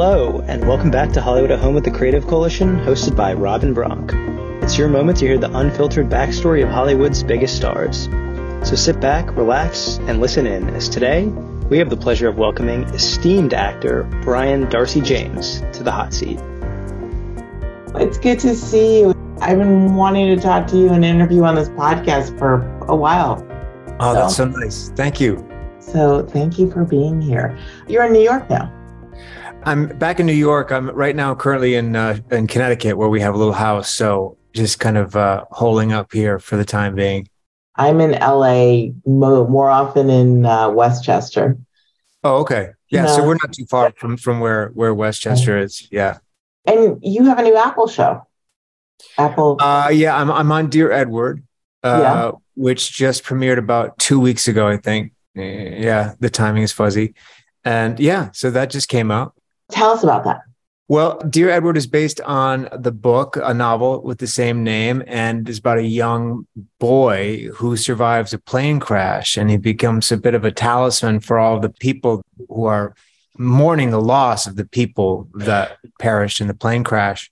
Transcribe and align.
Hello, 0.00 0.44
and 0.46 0.64
welcome 0.68 0.92
back 0.92 1.10
to 1.14 1.20
Hollywood 1.20 1.50
at 1.50 1.58
Home 1.58 1.74
with 1.74 1.82
the 1.82 1.90
Creative 1.90 2.24
Coalition, 2.24 2.76
hosted 2.76 3.16
by 3.16 3.34
Robin 3.34 3.74
Bronk. 3.74 4.12
It's 4.62 4.78
your 4.78 4.88
moment 4.88 5.18
to 5.18 5.26
hear 5.26 5.38
the 5.38 5.52
unfiltered 5.58 6.08
backstory 6.08 6.62
of 6.62 6.68
Hollywood's 6.68 7.24
biggest 7.24 7.56
stars. 7.56 8.04
So 8.62 8.76
sit 8.76 9.00
back, 9.00 9.34
relax, 9.36 9.98
and 10.02 10.20
listen 10.20 10.46
in, 10.46 10.68
as 10.68 10.88
today 10.88 11.24
we 11.68 11.78
have 11.78 11.90
the 11.90 11.96
pleasure 11.96 12.28
of 12.28 12.38
welcoming 12.38 12.84
esteemed 12.94 13.54
actor 13.54 14.04
Brian 14.22 14.68
Darcy 14.68 15.00
James 15.00 15.62
to 15.72 15.82
the 15.82 15.90
hot 15.90 16.14
seat. 16.14 16.38
It's 17.96 18.18
good 18.18 18.38
to 18.38 18.54
see 18.54 19.00
you. 19.00 19.36
I've 19.40 19.58
been 19.58 19.96
wanting 19.96 20.32
to 20.32 20.40
talk 20.40 20.68
to 20.68 20.76
you 20.76 20.90
and 20.90 21.04
interview 21.04 21.42
on 21.42 21.56
this 21.56 21.70
podcast 21.70 22.38
for 22.38 22.60
a 22.86 22.94
while. 22.94 23.44
Oh, 23.98 24.14
that's 24.14 24.36
so 24.36 24.44
nice. 24.44 24.90
Thank 24.90 25.20
you. 25.20 25.44
So, 25.80 26.24
thank 26.24 26.56
you 26.56 26.70
for 26.70 26.84
being 26.84 27.20
here. 27.20 27.58
You're 27.88 28.04
in 28.04 28.12
New 28.12 28.22
York 28.22 28.48
now. 28.48 28.72
I'm 29.68 29.86
back 29.98 30.18
in 30.18 30.24
New 30.24 30.32
York. 30.32 30.72
I'm 30.72 30.88
right 30.88 31.14
now 31.14 31.34
currently 31.34 31.74
in 31.74 31.94
uh, 31.94 32.18
in 32.30 32.46
Connecticut 32.46 32.96
where 32.96 33.10
we 33.10 33.20
have 33.20 33.34
a 33.34 33.36
little 33.36 33.52
house. 33.52 33.90
So 33.90 34.38
just 34.54 34.80
kind 34.80 34.96
of 34.96 35.14
uh, 35.14 35.44
holding 35.50 35.92
up 35.92 36.10
here 36.10 36.38
for 36.38 36.56
the 36.56 36.64
time 36.64 36.94
being. 36.94 37.28
I'm 37.76 38.00
in 38.00 38.12
LA 38.12 38.92
more 39.04 39.68
often 39.68 40.08
in 40.08 40.46
uh, 40.46 40.70
Westchester. 40.70 41.58
Oh, 42.24 42.38
okay. 42.38 42.70
Yeah, 42.88 43.04
so 43.08 43.26
we're 43.26 43.34
not 43.34 43.52
too 43.52 43.66
far 43.66 43.92
from 43.98 44.16
from 44.16 44.40
where 44.40 44.68
where 44.68 44.94
Westchester 44.94 45.58
is. 45.58 45.86
Yeah. 45.92 46.16
And 46.64 46.98
you 47.02 47.26
have 47.26 47.38
a 47.38 47.42
new 47.42 47.54
Apple 47.54 47.88
show. 47.88 48.26
Apple. 49.18 49.58
Uh, 49.60 49.90
yeah, 49.92 50.16
I'm 50.16 50.30
I'm 50.30 50.50
on 50.50 50.70
Dear 50.70 50.90
Edward, 50.90 51.42
uh, 51.82 52.00
yeah. 52.02 52.30
which 52.54 52.90
just 52.90 53.22
premiered 53.22 53.58
about 53.58 53.98
two 53.98 54.18
weeks 54.18 54.48
ago, 54.48 54.66
I 54.66 54.78
think. 54.78 55.12
Yeah, 55.34 56.14
the 56.20 56.30
timing 56.30 56.62
is 56.62 56.72
fuzzy, 56.72 57.14
and 57.66 58.00
yeah, 58.00 58.30
so 58.32 58.50
that 58.50 58.70
just 58.70 58.88
came 58.88 59.10
out. 59.10 59.34
Tell 59.70 59.90
us 59.90 60.02
about 60.02 60.24
that. 60.24 60.40
Well, 60.90 61.18
Dear 61.28 61.50
Edward 61.50 61.76
is 61.76 61.86
based 61.86 62.18
on 62.22 62.66
the 62.72 62.92
book, 62.92 63.36
a 63.42 63.52
novel 63.52 64.02
with 64.02 64.18
the 64.18 64.26
same 64.26 64.64
name, 64.64 65.02
and 65.06 65.46
is 65.46 65.58
about 65.58 65.76
a 65.76 65.82
young 65.82 66.46
boy 66.80 67.48
who 67.54 67.76
survives 67.76 68.32
a 68.32 68.38
plane 68.38 68.80
crash 68.80 69.36
and 69.36 69.50
he 69.50 69.58
becomes 69.58 70.10
a 70.10 70.16
bit 70.16 70.34
of 70.34 70.46
a 70.46 70.50
talisman 70.50 71.20
for 71.20 71.38
all 71.38 71.60
the 71.60 71.68
people 71.68 72.22
who 72.48 72.64
are 72.64 72.94
mourning 73.36 73.90
the 73.90 74.00
loss 74.00 74.46
of 74.46 74.56
the 74.56 74.64
people 74.64 75.28
that 75.34 75.76
perished 75.98 76.40
in 76.40 76.48
the 76.48 76.54
plane 76.54 76.84
crash. 76.84 77.30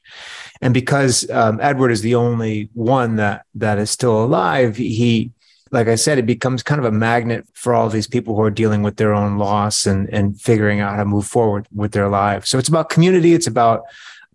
And 0.60 0.74
because 0.74 1.28
um, 1.30 1.58
Edward 1.62 1.90
is 1.90 2.02
the 2.02 2.14
only 2.14 2.68
one 2.74 3.16
that 3.16 3.46
that 3.54 3.78
is 3.78 3.90
still 3.90 4.22
alive, 4.22 4.76
he 4.76 5.32
like 5.70 5.89
I 5.89 5.97
said, 5.97 6.19
it 6.19 6.27
becomes 6.27 6.62
kind 6.62 6.78
of 6.78 6.84
a 6.84 6.92
magnet 6.92 7.47
for 7.55 7.75
all 7.75 7.89
these 7.89 8.06
people 8.06 8.36
who 8.36 8.42
are 8.42 8.50
dealing 8.50 8.83
with 8.83 8.97
their 8.97 9.12
own 9.12 9.36
loss 9.36 9.86
and, 9.86 10.09
and 10.11 10.41
figuring 10.41 10.81
out 10.81 10.92
how 10.92 10.98
to 10.98 11.05
move 11.05 11.27
forward 11.27 11.67
with 11.75 11.92
their 11.92 12.09
lives. 12.09 12.48
So 12.48 12.59
it's 12.59 12.69
about 12.69 12.89
community, 12.89 13.34
it's 13.34 13.48
about 13.48 13.83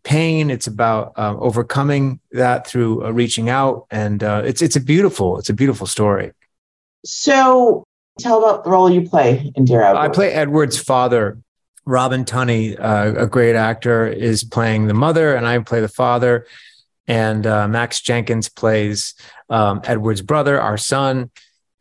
pain, 0.03 0.49
it's 0.49 0.67
about 0.67 1.13
uh, 1.17 1.35
overcoming 1.37 2.19
that 2.31 2.67
through 2.67 3.05
uh, 3.05 3.11
reaching 3.11 3.49
out, 3.49 3.85
and 3.91 4.23
uh, 4.23 4.41
it's 4.45 4.61
it's 4.61 4.75
a 4.75 4.81
beautiful 4.81 5.37
it's 5.37 5.49
a 5.49 5.53
beautiful 5.53 5.87
story. 5.87 6.31
So 7.05 7.85
tell 8.19 8.43
about 8.43 8.63
the 8.63 8.69
role 8.69 8.89
you 8.89 9.07
play 9.07 9.51
in 9.55 9.65
Dear 9.65 9.83
Edward. 9.83 9.99
I 9.99 10.09
play 10.09 10.31
Edward's 10.31 10.77
father. 10.77 11.37
Robin 11.83 12.25
Tunney, 12.25 12.79
uh, 12.79 13.13
a 13.17 13.25
great 13.25 13.55
actor, 13.55 14.05
is 14.05 14.43
playing 14.43 14.85
the 14.85 14.93
mother, 14.93 15.33
and 15.33 15.47
I 15.47 15.57
play 15.59 15.81
the 15.81 15.87
father 15.87 16.45
and 17.11 17.45
uh, 17.45 17.67
Max 17.67 17.99
Jenkins 17.99 18.47
plays 18.47 19.15
um, 19.49 19.81
Edward's 19.83 20.21
brother, 20.21 20.61
our 20.61 20.77
son. 20.77 21.29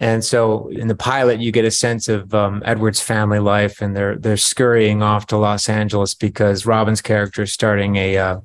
And 0.01 0.25
so 0.25 0.69
in 0.71 0.89
the 0.89 0.97
pilot, 0.97 1.39
you 1.39 1.53
get 1.53 1.65
a 1.65 1.71
sense 1.71 2.09
of 2.09 2.35
um, 2.35 2.65
Edward's 2.67 3.01
family 3.01 3.39
life, 3.39 3.81
and 3.81 3.97
they're 3.97 4.17
they're 4.17 4.37
scurrying 4.37 5.05
off 5.05 5.27
to 5.27 5.37
Los 5.37 5.69
Angeles 5.69 6.15
because 6.15 6.67
Robin's 6.67 7.01
character 7.01 7.43
is 7.43 7.53
starting 7.53 7.95
a 7.95 8.17
uh, 8.17 8.41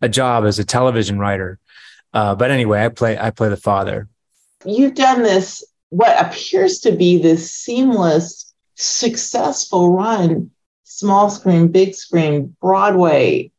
a 0.00 0.08
job 0.08 0.44
as 0.44 0.58
a 0.58 0.64
television 0.64 1.18
writer. 1.18 1.58
Uh, 2.14 2.34
but 2.34 2.50
anyway, 2.50 2.86
I 2.86 2.88
play 2.88 3.18
I 3.18 3.30
play 3.32 3.50
the 3.50 3.58
father. 3.58 4.08
You've 4.64 4.94
done 4.94 5.22
this 5.22 5.62
what 5.90 6.18
appears 6.24 6.78
to 6.80 6.92
be 6.92 7.20
this 7.20 7.50
seamless, 7.50 8.54
successful 8.76 9.92
run, 9.92 10.50
small 10.84 11.28
screen, 11.28 11.68
big 11.68 11.94
screen, 11.94 12.56
Broadway. 12.62 13.50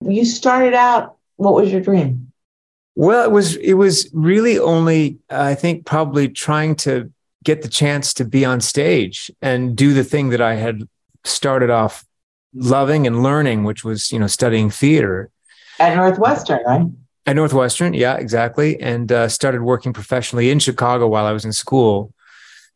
You 0.00 0.24
started 0.24 0.72
out 0.72 1.16
what 1.36 1.54
was 1.54 1.70
your 1.70 1.82
dream? 1.82 2.29
Well, 3.00 3.24
it 3.24 3.30
was 3.30 3.56
it 3.56 3.72
was 3.74 4.10
really 4.12 4.58
only 4.58 5.20
I 5.30 5.54
think 5.54 5.86
probably 5.86 6.28
trying 6.28 6.76
to 6.84 7.10
get 7.42 7.62
the 7.62 7.68
chance 7.68 8.12
to 8.12 8.26
be 8.26 8.44
on 8.44 8.60
stage 8.60 9.30
and 9.40 9.74
do 9.74 9.94
the 9.94 10.04
thing 10.04 10.28
that 10.28 10.42
I 10.42 10.56
had 10.56 10.86
started 11.24 11.70
off 11.70 12.04
loving 12.52 13.06
and 13.06 13.22
learning, 13.22 13.64
which 13.64 13.84
was 13.84 14.12
you 14.12 14.18
know 14.18 14.26
studying 14.26 14.68
theater 14.68 15.30
at 15.78 15.96
Northwestern, 15.96 16.62
right? 16.66 16.86
At 17.24 17.36
Northwestern, 17.36 17.94
yeah, 17.94 18.16
exactly, 18.16 18.78
and 18.82 19.10
uh, 19.10 19.28
started 19.30 19.62
working 19.62 19.94
professionally 19.94 20.50
in 20.50 20.58
Chicago 20.58 21.08
while 21.08 21.24
I 21.24 21.32
was 21.32 21.46
in 21.46 21.54
school. 21.54 22.12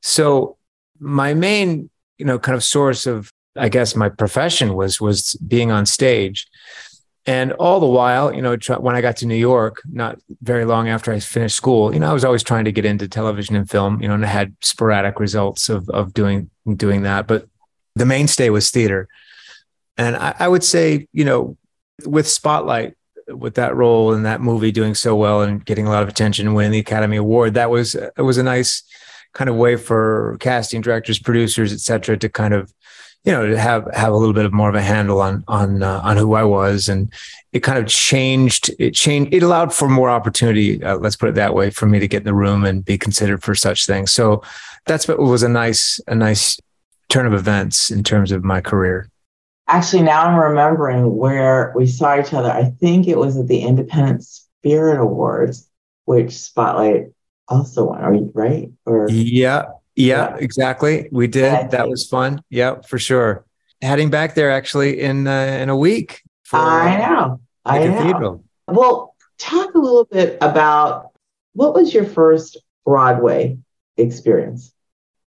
So 0.00 0.56
my 0.98 1.34
main 1.34 1.90
you 2.16 2.24
know 2.24 2.38
kind 2.38 2.56
of 2.56 2.64
source 2.64 3.06
of 3.06 3.30
I 3.56 3.68
guess 3.68 3.94
my 3.94 4.08
profession 4.08 4.72
was 4.72 5.02
was 5.02 5.34
being 5.46 5.70
on 5.70 5.84
stage. 5.84 6.46
And 7.26 7.52
all 7.52 7.80
the 7.80 7.86
while, 7.86 8.34
you 8.34 8.42
know, 8.42 8.56
when 8.80 8.94
I 8.94 9.00
got 9.00 9.16
to 9.18 9.26
New 9.26 9.34
York, 9.34 9.80
not 9.90 10.18
very 10.42 10.66
long 10.66 10.88
after 10.88 11.10
I 11.10 11.20
finished 11.20 11.56
school, 11.56 11.94
you 11.94 12.00
know, 12.00 12.10
I 12.10 12.12
was 12.12 12.24
always 12.24 12.42
trying 12.42 12.66
to 12.66 12.72
get 12.72 12.84
into 12.84 13.08
television 13.08 13.56
and 13.56 13.68
film, 13.68 14.02
you 14.02 14.08
know, 14.08 14.14
and 14.14 14.24
I 14.24 14.28
had 14.28 14.54
sporadic 14.60 15.18
results 15.18 15.70
of 15.70 15.88
of 15.88 16.12
doing 16.12 16.50
doing 16.76 17.02
that. 17.02 17.26
But 17.26 17.46
the 17.96 18.04
mainstay 18.04 18.50
was 18.50 18.70
theater. 18.70 19.08
And 19.96 20.16
I, 20.16 20.34
I 20.38 20.48
would 20.48 20.64
say, 20.64 21.08
you 21.12 21.24
know, 21.24 21.56
with 22.04 22.28
Spotlight, 22.28 22.94
with 23.28 23.54
that 23.54 23.74
role 23.74 24.12
in 24.12 24.24
that 24.24 24.42
movie 24.42 24.72
doing 24.72 24.94
so 24.94 25.16
well 25.16 25.40
and 25.40 25.64
getting 25.64 25.86
a 25.86 25.90
lot 25.90 26.02
of 26.02 26.08
attention 26.08 26.52
winning 26.52 26.72
the 26.72 26.78
Academy 26.80 27.16
Award, 27.16 27.54
that 27.54 27.70
was 27.70 27.94
it 27.94 28.22
was 28.22 28.36
a 28.36 28.42
nice 28.42 28.82
kind 29.32 29.48
of 29.48 29.56
way 29.56 29.76
for 29.76 30.36
casting 30.40 30.82
directors, 30.82 31.18
producers, 31.18 31.72
et 31.72 31.80
cetera, 31.80 32.16
to 32.18 32.28
kind 32.28 32.52
of 32.52 32.72
you 33.24 33.32
know 33.32 33.46
to 33.46 33.58
have 33.58 33.88
have 33.94 34.12
a 34.12 34.16
little 34.16 34.34
bit 34.34 34.44
of 34.44 34.52
more 34.52 34.68
of 34.68 34.74
a 34.74 34.82
handle 34.82 35.20
on 35.20 35.44
on 35.48 35.82
uh, 35.82 36.00
on 36.04 36.16
who 36.16 36.34
I 36.34 36.44
was. 36.44 36.88
And 36.88 37.12
it 37.52 37.60
kind 37.60 37.78
of 37.78 37.86
changed 37.86 38.70
it 38.78 38.92
changed 38.92 39.32
it 39.32 39.42
allowed 39.42 39.72
for 39.72 39.88
more 39.88 40.10
opportunity 40.10 40.82
uh, 40.82 40.96
let's 40.98 41.16
put 41.16 41.30
it 41.30 41.34
that 41.36 41.54
way 41.54 41.70
for 41.70 41.86
me 41.86 41.98
to 41.98 42.08
get 42.08 42.18
in 42.18 42.24
the 42.24 42.34
room 42.34 42.64
and 42.64 42.84
be 42.84 42.98
considered 42.98 43.42
for 43.42 43.54
such 43.54 43.86
things. 43.86 44.12
So 44.12 44.42
that's 44.86 45.08
what 45.08 45.18
was 45.18 45.42
a 45.42 45.48
nice 45.48 46.00
a 46.06 46.14
nice 46.14 46.60
turn 47.08 47.26
of 47.26 47.32
events 47.32 47.90
in 47.90 48.04
terms 48.04 48.30
of 48.30 48.44
my 48.44 48.60
career. 48.60 49.08
Actually 49.68 50.02
now 50.02 50.26
I'm 50.26 50.38
remembering 50.38 51.16
where 51.16 51.72
we 51.74 51.86
saw 51.86 52.20
each 52.20 52.34
other. 52.34 52.50
I 52.50 52.64
think 52.64 53.08
it 53.08 53.16
was 53.16 53.38
at 53.38 53.48
the 53.48 53.60
Independent 53.60 54.22
Spirit 54.24 55.00
Awards 55.00 55.68
which 56.04 56.32
Spotlight 56.32 57.06
also 57.48 57.86
won 57.86 58.02
are 58.02 58.14
you 58.14 58.30
right? 58.34 58.70
Or 58.84 59.08
yeah 59.08 59.64
yeah, 59.96 60.36
exactly. 60.36 61.08
We 61.12 61.26
did. 61.26 61.70
That 61.70 61.88
was 61.88 62.06
fun. 62.06 62.42
Yeah, 62.50 62.80
for 62.82 62.98
sure. 62.98 63.44
Heading 63.82 64.10
back 64.10 64.34
there 64.34 64.50
actually 64.50 65.00
in 65.00 65.26
uh, 65.26 65.58
in 65.60 65.68
a 65.68 65.76
week. 65.76 66.22
For, 66.44 66.56
I 66.58 66.98
know. 66.98 67.40
I 67.64 67.78
cathedral. 67.78 68.44
know. 68.68 68.74
Well, 68.74 69.14
talk 69.38 69.74
a 69.74 69.78
little 69.78 70.04
bit 70.04 70.38
about 70.40 71.10
what 71.52 71.74
was 71.74 71.94
your 71.94 72.04
first 72.04 72.58
Broadway 72.84 73.58
experience? 73.96 74.72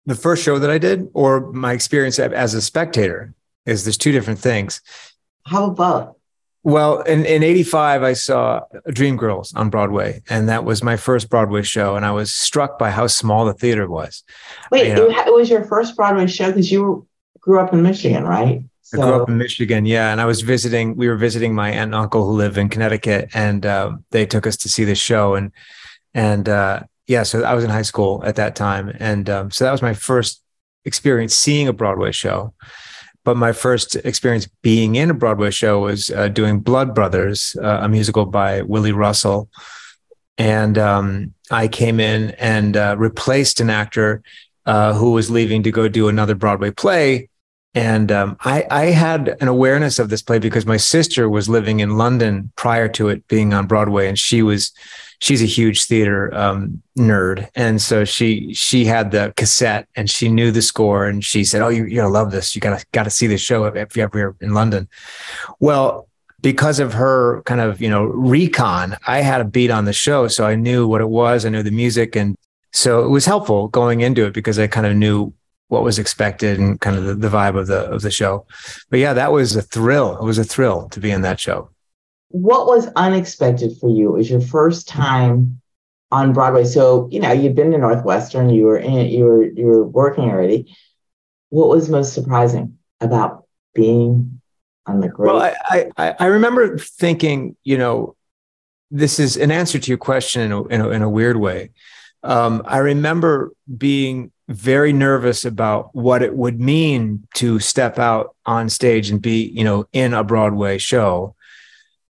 The 0.05 0.15
first 0.15 0.43
show 0.43 0.59
that 0.59 0.69
I 0.69 0.77
did, 0.77 1.09
or 1.13 1.51
my 1.51 1.73
experience 1.73 2.19
as 2.19 2.53
a 2.53 2.61
spectator, 2.61 3.33
is 3.65 3.85
there's 3.85 3.97
two 3.97 4.11
different 4.11 4.39
things. 4.39 4.81
How 5.45 5.65
about 5.65 6.17
well, 6.63 7.01
in, 7.01 7.25
in 7.25 7.43
85, 7.43 8.03
I 8.03 8.13
saw 8.13 8.61
Dreamgirls 8.87 9.55
on 9.55 9.69
Broadway, 9.69 10.21
and 10.29 10.47
that 10.47 10.63
was 10.63 10.81
my 10.81 10.95
first 10.95 11.29
Broadway 11.29 11.61
show. 11.61 11.95
And 11.95 12.05
I 12.05 12.11
was 12.11 12.31
struck 12.31 12.79
by 12.79 12.89
how 12.89 13.07
small 13.07 13.45
the 13.45 13.53
theater 13.53 13.89
was. 13.89 14.23
Wait, 14.71 14.87
you 14.87 14.95
know, 14.95 15.09
it 15.09 15.33
was 15.33 15.49
your 15.49 15.65
first 15.65 15.97
Broadway 15.97 16.27
show 16.27 16.47
because 16.47 16.71
you 16.71 17.05
grew 17.41 17.59
up 17.59 17.73
in 17.73 17.83
Michigan, 17.83 18.23
right? 18.23 18.63
So. 18.81 19.01
I 19.01 19.05
grew 19.05 19.21
up 19.21 19.29
in 19.29 19.37
Michigan, 19.37 19.85
yeah. 19.85 20.13
And 20.13 20.21
I 20.21 20.25
was 20.25 20.41
visiting, 20.41 20.95
we 20.95 21.09
were 21.09 21.17
visiting 21.17 21.53
my 21.53 21.69
aunt 21.69 21.89
and 21.89 21.95
uncle 21.95 22.25
who 22.25 22.31
live 22.31 22.57
in 22.57 22.69
Connecticut, 22.69 23.29
and 23.33 23.65
uh, 23.65 23.97
they 24.11 24.25
took 24.25 24.47
us 24.47 24.55
to 24.57 24.69
see 24.69 24.85
the 24.85 24.95
show. 24.95 25.35
And, 25.35 25.51
and 26.13 26.47
uh, 26.47 26.83
yeah, 27.07 27.23
so 27.23 27.43
I 27.43 27.55
was 27.55 27.65
in 27.65 27.71
high 27.71 27.81
school 27.81 28.23
at 28.23 28.37
that 28.37 28.55
time. 28.55 28.95
And 28.99 29.29
um, 29.29 29.51
so 29.51 29.65
that 29.65 29.71
was 29.71 29.81
my 29.81 29.93
first 29.93 30.41
experience 30.85 31.35
seeing 31.35 31.67
a 31.67 31.73
Broadway 31.73 32.13
show 32.13 32.53
but 33.23 33.37
my 33.37 33.51
first 33.51 33.95
experience 33.97 34.47
being 34.61 34.95
in 34.95 35.09
a 35.09 35.13
Broadway 35.13 35.51
show 35.51 35.79
was 35.79 36.09
uh, 36.09 36.27
doing 36.27 36.59
Blood 36.59 36.93
Brothers, 36.93 37.55
uh, 37.61 37.79
a 37.81 37.89
musical 37.89 38.25
by 38.25 38.61
Willie 38.61 38.91
Russell. 38.91 39.49
And 40.37 40.77
um, 40.77 41.33
I 41.51 41.67
came 41.67 41.99
in 41.99 42.31
and 42.31 42.75
uh, 42.75 42.95
replaced 42.97 43.59
an 43.59 43.69
actor 43.69 44.23
uh, 44.65 44.93
who 44.93 45.11
was 45.11 45.29
leaving 45.29 45.63
to 45.63 45.71
go 45.71 45.87
do 45.87 46.07
another 46.07 46.35
Broadway 46.35 46.71
play. 46.71 47.29
And 47.75 48.11
um, 48.11 48.37
I, 48.41 48.65
I 48.69 48.85
had 48.85 49.35
an 49.41 49.47
awareness 49.47 49.99
of 49.99 50.09
this 50.09 50.21
play 50.21 50.39
because 50.39 50.65
my 50.65 50.77
sister 50.77 51.29
was 51.29 51.49
living 51.49 51.79
in 51.79 51.97
London 51.97 52.51
prior 52.55 52.87
to 52.89 53.09
it 53.09 53.27
being 53.27 53.53
on 53.53 53.65
Broadway, 53.65 54.07
and 54.07 54.19
she 54.19 54.43
was 54.43 54.71
she's 55.23 55.41
a 55.41 55.45
huge 55.45 55.85
theater 55.85 56.33
um, 56.35 56.83
nerd, 56.97 57.49
and 57.55 57.81
so 57.81 58.03
she 58.03 58.53
she 58.53 58.83
had 58.83 59.11
the 59.11 59.33
cassette 59.37 59.87
and 59.95 60.09
she 60.09 60.27
knew 60.27 60.51
the 60.51 60.61
score, 60.61 61.05
and 61.05 61.23
she 61.23 61.45
said, 61.45 61.61
"Oh, 61.61 61.69
you, 61.69 61.85
you're 61.85 62.03
gonna 62.03 62.13
love 62.13 62.31
this. 62.31 62.53
You 62.53 62.61
gotta 62.61 62.85
gotta 62.91 63.09
see 63.09 63.27
this 63.27 63.39
show 63.39 63.63
if 63.63 63.95
you 63.95 64.03
ever 64.03 64.35
in 64.41 64.53
London." 64.53 64.89
Well, 65.61 66.09
because 66.41 66.79
of 66.79 66.93
her 66.93 67.41
kind 67.43 67.61
of 67.61 67.81
you 67.81 67.89
know 67.89 68.03
recon, 68.03 68.97
I 69.07 69.21
had 69.21 69.39
a 69.39 69.45
beat 69.45 69.71
on 69.71 69.85
the 69.85 69.93
show, 69.93 70.27
so 70.27 70.45
I 70.45 70.55
knew 70.55 70.87
what 70.87 70.99
it 70.99 71.09
was. 71.09 71.45
I 71.45 71.49
knew 71.49 71.63
the 71.63 71.71
music, 71.71 72.17
and 72.17 72.35
so 72.73 73.05
it 73.05 73.09
was 73.09 73.25
helpful 73.25 73.69
going 73.69 74.01
into 74.01 74.25
it 74.25 74.33
because 74.33 74.59
I 74.59 74.67
kind 74.67 74.85
of 74.85 74.95
knew 74.95 75.33
what 75.69 75.83
was 75.83 75.97
expected 75.97 76.59
and 76.59 76.79
kind 76.81 76.97
of 76.97 77.05
the, 77.05 77.15
the 77.15 77.29
vibe 77.29 77.57
of 77.57 77.67
the 77.67 77.89
of 77.89 78.01
the 78.01 78.11
show. 78.11 78.45
But 78.89 78.99
yeah, 78.99 79.13
that 79.13 79.31
was 79.31 79.55
a 79.55 79.61
thrill. 79.61 80.17
It 80.17 80.23
was 80.25 80.37
a 80.37 80.43
thrill 80.43 80.89
to 80.89 80.99
be 80.99 81.11
in 81.11 81.21
that 81.21 81.39
show. 81.39 81.69
What 82.33 82.65
was 82.65 82.87
unexpected 82.95 83.77
for 83.79 83.91
you? 83.91 84.09
It 84.09 84.17
was 84.17 84.29
your 84.29 84.41
first 84.41 84.87
time 84.87 85.61
on 86.11 86.33
Broadway. 86.33 86.65
So, 86.65 87.07
you 87.11 87.19
know, 87.19 87.31
you'd 87.31 87.55
been 87.55 87.69
to 87.71 87.77
Northwestern, 87.77 88.49
you 88.49 88.63
were 88.65 88.77
in 88.77 89.07
you 89.07 89.25
were 89.25 89.45
you 89.45 89.65
were 89.67 89.83
working 89.83 90.25
already. 90.25 90.75
What 91.49 91.69
was 91.69 91.89
most 91.89 92.13
surprising 92.13 92.79
about 92.99 93.45
being 93.75 94.41
on 94.87 94.99
the 94.99 95.09
great? 95.09 95.31
Well, 95.31 95.53
I, 95.69 95.91
I, 95.95 96.15
I 96.19 96.25
remember 96.25 96.79
thinking, 96.79 97.55
you 97.63 97.77
know, 97.77 98.15
this 98.89 99.19
is 99.19 99.37
an 99.37 99.51
answer 99.51 99.77
to 99.77 99.91
your 99.91 99.99
question 99.99 100.41
in 100.41 100.51
a, 100.51 100.63
in 100.63 100.81
a, 100.81 100.89
in 100.89 101.01
a 101.03 101.09
weird 101.09 101.37
way. 101.37 101.69
Um, 102.23 102.63
I 102.65 102.77
remember 102.79 103.51
being 103.77 104.31
very 104.47 104.91
nervous 104.91 105.45
about 105.45 105.93
what 105.95 106.23
it 106.23 106.35
would 106.35 106.59
mean 106.59 107.27
to 107.35 107.59
step 107.59 107.99
out 107.99 108.35
on 108.47 108.69
stage 108.69 109.11
and 109.11 109.21
be, 109.21 109.45
you 109.49 109.63
know, 109.63 109.85
in 109.93 110.15
a 110.15 110.23
Broadway 110.23 110.79
show. 110.79 111.35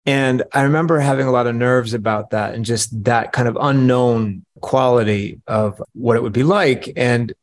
And 0.08 0.44
I 0.54 0.62
remember 0.62 1.00
having 1.00 1.28
a 1.28 1.32
lot 1.32 1.48
of 1.48 1.56
nerves 1.56 1.94
about 1.94 2.30
that 2.30 2.56
and 2.56 2.64
just 2.64 3.04
that 3.04 3.34
kind 3.34 3.50
of 3.50 3.58
unknown 3.60 4.46
quality 4.62 5.42
of 5.48 5.82
what 5.94 6.16
it 6.16 6.24
would 6.24 6.34
be 6.34 6.44
like. 6.44 6.92
And 6.96 7.34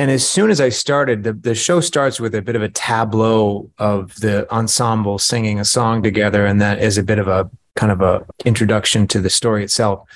and 0.00 0.12
as 0.12 0.28
soon 0.28 0.50
as 0.50 0.60
I 0.60 0.68
started, 0.68 1.24
the, 1.24 1.32
the 1.32 1.56
show 1.56 1.80
starts 1.80 2.20
with 2.20 2.32
a 2.36 2.42
bit 2.42 2.54
of 2.54 2.62
a 2.62 2.68
tableau 2.68 3.68
of 3.78 4.14
the 4.16 4.48
ensemble 4.52 5.18
singing 5.18 5.58
a 5.58 5.64
song 5.64 6.04
together, 6.04 6.46
and 6.46 6.60
that 6.60 6.80
is 6.80 6.98
a 6.98 7.02
bit 7.02 7.18
of 7.18 7.26
a 7.26 7.50
kind 7.74 7.90
of 7.90 8.00
a 8.00 8.24
introduction 8.44 9.08
to 9.08 9.20
the 9.20 9.30
story 9.30 9.64
itself. 9.64 10.08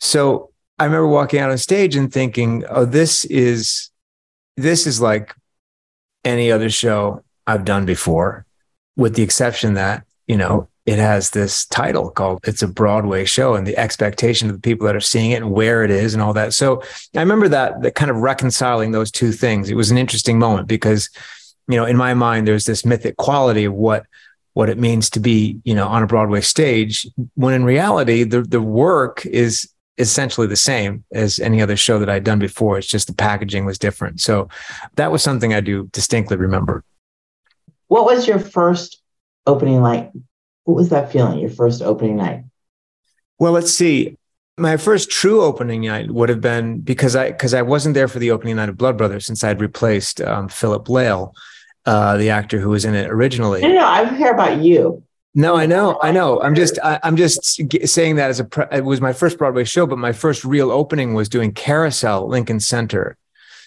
So 0.00 0.50
I 0.78 0.84
remember 0.84 1.06
walking 1.06 1.40
out 1.40 1.50
on 1.50 1.56
stage 1.56 1.94
and 1.94 2.12
thinking, 2.12 2.64
"Oh, 2.68 2.84
this 2.84 3.24
is 3.26 3.90
this 4.56 4.88
is 4.88 5.00
like 5.00 5.34
any 6.24 6.50
other 6.50 6.68
show 6.68 7.22
I've 7.46 7.64
done 7.64 7.86
before, 7.86 8.44
with 8.96 9.14
the 9.14 9.22
exception 9.22 9.74
that 9.74 10.04
you 10.26 10.36
know 10.36 10.68
it 10.86 10.98
has 10.98 11.30
this 11.30 11.66
title 11.66 12.10
called 12.10 12.40
it's 12.44 12.62
a 12.62 12.68
broadway 12.68 13.24
show 13.24 13.54
and 13.54 13.66
the 13.66 13.76
expectation 13.76 14.48
of 14.48 14.56
the 14.56 14.60
people 14.60 14.86
that 14.86 14.96
are 14.96 15.00
seeing 15.00 15.30
it 15.30 15.42
and 15.42 15.52
where 15.52 15.84
it 15.84 15.90
is 15.90 16.14
and 16.14 16.22
all 16.22 16.32
that. 16.32 16.54
So 16.54 16.82
i 17.14 17.20
remember 17.20 17.48
that 17.48 17.82
that 17.82 17.94
kind 17.94 18.10
of 18.10 18.18
reconciling 18.18 18.92
those 18.92 19.10
two 19.10 19.32
things. 19.32 19.70
It 19.70 19.76
was 19.76 19.90
an 19.90 19.98
interesting 19.98 20.38
moment 20.38 20.68
because 20.68 21.10
you 21.68 21.76
know 21.76 21.84
in 21.84 21.96
my 21.96 22.14
mind 22.14 22.46
there's 22.46 22.64
this 22.64 22.84
mythic 22.84 23.16
quality 23.16 23.64
of 23.64 23.74
what 23.74 24.06
what 24.54 24.68
it 24.68 24.78
means 24.78 25.10
to 25.10 25.20
be 25.20 25.60
you 25.64 25.74
know 25.74 25.86
on 25.86 26.02
a 26.02 26.06
broadway 26.06 26.40
stage 26.40 27.06
when 27.34 27.54
in 27.54 27.64
reality 27.64 28.24
the 28.24 28.42
the 28.42 28.62
work 28.62 29.24
is 29.26 29.70
essentially 29.98 30.46
the 30.46 30.56
same 30.56 31.04
as 31.12 31.38
any 31.38 31.60
other 31.60 31.76
show 31.76 31.98
that 31.98 32.08
i'd 32.08 32.24
done 32.24 32.38
before. 32.38 32.78
It's 32.78 32.86
just 32.86 33.06
the 33.06 33.14
packaging 33.14 33.66
was 33.66 33.78
different. 33.78 34.20
So 34.20 34.48
that 34.96 35.12
was 35.12 35.22
something 35.22 35.52
i 35.52 35.60
do 35.60 35.88
distinctly 35.92 36.38
remember. 36.38 36.82
What 37.88 38.06
was 38.06 38.26
your 38.26 38.38
first 38.38 39.02
opening 39.46 39.82
like 39.82 40.10
what 40.70 40.76
was 40.76 40.88
that 40.90 41.10
feeling, 41.10 41.40
your 41.40 41.50
first 41.50 41.82
opening 41.82 42.16
night? 42.16 42.44
Well, 43.38 43.52
let's 43.52 43.72
see. 43.72 44.16
My 44.56 44.76
first 44.76 45.10
true 45.10 45.42
opening 45.42 45.82
night 45.82 46.10
would 46.10 46.28
have 46.28 46.40
been 46.40 46.80
because 46.80 47.16
I 47.16 47.32
because 47.32 47.54
I 47.54 47.62
wasn't 47.62 47.94
there 47.94 48.08
for 48.08 48.18
the 48.18 48.30
opening 48.30 48.56
night 48.56 48.68
of 48.68 48.76
Blood 48.76 48.96
Brothers 48.96 49.26
since 49.26 49.42
I'd 49.42 49.60
replaced 49.60 50.20
um, 50.20 50.48
Philip 50.48 50.88
Lale, 50.88 51.34
uh, 51.86 52.16
the 52.18 52.30
actor 52.30 52.60
who 52.60 52.70
was 52.70 52.84
in 52.84 52.94
it 52.94 53.10
originally. 53.10 53.62
No, 53.62 53.72
no, 53.72 53.84
I 53.84 54.04
care 54.16 54.32
about 54.32 54.60
you. 54.60 55.02
No, 55.34 55.56
I 55.56 55.66
know, 55.66 55.98
I 56.02 56.12
know. 56.12 56.40
I'm 56.40 56.54
just, 56.54 56.78
I, 56.82 56.98
am 57.04 57.16
just 57.16 57.44
saying 57.88 58.16
that 58.16 58.30
as 58.30 58.40
a. 58.40 58.44
Pre- 58.44 58.66
it 58.70 58.84
was 58.84 59.00
my 59.00 59.12
first 59.12 59.38
Broadway 59.38 59.64
show, 59.64 59.86
but 59.86 59.98
my 59.98 60.12
first 60.12 60.44
real 60.44 60.70
opening 60.70 61.14
was 61.14 61.28
doing 61.28 61.52
Carousel, 61.52 62.28
Lincoln 62.28 62.60
Center. 62.60 63.16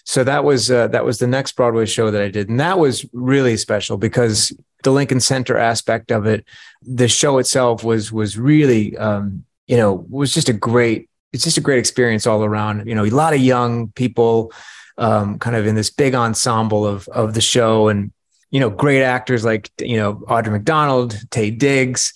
So 0.04 0.22
that 0.24 0.44
was 0.44 0.70
uh, 0.70 0.88
that 0.88 1.04
was 1.04 1.18
the 1.18 1.26
next 1.26 1.52
Broadway 1.52 1.86
show 1.86 2.10
that 2.10 2.22
I 2.22 2.28
did, 2.28 2.48
and 2.48 2.60
that 2.60 2.78
was 2.78 3.06
really 3.12 3.56
special 3.56 3.96
because 3.96 4.56
the 4.84 4.92
Lincoln 4.92 5.20
Center 5.20 5.58
aspect 5.58 6.12
of 6.12 6.26
it, 6.26 6.44
the 6.82 7.08
show 7.08 7.38
itself 7.38 7.82
was 7.82 8.12
was 8.12 8.38
really 8.38 8.96
um, 8.96 9.44
you 9.66 9.76
know 9.76 10.06
was 10.08 10.32
just 10.32 10.48
a 10.48 10.52
great 10.52 11.10
it's 11.32 11.44
just 11.44 11.58
a 11.58 11.62
great 11.62 11.80
experience 11.80 12.26
all 12.26 12.44
around. 12.44 12.86
You 12.86 12.94
know, 12.94 13.04
a 13.04 13.10
lot 13.10 13.34
of 13.34 13.40
young 13.40 13.88
people 13.92 14.52
um, 14.96 15.38
kind 15.40 15.56
of 15.56 15.66
in 15.66 15.74
this 15.74 15.90
big 15.90 16.14
ensemble 16.14 16.86
of 16.86 17.08
of 17.08 17.34
the 17.34 17.40
show 17.40 17.88
and 17.88 18.12
you 18.50 18.60
know 18.60 18.70
great 18.70 19.02
actors 19.02 19.44
like 19.44 19.70
you 19.80 19.96
know 19.96 20.14
Audra 20.28 20.52
McDonald, 20.52 21.14
Taye 21.30 21.58
Diggs, 21.58 22.12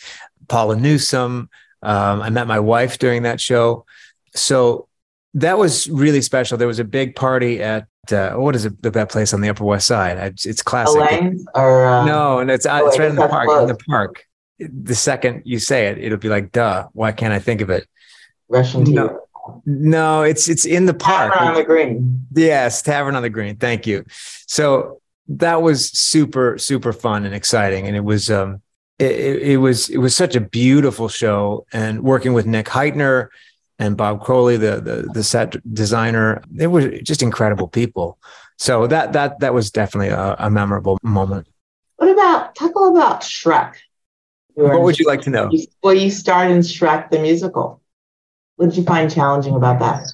Paula 0.46 0.76
Newsom. 0.76 1.50
Um, 1.82 2.22
I 2.22 2.30
met 2.30 2.46
my 2.46 2.60
wife 2.60 2.98
during 2.98 3.22
that 3.22 3.40
show, 3.40 3.84
so 4.34 4.87
that 5.40 5.58
was 5.58 5.88
really 5.88 6.22
special. 6.22 6.58
There 6.58 6.68
was 6.68 6.78
a 6.78 6.84
big 6.84 7.16
party 7.16 7.62
at 7.62 7.86
uh, 8.12 8.32
what 8.32 8.56
is 8.56 8.64
it 8.64 8.80
that 8.82 9.10
place 9.10 9.34
on 9.34 9.40
the 9.40 9.48
Upper 9.48 9.64
West 9.64 9.86
Side? 9.86 10.16
It's, 10.18 10.46
it's 10.46 10.62
classic. 10.62 10.96
Elaine's 10.96 11.46
or 11.54 11.86
uh, 11.86 12.04
no, 12.04 12.38
and 12.38 12.50
it's 12.50 12.66
uh, 12.66 12.80
oh, 12.82 12.88
it's 12.88 12.98
right 12.98 13.10
in 13.10 13.16
the 13.16 13.28
park. 13.28 13.48
In 13.62 13.68
the 13.68 13.76
park. 13.76 14.24
The 14.58 14.94
second 14.94 15.42
you 15.44 15.58
say 15.58 15.86
it, 15.86 15.98
it'll 15.98 16.18
be 16.18 16.28
like, 16.28 16.50
duh. 16.52 16.88
Why 16.92 17.12
can't 17.12 17.32
I 17.32 17.38
think 17.38 17.60
of 17.60 17.70
it? 17.70 17.86
Russian 18.48 18.84
tea. 18.84 18.92
No, 18.92 19.20
no, 19.66 20.22
it's 20.22 20.48
it's 20.48 20.64
in 20.64 20.86
the 20.86 20.94
park. 20.94 21.32
Tavern 21.32 21.48
on 21.48 21.54
the 21.54 21.64
Green. 21.64 22.26
Yes, 22.32 22.82
Tavern 22.82 23.14
on 23.14 23.22
the 23.22 23.30
Green. 23.30 23.56
Thank 23.56 23.86
you. 23.86 24.04
So 24.46 25.00
that 25.28 25.62
was 25.62 25.90
super 25.90 26.58
super 26.58 26.92
fun 26.92 27.24
and 27.24 27.34
exciting, 27.34 27.86
and 27.86 27.96
it 27.96 28.04
was 28.04 28.30
um 28.30 28.62
it, 28.98 29.42
it 29.42 29.56
was 29.58 29.88
it 29.90 29.98
was 29.98 30.16
such 30.16 30.34
a 30.34 30.40
beautiful 30.40 31.08
show, 31.08 31.66
and 31.72 32.02
working 32.02 32.32
with 32.32 32.46
Nick 32.46 32.66
Hytner 32.66 33.28
and 33.78 33.96
Bob 33.96 34.22
Crowley, 34.22 34.56
the, 34.56 34.80
the 34.80 35.10
the 35.12 35.22
set 35.22 35.56
designer. 35.72 36.42
They 36.50 36.66
were 36.66 36.98
just 36.98 37.22
incredible 37.22 37.68
people. 37.68 38.18
So 38.56 38.86
that 38.88 39.12
that 39.12 39.40
that 39.40 39.54
was 39.54 39.70
definitely 39.70 40.08
a, 40.08 40.36
a 40.38 40.50
memorable 40.50 40.98
moment. 41.02 41.46
What 41.96 42.10
about 42.10 42.54
talk 42.54 42.74
a 42.74 42.78
little 42.78 42.96
about 42.96 43.22
Shrek? 43.22 43.74
What 44.54 44.82
would 44.82 44.98
you 44.98 45.06
like 45.06 45.22
to 45.22 45.30
know? 45.30 45.50
Well, 45.82 45.94
you 45.94 46.10
starred 46.10 46.50
in 46.50 46.58
Shrek 46.58 47.10
the 47.10 47.20
musical. 47.20 47.80
What 48.56 48.70
did 48.70 48.76
you 48.76 48.82
find 48.82 49.12
challenging 49.12 49.54
about 49.54 49.78
that? 49.78 50.10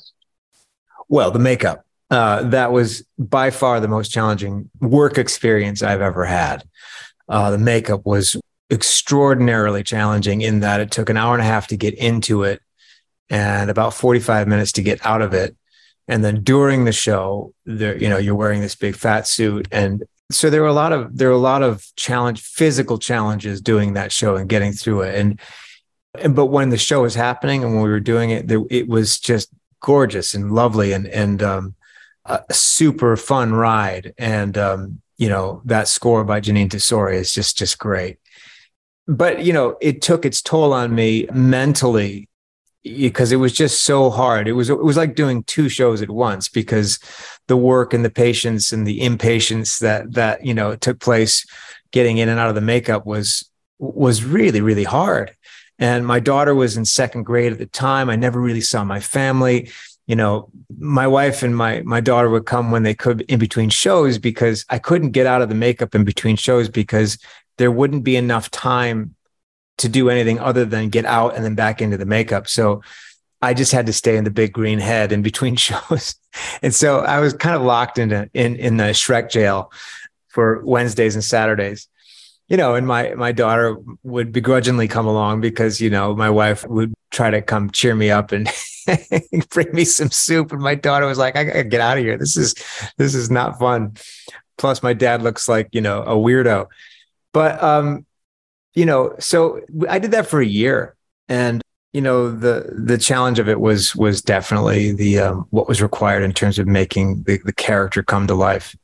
Well, 1.09 1.31
the 1.31 1.39
makeup. 1.39 1.87
Uh, 2.11 2.43
that 2.43 2.71
was 2.71 3.05
by 3.19 3.51
far 3.51 3.81
the 3.81 3.89
most 3.89 4.11
challenging 4.11 4.71
work 4.81 5.17
experience 5.17 5.83
I've 5.83 6.03
ever 6.03 6.27
had. 6.27 6.63
Uh, 7.27 7.51
the 7.51 7.59
makeup 7.59 8.05
was 8.05 8.37
extraordinarily 8.71 9.83
challenging 9.83 10.43
in 10.43 10.61
that 10.61 10.81
it 10.81 10.91
took 10.91 11.09
an 11.09 11.17
hour 11.17 11.33
and 11.33 11.43
a 11.43 11.47
half 11.47 11.67
to 11.69 11.77
get 11.77 11.95
into 11.95 12.43
it 12.43 12.61
and 13.31 13.71
about 13.71 13.95
45 13.95 14.49
minutes 14.49 14.73
to 14.73 14.83
get 14.83 15.05
out 15.05 15.23
of 15.23 15.35
it. 15.35 15.57
And 16.07 16.25
then 16.25 16.43
during 16.43 16.85
the 16.85 16.93
show, 16.93 17.55
there, 17.65 17.97
you 17.97 18.09
know, 18.09 18.19
you're 18.19 18.35
wearing 18.35 18.61
this 18.61 18.75
big 18.75 18.95
fat 18.95 19.27
suit. 19.27 19.67
And 19.73 20.05
so 20.31 20.51
there 20.51 20.61
were 20.61 20.69
a 20.69 20.75
lot 20.75 20.93
of, 20.93 21.17
there 21.17 21.29
were 21.29 21.35
a 21.35 21.39
lot 21.39 21.63
of 21.63 21.87
challenge, 21.97 22.43
physical 22.43 22.99
challenges 22.99 23.61
doing 23.61 23.95
that 23.95 24.13
show 24.13 24.37
and 24.37 24.49
getting 24.49 24.73
through 24.73 25.03
it. 25.03 25.15
And, 25.15 25.41
and, 26.19 26.37
but 26.37 26.47
when 26.47 26.69
the 26.69 26.79
show 26.79 27.03
was 27.03 27.15
happening 27.15 27.65
and 27.65 27.73
when 27.73 27.83
we 27.83 27.89
were 27.89 28.01
doing 28.01 28.31
it, 28.31 28.49
there, 28.49 28.63
it 28.71 28.87
was 28.87 29.19
just 29.19 29.49
gorgeous 29.81 30.35
and 30.35 30.53
lovely 30.53 30.93
and, 30.93 31.07
and, 31.07 31.43
um, 31.43 31.75
a 32.27 32.43
super 32.53 33.17
fun 33.17 33.53
ride. 33.53 34.15
And, 34.17 34.57
um, 34.57 35.01
you 35.19 35.29
know, 35.29 35.63
that 35.67 35.89
score 35.89 36.25
by 36.25 36.41
Jeanine 36.41 36.71
Tesori 36.71 37.15
is 37.15 37.33
just, 37.33 37.59
just 37.59 37.79
great. 37.79 38.19
But, 39.07 39.45
you 39.45 39.53
know, 39.53 39.77
it 39.81 40.01
took 40.01 40.25
its 40.25 40.41
toll 40.41 40.73
on 40.73 40.95
me 40.95 41.27
mentally 41.33 42.29
because 42.85 43.33
it 43.33 43.37
was 43.37 43.53
just 43.53 43.83
so 43.83 44.11
hard. 44.11 44.47
It 44.47 44.53
was 44.53 44.69
it 44.69 44.79
was 44.79 44.97
like 44.97 45.15
doing 45.15 45.43
two 45.45 45.69
shows 45.69 46.03
at 46.03 46.11
once 46.11 46.49
because 46.49 46.99
the 47.49 47.57
work 47.57 47.95
and 47.95 48.05
the 48.05 48.11
patience 48.11 48.73
and 48.73 48.87
the 48.87 49.03
impatience 49.03 49.79
that 49.79 50.13
that 50.13 50.45
you 50.45 50.55
know 50.55 50.77
took 50.77 51.01
place 51.01 51.47
getting 51.93 52.19
in 52.19 52.29
and 52.29 52.39
out 52.39 52.51
of 52.51 52.55
the 52.55 52.61
makeup 52.61 53.07
was 53.07 53.51
was 53.79 54.23
really 54.23 54.61
really 54.61 54.85
hard. 54.85 55.35
And 55.79 56.07
my 56.07 56.21
daughter 56.21 56.55
was 56.55 56.77
in 56.77 56.85
second 56.85 57.25
grade 57.25 57.53
at 57.53 57.59
the 57.59 57.67
time. 57.67 58.09
I 58.09 58.17
never 58.17 58.41
really 58.41 58.61
saw 58.61 58.85
my 58.85 59.01
family. 59.01 59.71
You 60.07 60.15
know, 60.15 60.51
my 60.79 61.07
wife 61.07 61.43
and 61.43 61.57
my 61.57 61.81
my 61.83 62.01
daughter 62.01 62.29
would 62.29 62.45
come 62.45 62.71
when 62.71 62.83
they 62.83 62.95
could 62.95 63.23
in 63.23 63.39
between 63.39 63.71
shows 63.71 64.19
because 64.19 64.67
I 64.69 64.79
couldn't 64.79 65.13
get 65.13 65.27
out 65.27 65.41
of 65.41 65.49
the 65.49 65.55
makeup 65.55 65.95
in 65.95 66.05
between 66.05 66.37
shows 66.37 66.69
because 66.69 67.19
there 67.57 67.71
wouldn't 67.71 68.05
be 68.05 68.17
enough 68.17 68.51
time 68.51 69.15
to 69.79 69.89
do 69.89 70.09
anything 70.09 70.39
other 70.39 70.65
than 70.65 70.89
get 70.89 71.05
out 71.05 71.35
and 71.35 71.45
then 71.45 71.55
back 71.55 71.83
into 71.83 71.97
the 71.97 72.07
makeup. 72.07 72.49
So 72.49 72.83
I 73.43 73.53
just 73.53 73.73
had 73.73 73.87
to 73.87 73.93
stay 73.93 74.17
in 74.17 74.25
the 74.25 74.31
big 74.31 74.53
green 74.53 74.79
head 74.79 75.13
in 75.13 75.23
between 75.23 75.57
shows. 75.69 76.15
and 76.63 76.75
so 76.75 77.01
I 77.01 77.21
was 77.21 77.35
kind 77.35 77.55
of 77.55 77.63
locked 77.63 77.99
into 77.99 78.29
in 78.35 78.57
in 78.57 78.77
the 78.77 78.85
Shrek 78.95 79.31
jail 79.31 79.73
for 80.29 80.65
Wednesdays 80.65 81.15
and 81.15 81.25
Saturdays. 81.25 81.89
You 82.49 82.57
know, 82.57 82.75
and 82.75 82.87
my 82.87 83.15
my 83.15 83.33
daughter 83.33 83.77
would 84.03 84.33
begrudgingly 84.33 84.89
come 84.89 85.07
along 85.07 85.41
because 85.41 85.81
you 85.81 85.89
know 85.91 86.15
my 86.15 86.29
wife 86.31 86.67
would 86.67 86.93
try 87.11 87.31
to 87.31 87.41
come 87.41 87.71
cheer 87.71 87.95
me 87.95 88.11
up 88.11 88.33
and 88.33 88.51
bring 89.51 89.73
me 89.73 89.85
some 89.85 90.11
soup, 90.11 90.53
and 90.53 90.61
my 90.61 90.75
daughter 90.75 91.07
was 91.07 91.17
like, 91.17 91.37
"I 91.37 91.45
gotta 91.45 91.65
get 91.65 91.81
out 91.81 91.97
of 91.97 92.05
here. 92.05 92.19
This 92.19 92.37
is 92.37 92.55
this 92.99 93.15
is 93.15 93.31
not 93.31 93.59
fun." 93.59 93.95
Plus, 94.59 94.83
my 94.83 94.93
dad 94.93 95.23
looks 95.23 95.49
like 95.49 95.69
you 95.73 95.81
know 95.81 96.03
a 96.03 96.15
weirdo, 96.15 96.67
but 97.33 97.63
um, 97.63 98.05
you 98.75 98.87
know, 98.87 99.15
so 99.19 99.61
I 99.89 99.99
did 99.99 100.11
that 100.13 100.27
for 100.27 100.41
a 100.41 100.47
year, 100.47 100.97
and 101.29 101.63
you 101.93 102.01
know 102.01 102.31
the 102.31 102.75
the 102.77 102.99
challenge 102.99 103.39
of 103.39 103.49
it 103.49 103.61
was 103.61 103.95
was 103.95 104.21
definitely 104.21 104.93
the 104.93 105.21
um, 105.21 105.47
what 105.51 105.69
was 105.69 105.81
required 105.81 106.23
in 106.23 106.33
terms 106.33 106.59
of 106.59 106.67
making 106.67 107.23
the, 107.23 107.39
the 107.45 107.53
character 107.53 108.03
come 108.03 108.27
to 108.27 108.35
life. 108.35 108.77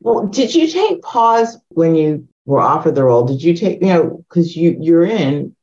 Well 0.00 0.26
did 0.26 0.54
you 0.54 0.68
take 0.68 1.02
pause 1.02 1.58
when 1.68 1.94
you 1.94 2.28
were 2.44 2.60
offered 2.60 2.94
the 2.94 3.04
role? 3.04 3.26
Did 3.26 3.42
you 3.42 3.54
take 3.54 3.80
you 3.80 3.88
know 3.88 4.24
because 4.28 4.56
you 4.56 4.76
you're 4.78 5.04
in 5.04 5.56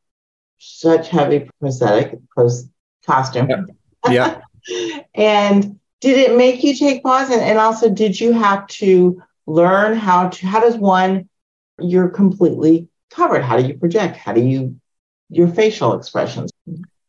such 0.57 1.09
heavy 1.09 1.49
prosthetic 1.59 2.17
pros, 2.29 2.67
costume. 3.05 3.47
Yeah, 3.49 3.65
yeah. 4.69 5.01
and 5.13 5.79
did 6.01 6.17
it 6.17 6.37
make 6.37 6.63
you 6.63 6.75
take 6.75 7.03
pause? 7.03 7.29
And, 7.29 7.41
and 7.41 7.59
also 7.59 7.89
did 7.89 8.19
you 8.19 8.33
have 8.33 8.67
to 8.67 9.21
learn 9.45 9.95
how 9.95 10.29
to 10.29 10.47
how 10.47 10.59
does 10.59 10.77
one 10.77 11.29
you're 11.79 12.09
completely 12.09 12.87
covered 13.09 13.41
how 13.41 13.57
do 13.57 13.67
you 13.67 13.73
project 13.75 14.17
how 14.17 14.33
do 14.33 14.41
you 14.41 14.79
your 15.29 15.47
facial 15.47 15.97
expressions. 15.97 16.51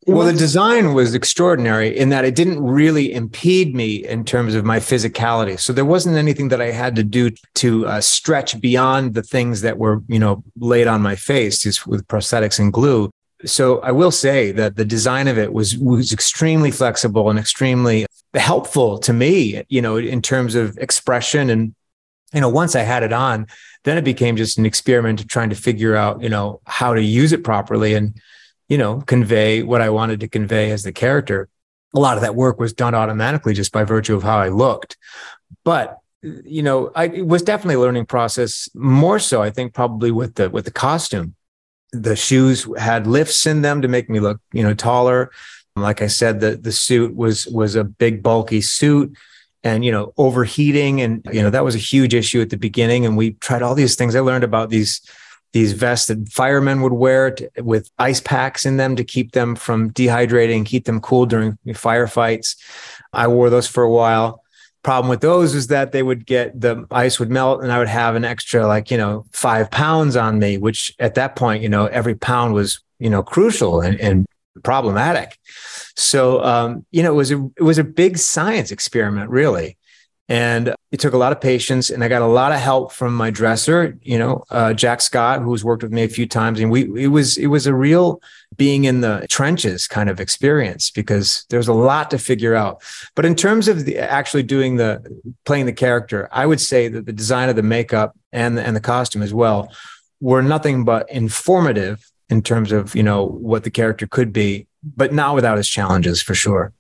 well, 0.07 0.27
the 0.27 0.33
design 0.33 0.95
was 0.95 1.15
extraordinary 1.15 1.97
in 1.97 2.09
that 2.09 2.25
it 2.25 2.35
didn't 2.35 2.63
really 2.63 3.13
impede 3.13 3.75
me 3.75 3.97
in 4.07 4.25
terms 4.25 4.55
of 4.55 4.65
my 4.65 4.79
physicality. 4.79 5.59
So 5.59 5.73
there 5.73 5.85
wasn't 5.85 6.17
anything 6.17 6.49
that 6.49 6.61
I 6.61 6.71
had 6.71 6.97
to 6.97 7.05
do 7.05 7.31
to 7.57 7.87
uh, 7.87 8.01
stretch 8.01 8.61
beyond 8.61 9.15
the 9.15 9.23
things 9.23 9.61
that 9.61 9.79
were, 9.79 10.03
you 10.09 10.19
know, 10.19 10.43
laid 10.59 10.87
on 10.87 11.03
my 11.03 11.15
face 11.15 11.61
just 11.63 11.87
with 11.87 12.07
prosthetics 12.09 12.59
and 12.59 12.73
glue. 12.73 13.11
So 13.45 13.79
I 13.81 13.93
will 13.93 14.11
say 14.11 14.51
that 14.53 14.75
the 14.75 14.85
design 14.85 15.29
of 15.29 15.39
it 15.39 15.53
was 15.53 15.79
was 15.79 16.13
extremely 16.13 16.73
flexible 16.73 17.31
and 17.31 17.39
extremely 17.39 18.07
helpful 18.35 18.99
to 18.99 19.13
me, 19.13 19.63
you 19.69 19.81
know, 19.81 19.97
in 19.97 20.23
terms 20.23 20.57
of 20.57 20.77
expression 20.79 21.51
and 21.51 21.75
you 22.35 22.41
know, 22.41 22.49
once 22.49 22.77
I 22.77 22.83
had 22.83 23.03
it 23.03 23.13
on, 23.13 23.47
then 23.89 23.99
it 23.99 24.05
became 24.05 24.37
just 24.37 24.59
an 24.59 24.67
experiment 24.67 25.21
of 25.21 25.29
trying 25.29 25.51
to 25.51 25.57
figure 25.57 25.97
out, 25.97 26.23
you 26.23 26.29
know, 26.29 26.61
how 26.67 26.95
to 26.95 27.03
use 27.03 27.33
it 27.33 27.45
properly 27.45 27.95
and, 27.95 28.21
you 28.69 28.79
know, 28.79 29.01
convey 29.03 29.63
what 29.63 29.81
I 29.81 29.91
wanted 29.91 30.21
to 30.21 30.29
convey 30.29 30.71
as 30.71 30.83
the 30.83 30.93
character. 30.93 31.49
A 31.95 32.01
lot 32.01 32.17
of 32.17 32.23
that 32.23 32.35
work 32.35 32.61
was 32.61 32.73
done 32.73 32.95
automatically 32.95 33.55
just 33.55 33.73
by 33.73 33.85
virtue 33.85 34.15
of 34.15 34.23
how 34.23 34.39
I 34.39 34.49
looked. 34.49 34.97
But 35.65 35.99
you 36.23 36.63
know, 36.63 36.91
I, 36.95 37.05
it 37.05 37.27
was 37.27 37.43
definitely 37.43 37.77
a 37.77 37.81
learning 37.81 38.07
process. 38.07 38.69
More 38.75 39.19
so, 39.19 39.43
I 39.43 39.51
think, 39.51 39.73
probably 39.73 40.11
with 40.11 40.35
the 40.35 40.51
with 40.51 40.65
the 40.65 40.71
costume. 40.71 41.35
The 41.93 42.17
shoes 42.17 42.67
had 42.77 43.07
lifts 43.07 43.47
in 43.47 43.63
them 43.63 43.83
to 43.83 43.89
make 43.89 44.11
me 44.11 44.21
look, 44.21 44.41
you 44.53 44.63
know, 44.63 44.75
taller. 44.75 45.31
Like 45.77 46.03
I 46.03 46.09
said, 46.09 46.41
the 46.41 46.57
the 46.57 46.73
suit 46.73 47.15
was 47.15 47.47
was 47.47 47.77
a 47.77 47.85
big 47.85 48.23
bulky 48.23 48.61
suit 48.61 49.17
and 49.65 49.85
you 49.85 49.93
know 49.93 50.13
overheating 50.17 51.01
and 51.01 51.27
you 51.33 51.43
know 51.43 51.51
that 51.51 51.65
was 51.65 51.75
a 51.75 51.79
huge 51.79 52.15
issue 52.15 52.41
at 52.41 52.51
the 52.51 52.57
beginning 52.57 53.05
and 53.05 53.17
we 53.17 53.33
tried 53.33 53.63
all 53.63 53.75
these 53.75 53.97
things. 53.97 54.15
I 54.15 54.21
learned 54.21 54.45
about 54.45 54.71
these 54.71 55.01
these 55.53 55.73
vests 55.73 56.07
that 56.09 56.29
firemen 56.29 56.83
would 56.83 56.93
wear 56.93 57.31
to, 57.31 57.51
with 57.59 57.91
ice 57.99 58.21
packs 58.21 58.67
in 58.67 58.77
them 58.77 58.97
to 58.97 59.05
keep 59.05 59.33
them 59.33 59.57
from 59.57 59.91
dehydrating 59.93 60.65
keep 60.65 60.85
them 60.85 61.01
cool 61.01 61.27
during 61.27 61.59
firefights. 61.69 62.57
I 63.13 63.29
wore 63.29 63.51
those 63.51 63.67
for 63.67 63.83
a 63.83 63.91
while. 63.91 64.43
Problem 64.83 65.09
with 65.11 65.21
those 65.21 65.55
is 65.55 65.67
that 65.69 65.93
they 65.93 66.03
would 66.03 66.25
get 66.25 66.59
the 66.59 66.87
ice 66.91 67.19
would 67.19 67.31
melt 67.31 67.63
and 67.63 67.73
i 67.73 67.79
would 67.79 67.89
have 67.89 68.15
an 68.15 68.25
extra 68.25 68.67
like 68.67 68.91
you 68.91 68.97
know 68.97 69.27
five 69.33 69.71
pounds 69.71 70.17
on 70.17 70.39
me 70.39 70.57
which 70.57 70.95
at 70.99 71.17
that 71.17 71.35
point 71.35 71.63
you 71.63 71.69
know 71.69 71.87
every 71.87 72.15
pound 72.15 72.55
was 72.55 72.81
you 72.99 73.11
know 73.11 73.23
crucial 73.23 73.81
and, 73.81 74.01
and 74.01 74.25
problematic 74.63 75.37
so 75.99 76.43
um, 76.45 76.87
you 76.93 77.03
know, 77.03 77.13
it 77.13 77.17
was 77.17 77.33
a 77.33 77.51
it 77.57 77.63
was 77.63 77.79
a 77.79 77.85
big 77.85 78.19
science 78.19 78.71
experiment, 78.71 79.31
really, 79.31 79.77
and 80.29 80.75
it 80.93 81.01
took 81.01 81.13
a 81.13 81.19
lot 81.19 81.33
of 81.33 81.41
patience. 81.41 81.91
And 81.91 82.05
I 82.05 82.09
got 82.09 82.23
a 82.23 82.27
lot 82.27 82.53
of 82.53 82.61
help 82.61 82.93
from 82.93 83.17
my 83.17 83.31
dresser, 83.31 83.99
you 84.03 84.17
know, 84.17 84.45
uh, 84.51 84.75
Jack 84.75 85.01
Scott, 85.01 85.43
who's 85.43 85.65
worked 85.65 85.83
with 85.83 85.93
me 85.93 86.05
a 86.05 86.09
few 86.09 86.27
times, 86.27 86.61
and 86.61 86.71
we 86.71 86.83
it 87.03 87.09
was 87.09 87.37
it 87.37 87.49
was 87.49 87.67
a 87.67 87.75
real 87.75 88.23
being 88.57 88.85
in 88.85 89.01
the 89.01 89.27
trenches 89.29 89.89
kind 89.89 90.09
of 90.09 90.21
experience 90.21 90.91
because 90.91 91.45
there's 91.51 91.69
a 91.69 91.75
lot 91.75 92.11
to 92.13 92.19
figure 92.19 92.55
out. 92.55 92.81
But 93.17 93.27
in 93.27 93.35
terms 93.35 93.67
of 93.67 93.85
the 93.85 93.99
actually 93.99 94.45
doing 94.45 94.77
the 94.77 95.05
playing 95.47 95.67
the 95.67 95.73
character, 95.73 96.29
I 96.31 96.47
would 96.47 96.61
say 96.61 96.87
that 96.87 97.07
the 97.07 97.13
design 97.13 97.49
of 97.49 97.57
the 97.57 97.63
makeup 97.65 98.17
and 98.33 98.57
and 98.57 98.77
the 98.77 98.81
costume 98.81 99.23
as 99.23 99.35
well 99.35 99.73
were 100.21 100.43
nothing 100.43 100.85
but 100.85 101.11
informative 101.11 102.09
in 102.31 102.43
terms 102.43 102.71
of 102.71 102.95
you 102.95 103.03
know 103.03 103.27
what 103.27 103.65
the 103.65 103.71
character 103.71 104.07
could 104.07 104.33
be 104.33 104.69
but 104.97 105.13
not 105.13 105.35
without 105.35 105.59
its 105.59 105.69
challenges 105.69 106.23
for 106.23 106.35
sure. 106.35 106.73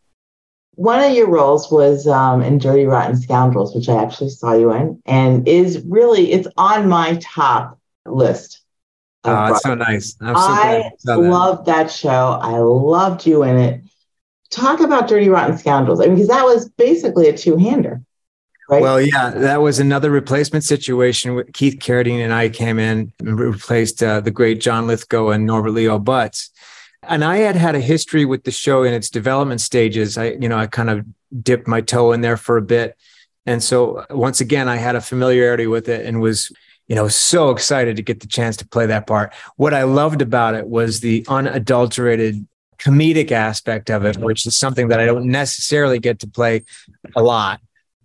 One 0.74 1.00
of 1.00 1.12
your 1.12 1.28
roles 1.28 1.72
was 1.72 2.06
um, 2.06 2.40
in 2.40 2.58
Dirty 2.58 2.84
Rotten 2.84 3.16
Scoundrels, 3.16 3.74
which 3.74 3.88
I 3.88 4.00
actually 4.00 4.30
saw 4.30 4.54
you 4.54 4.72
in, 4.72 5.02
and 5.06 5.46
is 5.48 5.82
really 5.86 6.32
it's 6.32 6.46
on 6.56 6.88
my 6.88 7.18
top 7.20 7.78
list. 8.06 8.60
Oh, 9.24 9.46
it's 9.46 9.62
so 9.62 9.74
nice. 9.74 10.16
So 10.18 10.26
I 10.26 10.90
loved 11.04 11.66
that 11.66 11.90
show. 11.90 12.38
I 12.40 12.58
loved 12.58 13.26
you 13.26 13.42
in 13.42 13.56
it. 13.56 13.82
Talk 14.50 14.80
about 14.80 15.08
Dirty 15.08 15.28
Rotten 15.28 15.58
Scoundrels. 15.58 16.00
I 16.00 16.04
mean, 16.06 16.14
because 16.14 16.28
that 16.28 16.44
was 16.44 16.68
basically 16.70 17.28
a 17.28 17.36
two-hander. 17.36 18.00
Right? 18.70 18.82
Well, 18.82 19.00
yeah, 19.00 19.30
that 19.30 19.60
was 19.60 19.80
another 19.80 20.10
replacement 20.10 20.64
situation. 20.64 21.42
Keith 21.54 21.78
Carradine 21.80 22.22
and 22.22 22.32
I 22.32 22.50
came 22.50 22.78
in 22.78 23.12
and 23.18 23.38
replaced 23.38 24.02
uh, 24.02 24.20
the 24.20 24.30
great 24.30 24.60
John 24.60 24.86
Lithgow 24.86 25.30
and 25.30 25.44
Norbert 25.44 25.72
Leo 25.72 25.98
Butz 25.98 26.50
and 27.02 27.24
I 27.24 27.38
had 27.38 27.56
had 27.56 27.74
a 27.74 27.80
history 27.80 28.24
with 28.24 28.44
the 28.44 28.50
show 28.50 28.82
in 28.82 28.92
its 28.92 29.10
development 29.10 29.60
stages. 29.60 30.18
I, 30.18 30.30
you 30.32 30.48
know, 30.48 30.58
I 30.58 30.66
kind 30.66 30.90
of 30.90 31.06
dipped 31.42 31.68
my 31.68 31.80
toe 31.80 32.12
in 32.12 32.20
there 32.20 32.36
for 32.36 32.56
a 32.56 32.62
bit. 32.62 32.96
And 33.46 33.62
so 33.62 33.98
uh, 33.98 34.06
once 34.10 34.40
again, 34.40 34.68
I 34.68 34.76
had 34.76 34.96
a 34.96 35.00
familiarity 35.00 35.66
with 35.66 35.88
it 35.88 36.04
and 36.04 36.20
was, 36.20 36.52
you 36.86 36.96
know, 36.96 37.08
so 37.08 37.50
excited 37.50 37.96
to 37.96 38.02
get 38.02 38.20
the 38.20 38.26
chance 38.26 38.56
to 38.58 38.68
play 38.68 38.86
that 38.86 39.06
part. 39.06 39.32
What 39.56 39.74
I 39.74 39.84
loved 39.84 40.22
about 40.22 40.54
it 40.54 40.66
was 40.66 41.00
the 41.00 41.24
unadulterated 41.28 42.46
comedic 42.78 43.32
aspect 43.32 43.90
of 43.90 44.04
it, 44.04 44.16
which 44.16 44.46
is 44.46 44.56
something 44.56 44.88
that 44.88 45.00
I 45.00 45.06
don't 45.06 45.26
necessarily 45.26 45.98
get 45.98 46.20
to 46.20 46.28
play 46.28 46.64
a 47.16 47.22
lot. 47.22 47.60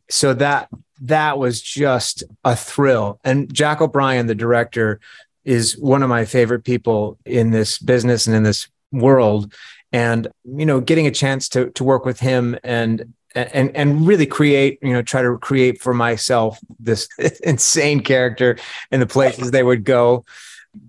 So 0.10 0.34
that 0.36 0.70
that 1.02 1.38
was 1.38 1.62
just 1.62 2.24
a 2.44 2.56
thrill. 2.56 3.20
And 3.24 3.54
Jack 3.54 3.82
O'Brien, 3.82 4.28
the 4.28 4.36
director, 4.36 5.00
is 5.44 5.78
one 5.78 6.02
of 6.02 6.10
my 6.10 6.24
favorite 6.24 6.64
people 6.64 7.18
in 7.26 7.52
this 7.52 7.78
business 7.78 8.28
and 8.28 8.36
in 8.36 8.44
this 8.44 8.68
world 8.94 9.54
and 9.92 10.28
you 10.46 10.66
know 10.66 10.80
getting 10.80 11.08
a 11.08 11.12
chance 11.12 11.50
to 11.50 11.70
to 11.72 11.84
work 11.84 12.06
with 12.06 12.20
him 12.20 12.58
and 12.64 13.14
and 13.36 13.76
and 13.76 14.08
really 14.08 14.26
create 14.26 14.80
you 14.82 14.94
know 14.94 15.02
try 15.02 15.22
to 15.22 15.38
create 15.38 15.82
for 15.82 15.94
myself 15.94 16.60
this 16.80 17.08
insane 17.44 18.02
character 18.02 18.58
and 18.92 19.02
the 19.02 19.08
places 19.08 19.52
they 19.52 19.64
would 19.64 19.84
go. 19.84 20.24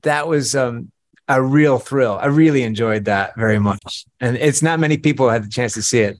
That 0.03 0.29
was 0.29 0.55
um 0.55 0.91
a 1.29 1.43
real 1.43 1.79
thrill. 1.79 2.19
I 2.21 2.27
really 2.27 2.63
enjoyed 2.63 3.07
that 3.07 3.35
very 3.37 3.59
much. 3.59 4.05
And 4.21 4.37
it's 4.37 4.61
not 4.61 4.79
many 4.79 4.99
people 4.99 5.31
had 5.31 5.45
the 5.45 5.49
chance 5.49 5.73
to 5.75 5.83
see 5.83 6.01
it. 6.01 6.19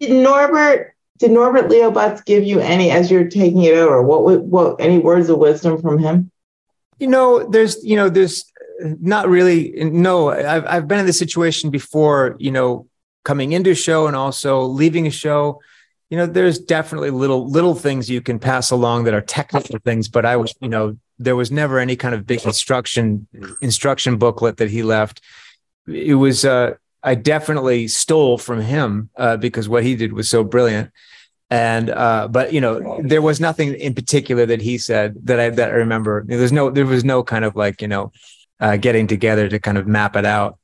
Did 0.00 0.12
norbert 0.12 0.94
did 1.18 1.30
norbert 1.30 1.68
leo 1.68 1.90
butz 1.90 2.24
give 2.24 2.44
you 2.44 2.60
any 2.60 2.90
as 2.90 3.10
you're 3.10 3.28
taking 3.28 3.62
it 3.64 3.74
over 3.74 4.02
what 4.02 4.42
what 4.42 4.80
any 4.80 4.98
words 4.98 5.28
of 5.28 5.38
wisdom 5.38 5.80
from 5.80 5.98
him 5.98 6.29
you 7.00 7.08
know 7.08 7.48
there's 7.48 7.82
you 7.82 7.96
know 7.96 8.08
there's 8.08 8.44
not 8.80 9.28
really. 9.28 9.72
No, 9.84 10.30
I've 10.30 10.66
I've 10.66 10.88
been 10.88 11.00
in 11.00 11.06
this 11.06 11.18
situation 11.18 11.70
before. 11.70 12.36
You 12.38 12.50
know, 12.50 12.86
coming 13.24 13.52
into 13.52 13.70
a 13.70 13.74
show 13.74 14.06
and 14.06 14.16
also 14.16 14.62
leaving 14.62 15.06
a 15.06 15.10
show. 15.10 15.60
You 16.10 16.16
know, 16.16 16.26
there's 16.26 16.58
definitely 16.58 17.10
little 17.10 17.48
little 17.48 17.74
things 17.74 18.10
you 18.10 18.20
can 18.20 18.38
pass 18.38 18.70
along 18.70 19.04
that 19.04 19.14
are 19.14 19.20
technical 19.20 19.78
things, 19.78 20.08
but 20.08 20.26
I 20.26 20.36
was, 20.36 20.54
you 20.60 20.68
know, 20.68 20.96
there 21.18 21.36
was 21.36 21.52
never 21.52 21.78
any 21.78 21.96
kind 21.96 22.14
of 22.14 22.26
big 22.26 22.44
instruction 22.44 23.28
instruction 23.60 24.16
booklet 24.16 24.56
that 24.56 24.70
he 24.70 24.82
left. 24.82 25.20
It 25.86 26.14
was 26.14 26.44
uh, 26.44 26.74
I 27.02 27.14
definitely 27.14 27.88
stole 27.88 28.38
from 28.38 28.60
him 28.60 29.10
uh, 29.16 29.36
because 29.36 29.68
what 29.68 29.84
he 29.84 29.94
did 29.96 30.12
was 30.12 30.28
so 30.28 30.42
brilliant. 30.44 30.90
And 31.50 31.90
uh, 31.90 32.28
but 32.28 32.52
you 32.52 32.60
know, 32.60 33.00
there 33.02 33.22
was 33.22 33.40
nothing 33.40 33.74
in 33.74 33.92
particular 33.94 34.46
that 34.46 34.62
he 34.62 34.78
said 34.78 35.16
that 35.24 35.40
I 35.40 35.50
that 35.50 35.70
I 35.70 35.74
remember. 35.74 36.24
There's 36.24 36.52
no 36.52 36.70
there 36.70 36.86
was 36.86 37.04
no 37.04 37.24
kind 37.24 37.44
of 37.44 37.56
like 37.56 37.82
you 37.82 37.88
know 37.88 38.12
uh, 38.60 38.76
getting 38.76 39.08
together 39.08 39.48
to 39.48 39.58
kind 39.58 39.76
of 39.76 39.86
map 39.86 40.14
it 40.14 40.24
out. 40.24 40.58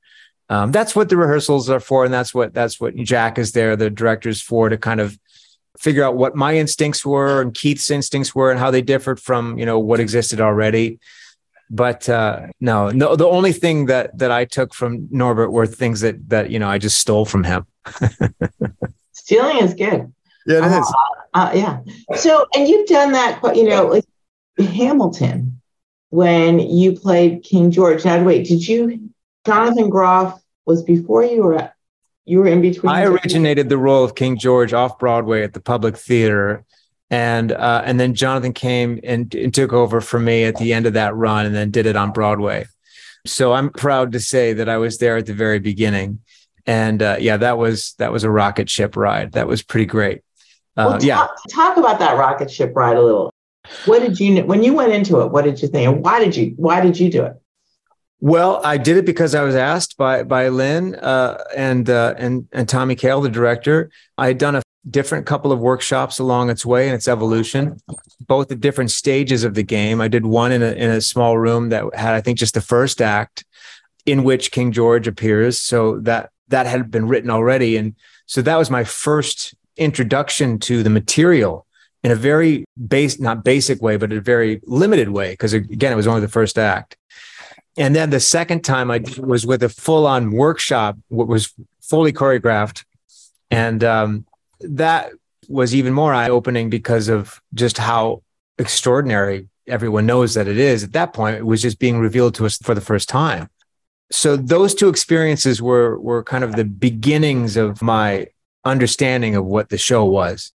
Um, 0.49 0.71
that's 0.71 0.95
what 0.95 1.09
the 1.09 1.17
rehearsals 1.17 1.69
are 1.69 1.81
for, 1.81 2.05
and 2.05 2.15
that's 2.15 2.33
what 2.33 2.55
that's 2.55 2.81
what 2.81 2.95
Jack 2.95 3.37
is 3.37 3.51
there, 3.51 3.75
the 3.75 3.91
director's 3.91 4.41
for, 4.41 4.69
to 4.69 4.79
kind 4.79 5.01
of 5.01 5.19
figure 5.77 6.05
out 6.05 6.17
what 6.17 6.37
my 6.37 6.57
instincts 6.57 7.05
were 7.05 7.43
and 7.43 7.53
Keith's 7.53 7.91
instincts 7.91 8.35
were, 8.35 8.53
and 8.53 8.61
how 8.61 8.71
they 8.71 8.83
differed 8.83 9.19
from 9.19 9.59
you 9.59 9.67
know 9.67 9.81
what 9.81 9.99
existed 9.99 10.41
already. 10.41 11.01
But 11.69 12.09
uh, 12.09 12.47
no, 12.61 12.91
no, 12.91 13.17
the 13.17 13.27
only 13.27 13.53
thing 13.53 13.87
that 13.87 14.17
that 14.19 14.31
I 14.31 14.45
took 14.45 14.73
from 14.73 15.09
Norbert 15.11 15.51
were 15.51 15.67
things 15.67 16.01
that 16.03 16.29
that 16.29 16.51
you 16.51 16.61
know 16.61 16.69
I 16.69 16.79
just 16.79 17.01
stole 17.01 17.25
from 17.25 17.43
him. 17.43 17.67
Stealing 19.13 19.59
is 19.59 19.75
good. 19.75 20.13
Yeah, 20.47 20.59
it 20.59 20.73
uh, 20.73 20.81
is. 20.81 20.95
Uh, 21.35 21.51
yeah. 21.55 21.81
So, 22.17 22.47
and 22.55 22.67
you've 22.69 22.87
done 22.87 23.13
that, 23.13 23.41
you 23.55 23.65
know, 23.65 24.01
Hamilton 24.59 25.61
when 26.11 26.61
you 26.61 26.99
played 26.99 27.43
King 27.43 27.71
George. 27.71 28.05
Now, 28.05 28.23
wait, 28.23 28.47
did 28.47 28.67
you, 28.67 29.11
Jonathan 29.45 29.91
Groff 29.91 30.41
was 30.65 30.83
before 30.83 31.25
you 31.25 31.43
or 31.43 31.75
you 32.25 32.39
were 32.39 32.47
in 32.47 32.63
between? 32.63 32.93
I 32.93 33.05
originated 33.05 33.69
the 33.69 33.79
role 33.79 34.05
of 34.05 34.15
King 34.15 34.39
George 34.39 34.73
off 34.73 34.99
Broadway 34.99 35.43
at 35.43 35.53
the 35.53 35.61
Public 35.61 35.97
Theater. 35.97 36.65
And 37.09 37.53
uh, 37.53 37.83
and 37.85 38.01
then 38.01 38.15
Jonathan 38.15 38.53
came 38.53 38.99
and, 39.05 39.33
and 39.33 39.55
took 39.55 39.73
over 39.73 40.01
for 40.01 40.19
me 40.19 40.43
at 40.43 40.57
the 40.57 40.73
end 40.73 40.87
of 40.87 40.95
that 40.95 41.15
run, 41.15 41.47
and 41.47 41.55
then 41.55 41.71
did 41.71 41.87
it 41.87 41.95
on 41.95 42.11
Broadway. 42.11 42.67
So 43.25 43.53
I'm 43.53 43.71
proud 43.71 44.11
to 44.11 44.19
say 44.19 44.55
that 44.55 44.69
I 44.69 44.79
was 44.79 44.99
there 44.99 45.17
at 45.17 45.27
the 45.27 45.33
very 45.33 45.61
beginning, 45.61 46.19
and 46.67 47.01
uh, 47.01 47.17
yeah, 47.21 47.37
that 47.37 47.59
was 47.59 47.95
that 47.99 48.11
was 48.11 48.25
a 48.25 48.31
rocket 48.31 48.69
ship 48.69 48.97
ride. 48.97 49.35
That 49.35 49.47
was 49.47 49.63
pretty 49.63 49.87
great. 49.87 50.23
Uh, 50.77 50.89
well, 50.91 50.93
talk, 50.93 51.03
yeah, 51.03 51.27
talk 51.51 51.77
about 51.77 51.99
that 51.99 52.19
rocket 52.19 52.51
ship 52.51 52.73
ride 52.75 52.97
a 52.97 53.03
little. 53.03 53.33
What 53.87 54.01
did 54.01 54.21
you 54.21 54.43
when 54.45 54.63
you 54.63 54.75
went 54.75 54.93
into 54.93 55.21
it? 55.23 55.31
What 55.33 55.45
did 55.45 55.61
you 55.63 55.69
think, 55.69 55.89
and 55.89 56.05
why 56.05 56.19
did 56.21 56.37
you 56.37 56.55
why 56.57 56.81
did 56.81 56.99
you 56.99 57.11
do 57.11 57.25
it? 57.25 57.35
Well, 58.21 58.61
I 58.65 58.79
did 58.79 58.97
it 58.97 59.05
because 59.05 59.35
I 59.35 59.43
was 59.43 59.55
asked 59.55 59.97
by 59.97 60.23
by 60.23 60.49
Lin 60.49 60.95
uh, 60.97 61.43
and 61.57 61.89
uh, 61.89 62.15
and 62.17 62.49
and 62.53 62.69
Tommy 62.69 62.95
Kail, 62.95 63.21
the 63.21 63.29
director. 63.29 63.91
I 64.17 64.29
had 64.29 64.39
done 64.39 64.57
a 64.57 64.63
different 64.89 65.27
couple 65.27 65.53
of 65.53 65.59
workshops 65.59 66.19
along 66.19 66.49
its 66.49 66.65
way 66.65 66.87
and 66.87 66.95
its 66.95 67.09
evolution, 67.09 67.79
both 68.27 68.51
at 68.51 68.61
different 68.61 68.91
stages 68.91 69.45
of 69.45 69.55
the 69.55 69.63
game. 69.63 70.01
I 70.01 70.09
did 70.09 70.25
one 70.25 70.53
in 70.53 70.63
a 70.63 70.73
in 70.73 70.91
a 70.91 71.01
small 71.01 71.37
room 71.37 71.71
that 71.71 71.95
had, 71.95 72.15
I 72.15 72.21
think, 72.21 72.39
just 72.39 72.55
the 72.55 72.61
first 72.61 73.03
act, 73.03 73.45
in 74.07 74.25
which 74.25 74.51
King 74.51 74.73
George 74.73 75.07
appears. 75.07 75.59
So 75.59 75.99
that 76.01 76.31
that 76.49 76.67
had 76.67 76.91
been 76.91 77.09
written 77.09 77.31
already, 77.31 77.77
and 77.77 77.95
so 78.27 78.41
that 78.43 78.57
was 78.57 78.71
my 78.71 78.85
first 78.85 79.55
introduction 79.77 80.59
to 80.61 80.83
the 80.83 80.91
material 80.91 81.67
in 82.03 82.11
a 82.11 82.17
very 82.17 82.65
base, 82.87 83.19
not 83.19 83.45
basic 83.45 83.83
way, 83.83 83.97
but 83.97 84.13
a 84.13 84.21
very 84.21 84.61
limited 84.65 85.09
way, 85.09 85.33
because 85.33 85.53
again, 85.53 85.93
it 85.93 85.97
was 85.97 86.07
only 86.07 86.21
the 86.21 86.29
first 86.29 86.59
act. 86.59 86.97
And 87.77 87.95
then 87.95 88.11
the 88.11 88.21
second 88.21 88.63
time 88.63 88.91
I 88.91 89.03
was 89.19 89.47
with 89.47 89.63
a 89.63 89.69
full 89.69 90.07
on 90.07 90.31
workshop, 90.31 90.97
what 91.09 91.29
was 91.29 91.53
fully 91.83 92.13
choreographed. 92.13 92.85
And 93.51 93.85
um, 93.85 94.27
that 94.61 95.11
was 95.49 95.75
even 95.75 95.93
more 95.93 96.15
eye 96.15 96.29
opening 96.29 96.71
because 96.71 97.09
of 97.09 97.41
just 97.55 97.79
how 97.79 98.23
extraordinary 98.59 99.49
everyone 99.67 100.07
knows 100.07 100.35
that 100.35 100.49
it 100.49 100.59
is. 100.59 100.85
At 100.85 100.93
that 100.93 101.13
point, 101.13 101.37
it 101.37 101.47
was 101.47 101.61
just 101.61 101.79
being 101.79 101.99
revealed 101.99 102.35
to 102.37 102.47
us 102.47 102.57
for 102.59 102.75
the 102.75 102.81
first 102.81 103.09
time. 103.09 103.51
So 104.11 104.37
those 104.37 104.75
two 104.75 104.89
experiences 104.89 105.61
were 105.61 105.99
were 105.99 106.23
kind 106.23 106.45
of 106.45 106.55
the 106.55 106.65
beginnings 106.65 107.57
of 107.57 107.83
my 107.83 108.29
understanding 108.67 109.37
of 109.37 109.45
what 109.45 109.71
the 109.71 109.79
show 109.79 110.05
was. 110.05 110.53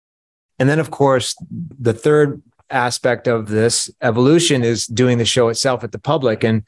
And 0.58 0.68
then, 0.68 0.78
of 0.78 0.90
course, 0.90 1.34
the 1.50 1.92
third 1.92 2.42
aspect 2.70 3.26
of 3.26 3.48
this 3.48 3.90
evolution 4.00 4.62
is 4.62 4.86
doing 4.86 5.18
the 5.18 5.24
show 5.24 5.48
itself 5.48 5.82
at 5.82 5.92
the 5.92 5.98
public. 5.98 6.44
And, 6.44 6.64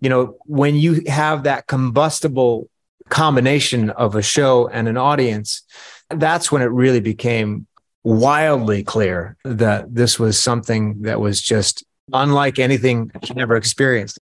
you 0.00 0.08
know, 0.08 0.36
when 0.44 0.74
you 0.76 1.02
have 1.06 1.44
that 1.44 1.66
combustible 1.66 2.68
combination 3.08 3.90
of 3.90 4.14
a 4.14 4.22
show 4.22 4.68
and 4.68 4.88
an 4.88 4.96
audience, 4.96 5.62
that's 6.10 6.52
when 6.52 6.62
it 6.62 6.66
really 6.66 7.00
became 7.00 7.66
wildly 8.02 8.82
clear 8.82 9.36
that 9.44 9.94
this 9.94 10.18
was 10.18 10.40
something 10.40 11.02
that 11.02 11.20
was 11.20 11.40
just 11.40 11.84
unlike 12.12 12.58
anything 12.58 13.10
I'd 13.14 13.38
ever 13.38 13.56
experienced. 13.56 14.18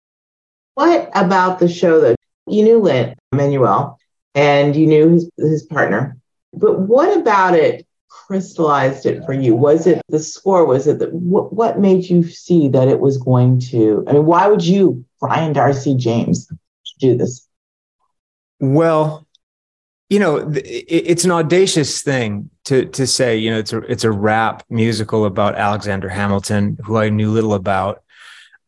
What 0.74 1.10
about 1.14 1.58
the 1.58 1.68
show 1.68 2.00
though? 2.00 2.14
You 2.46 2.62
knew 2.62 2.78
Lin 2.78 3.14
Manuel 3.32 3.98
and 4.34 4.74
you 4.74 4.86
knew 4.86 5.10
his, 5.10 5.30
his 5.36 5.62
partner, 5.64 6.16
but 6.52 6.80
what 6.80 7.16
about 7.16 7.54
it 7.54 7.86
crystallized 8.08 9.06
it 9.06 9.24
for 9.24 9.32
you? 9.32 9.54
Was 9.54 9.86
it 9.86 10.02
the 10.08 10.18
score? 10.18 10.64
Was 10.64 10.86
it 10.86 10.98
the, 10.98 11.06
what, 11.08 11.52
what 11.52 11.78
made 11.78 12.08
you 12.08 12.22
see 12.24 12.68
that 12.68 12.88
it 12.88 13.00
was 13.00 13.18
going 13.18 13.60
to? 13.60 14.04
I 14.08 14.12
mean, 14.12 14.26
why 14.26 14.46
would 14.48 14.64
you, 14.64 15.04
Brian 15.20 15.52
Darcy 15.52 15.94
James, 15.94 16.50
do 16.98 17.16
this? 17.16 17.46
Well, 18.60 19.26
you 20.08 20.18
know, 20.18 20.50
it's 20.54 21.24
an 21.24 21.30
audacious 21.30 22.00
thing 22.00 22.50
to 22.64 22.86
to 22.86 23.06
say. 23.06 23.36
You 23.36 23.50
know, 23.50 23.58
it's 23.58 23.72
a 23.72 23.78
it's 23.80 24.04
a 24.04 24.10
rap 24.10 24.64
musical 24.70 25.26
about 25.26 25.54
Alexander 25.54 26.08
Hamilton, 26.08 26.78
who 26.82 26.96
I 26.96 27.10
knew 27.10 27.30
little 27.30 27.54
about. 27.54 28.02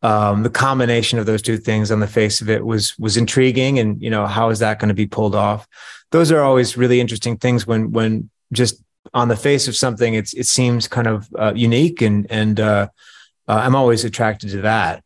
Um, 0.03 0.43
the 0.43 0.49
combination 0.49 1.19
of 1.19 1.25
those 1.25 1.41
two 1.41 1.57
things 1.57 1.91
on 1.91 1.99
the 1.99 2.07
face 2.07 2.41
of 2.41 2.49
it 2.49 2.63
was 2.63 2.97
was 2.99 3.17
intriguing, 3.17 3.79
and 3.79 4.01
you 4.01 4.11
know, 4.11 4.27
how 4.27 4.49
is 4.49 4.59
that 4.59 4.79
going 4.79 4.89
to 4.89 4.95
be 4.95 5.07
pulled 5.07 5.35
off? 5.35 5.67
Those 6.11 6.31
are 6.31 6.41
always 6.41 6.77
really 6.77 6.99
interesting 6.99 7.37
things 7.37 7.65
when 7.65 7.91
when 7.91 8.29
just 8.51 8.83
on 9.13 9.27
the 9.27 9.35
face 9.35 9.67
of 9.67 9.75
something, 9.75 10.13
it's 10.13 10.33
it 10.33 10.45
seems 10.45 10.87
kind 10.87 11.07
of 11.07 11.27
uh, 11.37 11.53
unique, 11.55 12.01
and 12.01 12.29
and 12.29 12.59
uh, 12.59 12.87
uh, 13.47 13.61
I'm 13.63 13.75
always 13.75 14.05
attracted 14.05 14.51
to 14.51 14.61
that. 14.61 15.03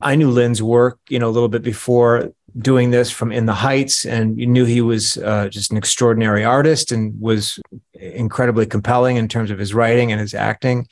I 0.00 0.14
knew 0.16 0.30
Lin's 0.30 0.62
work, 0.62 0.98
you 1.08 1.18
know, 1.18 1.28
a 1.28 1.32
little 1.32 1.48
bit 1.48 1.62
before 1.62 2.32
doing 2.58 2.90
this 2.90 3.10
from 3.10 3.32
In 3.32 3.46
the 3.46 3.54
Heights, 3.54 4.04
and 4.04 4.38
you 4.38 4.46
knew 4.46 4.64
he 4.64 4.80
was 4.80 5.18
uh, 5.18 5.48
just 5.48 5.70
an 5.70 5.76
extraordinary 5.76 6.44
artist 6.44 6.92
and 6.92 7.18
was 7.20 7.58
incredibly 7.94 8.66
compelling 8.66 9.16
in 9.16 9.28
terms 9.28 9.50
of 9.50 9.58
his 9.58 9.74
writing 9.74 10.12
and 10.12 10.20
his 10.20 10.34
acting. 10.34 10.86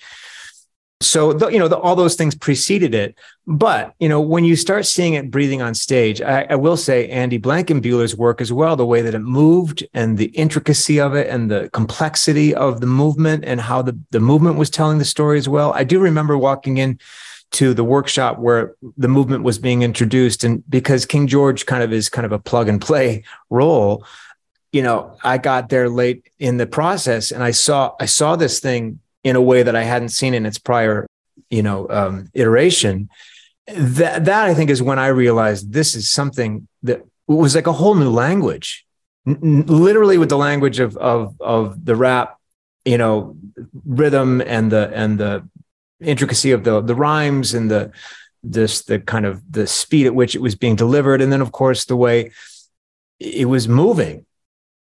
So, 1.01 1.33
the, 1.33 1.49
you 1.49 1.59
know, 1.59 1.69
the, 1.69 1.77
all 1.77 1.97
those 1.97 2.15
things 2.15 2.35
preceded 2.35 2.95
it. 2.95 3.17
But, 3.47 3.95
you 3.99 4.09
know, 4.09 4.21
when 4.21 4.45
you 4.45 4.57
start 4.57 4.87
seeing 4.87 5.15
it 5.15 5.31
breathing 5.31 5.61
on 5.61 5.75
stage, 5.75 6.23
I, 6.23 6.47
I 6.49 6.55
will 6.55 6.77
say 6.77 7.09
Andy 7.09 7.37
Blankenbuehler's 7.37 8.17
work 8.17 8.41
as 8.41 8.53
well, 8.53 8.75
the 8.75 8.87
way 8.87 9.03
that 9.03 9.15
it 9.15 9.19
moved 9.19 9.87
and 9.93 10.17
the 10.17 10.27
intricacy 10.27 11.01
of 11.01 11.15
it 11.15 11.29
and 11.29 11.51
the 11.51 11.69
complexity 11.73 12.55
of 12.55 12.81
the 12.81 12.87
movement 12.87 13.45
and 13.45 13.61
how 13.61 13.83
the, 13.83 13.99
the 14.13 14.21
movement 14.21 14.57
was 14.57 14.71
telling 14.71 14.99
the 14.99 15.05
story 15.05 15.37
as 15.37 15.49
well. 15.49 15.73
I 15.75 15.85
do 15.85 16.01
remember 16.01 16.39
walking 16.39 16.79
in 16.79 16.99
to 17.53 17.75
the 17.75 17.85
workshop 17.85 18.39
where 18.39 18.75
the 18.97 19.09
movement 19.09 19.45
was 19.45 19.59
being 19.59 19.83
introduced. 19.83 20.43
And 20.43 20.69
because 20.69 21.07
King 21.07 21.27
George 21.27 21.67
kind 21.67 21.83
of 21.83 21.93
is 21.93 22.09
kind 22.09 22.27
of 22.27 22.33
a 22.33 22.39
plug 22.39 22.69
and 22.69 22.81
play 22.81 23.25
role, 23.51 24.05
you 24.73 24.83
know, 24.83 25.17
I 25.23 25.39
got 25.39 25.69
there 25.69 25.89
late 25.89 26.29
in 26.41 26.57
the 26.57 26.67
process 26.67 27.31
and 27.31 27.45
I 27.45 27.53
saw 27.53 27.95
I 28.01 28.07
saw 28.07 28.35
this 28.35 28.59
thing 28.59 28.99
in 29.25 29.37
a 29.37 29.43
way 29.43 29.63
that 29.63 29.75
I 29.75 29.83
hadn't 29.83 30.11
seen 30.11 30.35
in 30.35 30.47
its 30.47 30.59
prior, 30.59 31.07
you 31.51 31.63
know, 31.63 31.89
um, 31.89 32.29
iteration. 32.35 33.09
That 33.67 34.27
that 34.27 34.45
I 34.45 34.55
think 34.55 34.69
is 34.69 34.83
when 34.83 34.99
I 34.99 35.07
realized 35.09 35.73
this 35.73 35.95
is 35.95 36.11
something 36.11 36.69
that 36.83 37.03
was 37.27 37.55
like 37.55 37.67
a 37.67 37.73
whole 37.73 37.95
new 37.95 38.11
language, 38.11 38.85
N- 39.27 39.65
literally 39.67 40.19
with 40.19 40.29
the 40.29 40.37
language 40.37 40.79
of 40.79 40.97
of 40.99 41.35
of 41.41 41.85
the 41.85 41.97
rap, 41.97 42.39
you 42.85 42.99
know, 42.99 43.37
rhythm 43.87 44.43
and 44.43 44.71
the 44.71 44.91
and 44.95 45.19
the 45.19 45.49
intricacy 46.03 46.51
of 46.51 46.65
the 46.65 46.83
the 46.83 46.95
rhymes 46.95 47.55
and 47.55 47.71
the 47.71 47.91
this 48.43 48.83
the 48.83 48.99
kind 49.01 49.25
of 49.25 49.41
the 49.51 49.67
speed 49.67 50.07
at 50.07 50.15
which 50.15 50.35
it 50.35 50.43
was 50.43 50.55
being 50.55 50.77
delivered. 50.77 51.23
And 51.23 51.33
then 51.33 51.41
of 51.41 51.53
course 51.53 51.87
the 51.87 51.97
way 51.97 52.33
it 53.19 53.49
was 53.49 53.67
moving. 53.67 54.27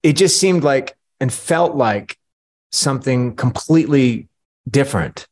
It 0.04 0.14
just 0.14 0.40
seemed 0.40 0.64
like 0.64 0.96
and 1.20 1.34
felt 1.34 1.76
like 1.76 2.18
something 2.72 3.36
completely 3.36 4.27
different. 4.70 5.28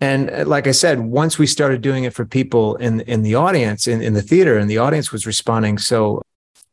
And 0.00 0.30
uh, 0.30 0.44
like 0.46 0.66
i 0.66 0.72
said 0.72 0.98
once 1.00 1.38
we 1.38 1.46
started 1.46 1.80
doing 1.80 2.02
it 2.04 2.12
for 2.12 2.24
people 2.24 2.74
in 2.76 3.00
in 3.02 3.22
the 3.22 3.36
audience 3.36 3.86
in, 3.86 4.02
in 4.02 4.14
the 4.14 4.22
theater 4.22 4.58
and 4.58 4.68
the 4.68 4.78
audience 4.78 5.12
was 5.12 5.26
responding 5.26 5.78
so 5.78 6.22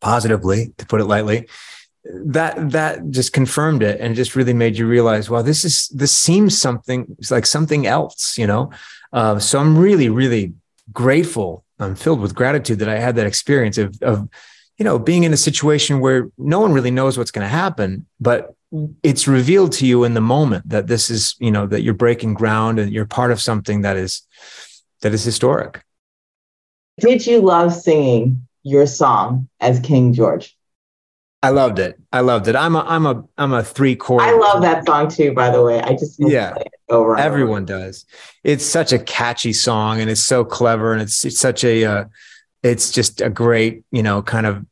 positively 0.02 0.74
to 0.80 0.86
put 0.88 1.00
it 1.00 1.06
lightly 1.06 1.48
that 2.06 2.72
that 2.72 3.12
just 3.12 3.32
confirmed 3.32 3.84
it 3.84 4.00
and 4.02 4.16
just 4.16 4.36
really 4.36 4.54
made 4.54 4.78
you 4.78 4.88
realize 4.88 5.30
well 5.30 5.44
this 5.44 5.64
is 5.64 5.90
this 5.90 6.12
seems 6.12 6.60
something 6.60 7.16
like 7.30 7.46
something 7.46 7.86
else 7.86 8.36
you 8.36 8.48
know? 8.48 8.72
Uh, 9.14 9.38
so 9.38 9.60
i'm 9.60 9.78
really 9.78 10.10
really 10.10 10.54
grateful. 10.92 11.64
I'm 11.78 11.96
filled 11.96 12.22
with 12.22 12.34
gratitude 12.34 12.80
that 12.80 12.90
i 12.90 12.98
had 12.98 13.16
that 13.18 13.28
experience 13.28 13.78
of 13.78 14.02
of 14.02 14.28
you 14.80 14.86
know 14.86 14.98
being 14.98 15.24
in 15.24 15.34
a 15.34 15.38
situation 15.38 16.00
where 16.00 16.32
no 16.38 16.60
one 16.60 16.74
really 16.74 16.92
knows 16.92 17.16
what's 17.16 17.32
going 17.32 17.46
to 17.46 17.58
happen 17.64 18.08
but 18.20 18.56
it's 19.04 19.28
revealed 19.28 19.72
to 19.72 19.86
you 19.86 20.04
in 20.04 20.14
the 20.14 20.22
moment 20.22 20.70
that 20.70 20.88
this 20.88 21.10
is 21.10 21.36
you 21.40 21.52
know 21.52 21.66
that 21.66 21.82
you're 21.82 21.94
breaking 21.94 22.34
ground 22.34 22.80
and 22.80 22.92
you're 22.92 23.06
part 23.06 23.32
of 23.32 23.42
something 23.42 23.82
that 23.82 23.98
is 23.98 24.22
that 25.02 25.14
is 25.14 25.24
historic 25.24 25.84
did 27.00 27.26
you 27.26 27.42
love 27.42 27.74
singing 27.74 28.48
your 28.64 28.86
song 28.86 29.48
as 29.60 29.80
king 29.80 30.14
george 30.14 30.56
I 31.42 31.52
loved 31.52 31.80
it. 31.80 31.98
I 32.12 32.20
loved 32.20 32.50
it. 32.50 32.56
I'm 32.56 32.76
a 32.76 32.80
I'm 32.80 33.06
a 33.06 33.24
I'm 33.38 33.54
a 33.54 33.64
three 33.64 33.96
chord. 33.96 34.22
I 34.22 34.34
love 34.34 34.62
that 34.62 34.86
song 34.86 35.08
too, 35.08 35.34
by 35.34 35.50
the 35.50 35.64
way. 35.64 35.82
I 35.82 35.94
just 35.94 36.18
yeah. 36.20 36.56
over. 36.90 37.18
Everyone 37.18 37.64
over. 37.64 37.86
does. 37.86 38.06
It's 38.44 38.66
such 38.66 38.92
a 38.92 39.00
catchy 39.00 39.54
song, 39.54 40.02
and 40.02 40.10
it's 40.10 40.24
so 40.24 40.44
clever, 40.44 40.92
and 40.92 41.02
it's 41.02 41.24
it's 41.24 41.40
such 41.40 41.64
a 41.64 41.86
uh, 41.86 42.06
it's 42.62 42.92
just 42.92 43.22
a 43.22 43.30
great 43.30 43.84
you 43.90 44.04
know 44.04 44.22
kind 44.22 44.46
of 44.46 44.66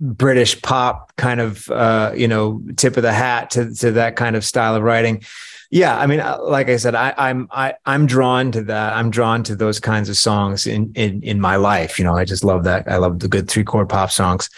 British 0.00 0.60
pop 0.60 1.14
kind 1.16 1.40
of 1.40 1.70
uh, 1.70 2.12
you 2.14 2.28
know 2.28 2.62
tip 2.76 2.96
of 2.96 3.02
the 3.02 3.12
hat 3.12 3.50
to 3.50 3.74
to 3.74 3.92
that 3.92 4.16
kind 4.16 4.36
of 4.36 4.44
style 4.44 4.74
of 4.74 4.82
writing. 4.82 5.22
Yeah, 5.70 5.98
I 5.98 6.06
mean, 6.06 6.20
uh, 6.20 6.38
like 6.42 6.68
I 6.68 6.76
said, 6.76 6.94
I, 6.94 7.12
I'm 7.16 7.48
I, 7.50 7.74
I'm 7.86 8.06
drawn 8.06 8.52
to 8.52 8.62
that. 8.64 8.94
I'm 8.94 9.10
drawn 9.10 9.42
to 9.44 9.56
those 9.56 9.80
kinds 9.80 10.08
of 10.08 10.16
songs 10.16 10.66
in 10.66 10.92
in 10.94 11.22
in 11.22 11.40
my 11.40 11.56
life. 11.56 11.98
You 11.98 12.04
know, 12.04 12.14
I 12.14 12.24
just 12.24 12.44
love 12.44 12.64
that. 12.64 12.86
I 12.88 12.98
love 12.98 13.18
the 13.20 13.28
good 13.28 13.48
three 13.48 13.64
chord 13.64 13.88
pop 13.88 14.10
songs. 14.10 14.48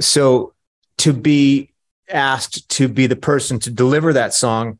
So 0.00 0.52
to 0.98 1.12
be 1.12 1.70
asked 2.10 2.68
to 2.70 2.88
be 2.88 3.06
the 3.06 3.16
person 3.16 3.58
to 3.60 3.70
deliver 3.70 4.12
that 4.12 4.34
song, 4.34 4.78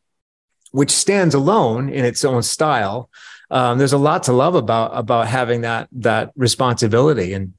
which 0.72 0.90
stands 0.90 1.34
alone 1.34 1.88
in 1.88 2.04
its 2.04 2.24
own 2.24 2.42
style, 2.42 3.08
um, 3.50 3.78
there's 3.78 3.92
a 3.92 3.98
lot 3.98 4.24
to 4.24 4.32
love 4.32 4.54
about 4.54 4.90
about 4.94 5.28
having 5.28 5.60
that 5.60 5.88
that 5.92 6.32
responsibility 6.36 7.34
and 7.34 7.54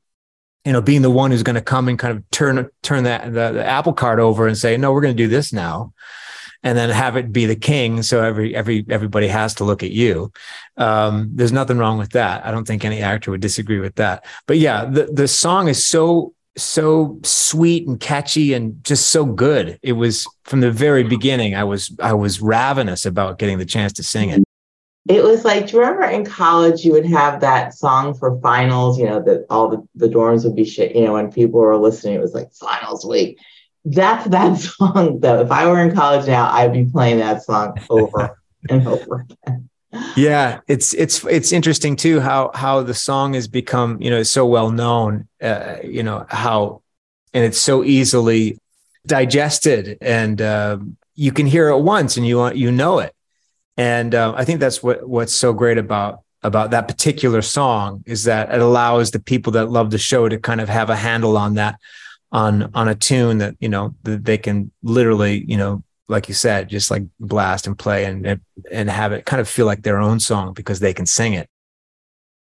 you 0.65 0.71
know 0.71 0.82
being 0.82 1.02
the 1.02 1.10
one 1.10 1.32
who's 1.32 1.43
going 1.43 1.56
to 1.56 1.62
come 1.62 1.88
and 1.88 1.99
kind 1.99 2.17
of 2.17 2.30
turn 2.32 2.69
turn 2.82 3.04
that 3.04 3.26
the, 3.26 3.52
the 3.52 3.65
apple 3.65 3.93
cart 3.93 4.19
over 4.19 4.47
and 4.47 4.58
say 4.58 4.78
no 4.78 4.91
we're 4.91 5.02
going 5.02 5.15
to 5.15 5.23
do 5.23 5.28
this 5.28 5.52
now 5.54 5.93
and 6.63 6.78
then 6.78 6.89
have 6.89 7.17
it 7.17 7.32
be 7.32 7.45
the 7.45 7.56
king 7.56 8.02
so 8.02 8.23
every 8.23 8.56
every 8.56 8.86
everybody 8.89 9.28
has 9.28 9.54
to 9.56 9.63
look 9.63 9.84
at 9.84 9.91
you. 9.91 10.32
Um, 10.78 11.30
there's 11.34 11.52
nothing 11.52 11.78
wrong 11.78 11.97
with 11.97 12.12
that. 12.12 12.45
I 12.45 12.52
don't 12.52 12.65
think 12.65 12.84
any 12.84 13.02
actor 13.02 13.32
would 13.32 13.41
disagree 13.41 13.80
with 13.80 13.95
that. 13.95 14.26
But 14.47 14.58
yeah 14.58 14.86
the 14.86 15.06
the 15.06 15.28
song 15.28 15.67
is 15.67 15.86
so 15.86 16.34
so 16.56 17.19
sweet 17.23 17.88
and 17.88 17.99
catchy 17.99 18.54
and 18.54 18.82
just 18.84 19.10
so 19.10 19.26
good. 19.26 19.80
It 19.82 19.93
was 19.93 20.28
from 20.45 20.60
the 20.60 20.71
very 20.71 21.04
beginning 21.04 21.56
i 21.56 21.63
was 21.63 21.95
i 22.02 22.13
was 22.13 22.41
ravenous 22.41 23.06
about 23.06 23.39
getting 23.39 23.58
the 23.58 23.65
chance 23.65 23.93
to 23.93 24.04
sing 24.04 24.30
it 24.30 24.42
it 25.07 25.21
was 25.21 25.43
like, 25.43 25.67
do 25.67 25.73
you 25.73 25.79
remember 25.79 26.05
in 26.05 26.25
college 26.25 26.85
you 26.85 26.93
would 26.93 27.05
have 27.05 27.41
that 27.41 27.73
song 27.73 28.13
for 28.13 28.39
finals, 28.39 28.97
you 28.97 29.05
know, 29.05 29.21
that 29.21 29.45
all 29.49 29.67
the, 29.67 29.87
the 29.95 30.07
dorms 30.07 30.45
would 30.45 30.55
be 30.55 30.63
shit, 30.63 30.95
you 30.95 31.03
know, 31.03 31.13
when 31.13 31.31
people 31.31 31.59
were 31.59 31.77
listening, 31.77 32.15
it 32.15 32.21
was 32.21 32.33
like 32.33 32.51
finals 32.53 33.05
week. 33.05 33.37
That's 33.83 34.25
that 34.29 34.57
song 34.59 35.19
though. 35.19 35.41
If 35.41 35.51
I 35.51 35.67
were 35.67 35.81
in 35.81 35.93
college 35.93 36.25
now, 36.25 36.49
I'd 36.49 36.71
be 36.71 36.85
playing 36.85 37.19
that 37.19 37.43
song 37.43 37.77
over 37.89 38.39
and 38.69 38.87
over 38.87 39.25
again. 39.45 39.69
Yeah, 40.15 40.61
it's 40.67 40.95
it's 40.95 41.23
it's 41.25 41.51
interesting 41.51 41.95
too 41.95 42.19
how 42.19 42.49
how 42.55 42.81
the 42.81 42.95
song 42.95 43.35
has 43.35 43.47
become 43.47 44.01
you 44.01 44.09
know 44.09 44.23
so 44.23 44.43
well 44.43 44.71
known. 44.71 45.27
Uh, 45.39 45.75
you 45.83 46.01
know 46.01 46.25
how, 46.29 46.81
and 47.31 47.45
it's 47.45 47.59
so 47.59 47.83
easily 47.83 48.57
digested, 49.05 49.99
and 50.01 50.41
uh, 50.41 50.79
you 51.13 51.31
can 51.31 51.45
hear 51.45 51.69
it 51.69 51.79
once 51.79 52.17
and 52.17 52.25
you 52.25 52.51
you 52.53 52.71
know 52.71 52.97
it 52.99 53.13
and 53.77 54.13
uh, 54.13 54.33
I 54.36 54.45
think 54.45 54.59
that's 54.59 54.83
what 54.83 55.07
what's 55.07 55.33
so 55.33 55.53
great 55.53 55.77
about 55.77 56.21
about 56.43 56.71
that 56.71 56.88
particular 56.88 57.41
song 57.41 58.03
is 58.05 58.25
that 58.25 58.53
it 58.53 58.62
allows 58.62 59.12
the 59.12 59.19
people 59.19 59.53
that 59.53 59.69
love 59.69 59.91
the 59.91 59.97
show 59.97 60.27
to 60.27 60.38
kind 60.38 60.62
of 60.62 60.69
have 60.69 60.89
a 60.89 60.95
handle 60.95 61.38
on 61.38 61.55
that 61.55 61.79
on 62.31 62.69
on 62.73 62.88
a 62.88 62.95
tune 62.95 63.38
that 63.38 63.55
you 63.59 63.69
know 63.69 63.95
that 64.03 64.25
they 64.25 64.38
can 64.38 64.71
literally 64.83 65.45
you 65.47 65.57
know 65.57 65.83
like 66.09 66.27
you 66.27 66.33
said 66.33 66.67
just 66.67 66.91
like 66.91 67.03
blast 67.19 67.65
and 67.65 67.77
play 67.79 68.05
and 68.05 68.39
and 68.71 68.89
have 68.89 69.12
it 69.13 69.25
kind 69.25 69.39
of 69.39 69.47
feel 69.47 69.65
like 69.65 69.83
their 69.83 69.99
own 69.99 70.19
song 70.19 70.53
because 70.53 70.79
they 70.79 70.93
can 70.93 71.05
sing 71.05 71.33
it. 71.33 71.47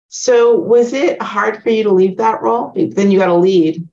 So 0.08 0.56
was 0.56 0.92
it 0.92 1.20
hard 1.22 1.62
for 1.62 1.70
you 1.70 1.84
to 1.84 1.92
leave 1.92 2.16
that 2.16 2.42
role? 2.42 2.72
Then 2.74 3.10
you 3.10 3.18
got 3.18 3.28
a 3.28 3.34
lead. 3.34 3.86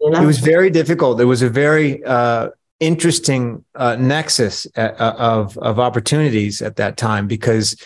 You 0.00 0.10
know? 0.10 0.22
it 0.22 0.26
was 0.26 0.38
very 0.38 0.70
difficult. 0.70 1.20
It 1.20 1.24
was 1.24 1.42
a 1.42 1.50
very 1.50 2.02
uh 2.04 2.50
interesting 2.80 3.64
uh, 3.74 3.96
nexus 3.96 4.66
uh, 4.76 4.80
uh, 4.80 5.14
of 5.18 5.56
of 5.58 5.78
opportunities 5.78 6.62
at 6.62 6.76
that 6.76 6.96
time 6.96 7.26
because 7.26 7.76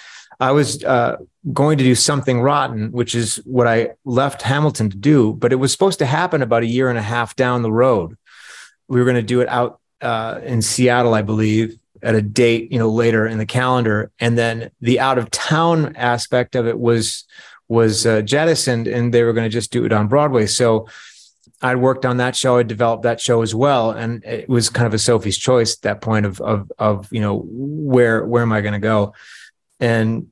I 0.41 0.53
was 0.53 0.83
uh, 0.85 1.17
going 1.53 1.79
to 1.79 1.85
do 1.85 1.95
something 1.95 2.41
rotten, 2.41 2.91
which 2.93 3.15
is 3.15 3.37
what 3.45 3.67
I 3.67 3.91
left 4.05 4.43
Hamilton 4.43 4.91
to 4.91 4.97
do. 4.97 5.33
But 5.35 5.53
it 5.53 5.57
was 5.57 5.73
supposed 5.73 5.99
to 5.99 6.07
happen 6.07 6.43
about 6.43 6.63
a 6.63 6.67
year 6.67 6.89
and 6.89 6.99
a 6.99 7.03
half 7.03 7.37
down 7.37 7.63
the 7.63 7.73
road. 7.73 8.17
We 8.89 8.99
were 8.99 9.05
going 9.05 9.17
to 9.17 9.23
do 9.23 9.41
it 9.41 9.49
out 9.49 9.81
uh, 10.01 10.41
in 10.43 10.63
Seattle, 10.63 11.15
I 11.15 11.23
believe, 11.23 11.79
at 12.03 12.15
a 12.15 12.23
date 12.23 12.71
you 12.71 12.79
know 12.79 12.91
later 12.91 13.27
in 13.27 13.39
the 13.39 13.47
calendar, 13.47 14.11
and 14.21 14.39
then 14.39 14.71
the 14.81 15.01
out 15.01 15.19
of 15.19 15.31
town 15.31 15.97
aspect 15.97 16.55
of 16.55 16.67
it 16.67 16.79
was 16.79 17.25
was 17.69 18.07
uh, 18.07 18.23
jettisoned, 18.23 18.87
and 18.87 19.13
they 19.13 19.23
were 19.23 19.33
going 19.33 19.47
to 19.47 19.53
just 19.53 19.73
do 19.73 19.85
it 19.85 19.93
on 19.93 20.09
Broadway. 20.09 20.47
So 20.47 20.87
I 21.65 21.77
worked 21.77 22.05
on 22.05 22.19
that 22.19 22.37
show. 22.37 22.59
I 22.59 22.63
developed 22.63 23.05
that 23.05 23.23
show 23.23 23.41
as 23.41 23.55
well, 23.55 23.91
and 23.91 24.23
it 24.23 24.51
was 24.51 24.69
kind 24.69 24.87
of 24.87 24.93
a 24.93 24.99
Sophie's 24.99 25.39
choice 25.39 25.75
at 25.75 25.83
that 25.83 26.01
point 26.03 26.27
of 26.27 26.39
of 26.43 26.71
of 26.79 27.11
you 27.11 27.21
know 27.21 27.43
where 27.47 28.23
where 28.27 28.43
am 28.43 28.53
I 28.53 28.61
going 28.61 28.75
to 28.75 28.79
go, 28.79 29.15
and 29.81 30.29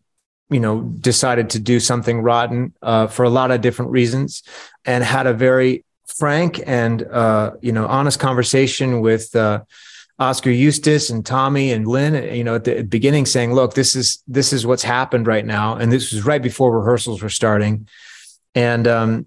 you 0.51 0.61
know 0.61 0.83
decided 0.83 1.49
to 1.51 1.59
do 1.59 1.81
something 1.81 2.21
rotten 2.21 2.75
uh, 2.83 3.07
for 3.07 3.23
a 3.25 3.31
lot 3.31 3.51
of 3.51 3.62
different 3.62 3.92
reasons, 3.92 4.42
and 4.85 5.03
had 5.03 5.27
a 5.27 5.33
very 5.33 5.87
frank 6.07 6.61
and 6.66 7.03
uh, 7.03 7.53
you 7.62 7.73
know 7.73 7.87
honest 7.87 8.21
conversation 8.21 9.01
with. 9.01 9.35
Uh, 9.35 9.62
Oskar 10.18 10.51
Eustis 10.51 11.11
and 11.11 11.27
Tommy 11.27 11.73
and 11.73 11.88
Lin, 11.88 12.37
you 12.37 12.45
know, 12.45 12.55
at 12.55 12.62
the 12.62 12.83
beginning 12.83 13.27
saying, 13.27 13.55
look, 13.55 13.75
this 13.75 13.97
is 13.97 14.23
this 14.29 14.53
is 14.53 14.64
what's 14.64 14.85
happened 14.85 15.27
right 15.27 15.45
now. 15.45 15.75
And 15.75 15.90
this 15.90 16.12
was 16.12 16.25
right 16.25 16.42
before 16.42 16.79
rehearsals 16.79 17.23
were 17.23 17.31
starting. 17.31 17.88
And 18.55 18.87
um, 18.87 19.27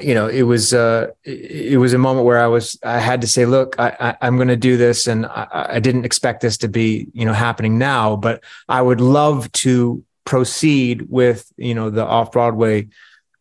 you 0.00 0.14
know, 0.14 0.28
it 0.28 0.42
was 0.42 0.72
uh, 0.72 1.08
it 1.24 1.78
was 1.78 1.92
a 1.92 1.98
moment 1.98 2.24
where 2.24 2.38
I 2.38 2.46
was 2.46 2.78
I 2.84 2.98
had 2.98 3.20
to 3.22 3.26
say, 3.26 3.46
look, 3.46 3.74
I, 3.78 4.16
I 4.20 4.26
am 4.26 4.36
going 4.36 4.48
to 4.48 4.56
do 4.56 4.76
this, 4.76 5.06
and 5.06 5.26
I, 5.26 5.66
I 5.70 5.80
didn't 5.80 6.04
expect 6.04 6.40
this 6.40 6.56
to 6.58 6.68
be 6.68 7.08
you 7.12 7.24
know 7.24 7.32
happening 7.32 7.78
now, 7.78 8.16
but 8.16 8.44
I 8.68 8.80
would 8.80 9.00
love 9.00 9.50
to 9.52 10.04
proceed 10.24 11.06
with 11.10 11.52
you 11.56 11.74
know 11.74 11.90
the 11.90 12.04
off 12.04 12.32
Broadway 12.32 12.88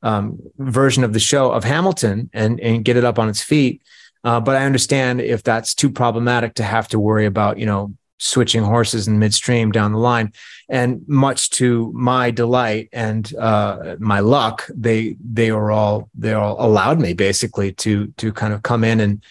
um, 0.01 0.39
version 0.57 1.03
of 1.03 1.13
the 1.13 1.19
show 1.19 1.51
of 1.51 1.63
Hamilton 1.63 2.29
and 2.33 2.59
and 2.59 2.83
get 2.83 2.97
it 2.97 3.05
up 3.05 3.19
on 3.19 3.29
its 3.29 3.43
feet. 3.43 3.81
Uh, 4.23 4.39
but 4.39 4.55
I 4.55 4.65
understand 4.65 5.21
if 5.21 5.43
that's 5.43 5.73
too 5.75 5.89
problematic 5.89 6.55
to 6.55 6.63
have 6.63 6.87
to 6.89 6.99
worry 6.99 7.25
about 7.25 7.59
you 7.59 7.65
know 7.65 7.93
switching 8.21 8.63
horses 8.63 9.07
in 9.07 9.17
midstream 9.17 9.71
down 9.71 9.91
the 9.91 9.97
line. 9.97 10.31
And 10.69 11.01
much 11.07 11.49
to 11.51 11.91
my 11.93 12.31
delight 12.31 12.89
and 12.93 13.33
uh, 13.35 13.95
my 13.99 14.19
luck, 14.19 14.69
they 14.73 15.17
they 15.19 15.51
were 15.51 15.71
all 15.71 16.09
they 16.15 16.33
all 16.33 16.55
allowed 16.63 16.99
me 16.99 17.13
basically 17.13 17.73
to 17.73 18.07
to 18.17 18.31
kind 18.31 18.53
of 18.53 18.63
come 18.63 18.83
in 18.83 18.99
and 18.99 19.23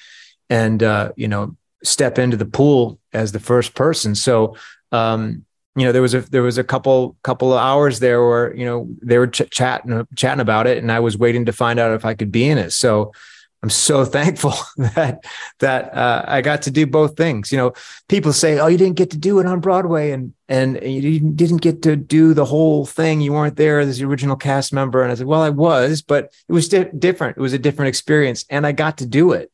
and 0.51 0.83
uh, 0.83 1.13
you 1.17 1.29
know 1.29 1.57
step 1.83 2.19
into 2.19 2.37
the 2.37 2.45
pool 2.45 2.99
as 3.13 3.33
the 3.33 3.41
first 3.41 3.75
person. 3.75 4.15
So 4.15 4.57
um, 4.93 5.47
you 5.77 5.87
know 5.87 5.93
there 5.93 6.03
was 6.03 6.15
a 6.15 6.21
there 6.21 6.43
was 6.43 6.59
a 6.59 6.65
couple 6.65 7.17
couple 7.23 7.53
of 7.53 7.61
hours 7.61 8.01
there 8.01 8.27
where 8.27 8.55
you 8.55 8.67
know 8.67 8.89
they 9.01 9.17
were 9.17 9.29
ch- 9.29 9.51
chatting 9.51 10.07
chatting 10.17 10.41
about 10.41 10.67
it, 10.67 10.79
and 10.79 10.91
I 10.93 11.01
was 11.01 11.17
waiting 11.17 11.47
to 11.47 11.53
find 11.53 11.79
out 11.79 11.95
if 11.95 12.05
I 12.05 12.15
could 12.15 12.33
be 12.33 12.49
in 12.49 12.59
it. 12.59 12.73
So 12.73 13.13
I'm 13.63 13.71
so 13.71 14.05
thankful 14.17 14.55
that 14.77 15.25
that 15.59 15.95
uh, 15.95 16.25
I 16.27 16.41
got 16.41 16.63
to 16.63 16.71
do 16.71 16.87
both 16.87 17.17
things. 17.17 17.53
You 17.53 17.59
know, 17.59 17.73
people 18.09 18.33
say, 18.33 18.59
"Oh, 18.59 18.67
you 18.67 18.79
didn't 18.79 18.97
get 18.97 19.11
to 19.11 19.19
do 19.19 19.39
it 19.39 19.47
on 19.47 19.61
Broadway, 19.61 20.11
and 20.11 20.33
and 20.49 20.81
you 20.83 21.21
didn't 21.21 21.59
get 21.59 21.83
to 21.83 21.97
do 21.97 22.35
the 22.35 22.45
whole 22.45 22.87
thing. 22.87 23.21
You 23.21 23.33
weren't 23.33 23.57
there 23.57 23.81
as 23.81 23.99
the 23.99 24.05
original 24.05 24.37
cast 24.37 24.73
member." 24.73 25.03
And 25.03 25.13
I 25.13 25.15
said, 25.15 25.27
"Well, 25.27 25.43
I 25.43 25.51
was, 25.51 26.03
but 26.03 26.33
it 26.49 26.53
was 26.53 26.69
di- 26.69 26.91
different. 26.99 27.37
It 27.37 27.41
was 27.41 27.53
a 27.53 27.59
different 27.59 27.89
experience, 27.89 28.45
and 28.51 28.67
I 28.67 28.73
got 28.73 28.99
to 28.99 29.07
do 29.07 29.33
it. 29.33 29.51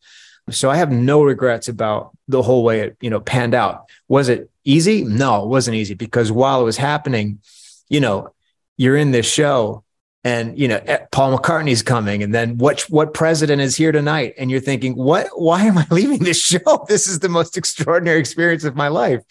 So 0.51 0.71
I 0.71 0.77
have 0.77 0.93
no 0.93 1.25
regrets 1.25 1.67
about 1.67 2.17
the 2.29 2.43
whole 2.43 2.63
way 2.63 2.81
it 2.81 2.97
you 3.01 3.11
know 3.11 3.21
panned 3.21 3.55
out. 3.55 3.87
Was 4.09 4.29
it 4.29 4.51
easy? 4.65 5.03
No, 5.03 5.43
it 5.43 5.49
wasn't 5.49 5.77
easy 5.77 5.95
because 5.95 6.31
while 6.31 6.61
it 6.61 6.65
was 6.65 6.77
happening, 6.77 7.41
you 7.89 8.01
know, 8.01 8.33
you're 8.77 8.97
in 8.97 9.11
this 9.11 9.27
show 9.27 9.83
and 10.27 10.59
you 10.59 10.67
know 10.67 10.81
eh, 10.87 10.99
Paul 11.13 11.39
McCartney's 11.39 11.83
coming, 11.83 12.21
and 12.21 12.35
then 12.35 12.59
what 12.59 12.81
what 12.91 13.15
president 13.15 13.63
is 13.63 13.77
here 13.77 13.93
tonight? 13.93 14.35
And 14.37 14.51
you're 14.51 14.59
thinking, 14.59 14.97
what? 14.97 15.29
Why 15.37 15.63
am 15.63 15.79
I 15.79 15.87
leaving 15.91 16.25
this 16.25 16.41
show? 16.41 16.85
This 16.89 17.07
is 17.07 17.21
the 17.21 17.29
most 17.29 17.57
extraordinary 17.57 18.19
experience 18.19 18.65
of 18.65 18.75
my 18.75 18.89
life. 18.89 19.23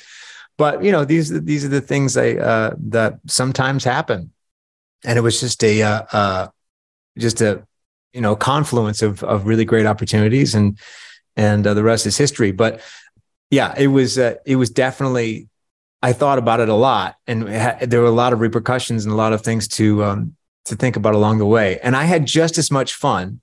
But 0.57 0.85
you 0.85 0.93
know, 0.93 1.03
these 1.03 1.29
these 1.41 1.65
are 1.65 1.69
the 1.69 1.81
things 1.81 2.15
I, 2.15 2.35
uh, 2.35 2.75
that 2.77 3.19
sometimes 3.27 3.83
happen, 3.83 4.31
and 5.03 5.19
it 5.19 5.21
was 5.21 5.41
just 5.41 5.61
a 5.65 5.81
uh, 5.81 6.05
uh, 6.13 6.47
just 7.17 7.41
a 7.41 7.67
you 8.13 8.21
know 8.21 8.37
confluence 8.37 9.01
of 9.01 9.21
of 9.21 9.47
really 9.47 9.65
great 9.65 9.85
opportunities, 9.85 10.55
and 10.55 10.79
and 11.35 11.67
uh, 11.67 11.73
the 11.73 11.83
rest 11.83 12.05
is 12.05 12.15
history. 12.15 12.53
But 12.53 12.79
yeah, 13.51 13.75
it 13.77 13.87
was 13.87 14.17
uh, 14.17 14.35
it 14.45 14.55
was 14.55 14.69
definitely. 14.69 15.49
I 16.01 16.13
thought 16.13 16.37
about 16.37 16.59
it 16.59 16.69
a 16.69 16.75
lot, 16.75 17.15
and 17.25 17.47
there 17.89 17.99
were 17.99 18.07
a 18.07 18.21
lot 18.23 18.31
of 18.31 18.39
repercussions 18.39 19.05
and 19.05 19.13
a 19.13 19.17
lot 19.17 19.33
of 19.33 19.41
things 19.41 19.67
to 19.69 20.03
um, 20.03 20.35
to 20.65 20.75
think 20.75 20.95
about 20.95 21.15
along 21.15 21.37
the 21.37 21.45
way. 21.45 21.79
And 21.79 21.95
I 21.95 22.03
had 22.03 22.25
just 22.25 22.57
as 22.57 22.71
much 22.71 22.93
fun. 22.93 23.41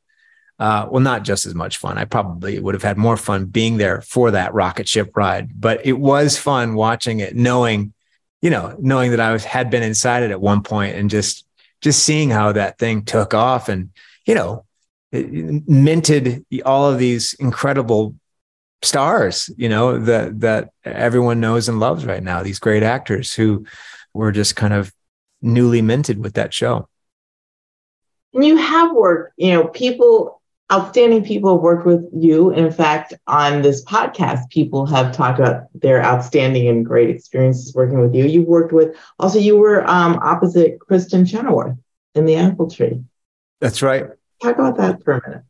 Uh, 0.58 0.86
well, 0.90 1.02
not 1.02 1.24
just 1.24 1.44
as 1.44 1.54
much 1.54 1.78
fun. 1.78 1.98
I 1.98 2.04
probably 2.04 2.58
would 2.58 2.74
have 2.74 2.82
had 2.82 2.96
more 2.96 3.16
fun 3.16 3.46
being 3.46 3.78
there 3.78 4.00
for 4.02 4.30
that 4.30 4.54
rocket 4.54 4.86
ship 4.86 5.16
ride, 5.16 5.60
but 5.60 5.84
it 5.84 5.94
was 5.94 6.38
fun 6.38 6.74
watching 6.74 7.18
it, 7.18 7.34
knowing, 7.34 7.94
you 8.42 8.50
know, 8.50 8.76
knowing 8.78 9.10
that 9.10 9.18
I 9.18 9.32
was 9.32 9.44
had 9.44 9.70
been 9.70 9.82
inside 9.82 10.22
it 10.22 10.30
at 10.30 10.40
one 10.40 10.62
point 10.62 10.94
and 10.94 11.10
just 11.10 11.44
just 11.82 12.04
seeing 12.04 12.30
how 12.30 12.52
that 12.52 12.78
thing 12.78 13.04
took 13.04 13.34
off 13.34 13.68
and 13.68 13.90
you 14.24 14.34
know 14.34 14.64
minted 15.12 16.44
all 16.64 16.90
of 16.90 16.98
these 16.98 17.34
incredible 17.34 18.14
stars 18.82 19.50
you 19.56 19.68
know 19.68 19.98
that 19.98 20.40
that 20.40 20.70
everyone 20.84 21.38
knows 21.38 21.68
and 21.68 21.78
loves 21.78 22.06
right 22.06 22.22
now 22.22 22.42
these 22.42 22.58
great 22.58 22.82
actors 22.82 23.34
who 23.34 23.64
were 24.14 24.32
just 24.32 24.56
kind 24.56 24.72
of 24.72 24.92
newly 25.42 25.82
minted 25.82 26.18
with 26.18 26.34
that 26.34 26.54
show 26.54 26.88
and 28.34 28.44
you 28.44 28.56
have 28.56 28.92
worked, 28.92 29.34
you 29.36 29.52
know, 29.52 29.68
people, 29.68 30.40
outstanding 30.72 31.24
people 31.24 31.54
have 31.54 31.62
worked 31.62 31.84
with 31.84 32.08
you. 32.14 32.50
In 32.50 32.72
fact, 32.72 33.14
on 33.26 33.62
this 33.62 33.84
podcast, 33.84 34.48
people 34.50 34.86
have 34.86 35.14
talked 35.14 35.38
about 35.38 35.64
their 35.74 36.02
outstanding 36.02 36.68
and 36.68 36.84
great 36.84 37.10
experiences 37.10 37.74
working 37.74 38.00
with 38.00 38.14
you. 38.14 38.24
You've 38.24 38.46
worked 38.46 38.72
with, 38.72 38.96
also, 39.18 39.38
you 39.38 39.56
were 39.56 39.88
um, 39.88 40.18
opposite 40.22 40.78
Kristin 40.78 41.28
Chenoweth 41.28 41.76
in 42.14 42.24
The 42.24 42.36
Apple 42.36 42.70
Tree. 42.70 43.02
That's 43.60 43.82
right. 43.82 44.06
Talk 44.42 44.58
about 44.58 44.76
that 44.78 45.04
for 45.04 45.14
a 45.14 45.28
minute. 45.28 45.44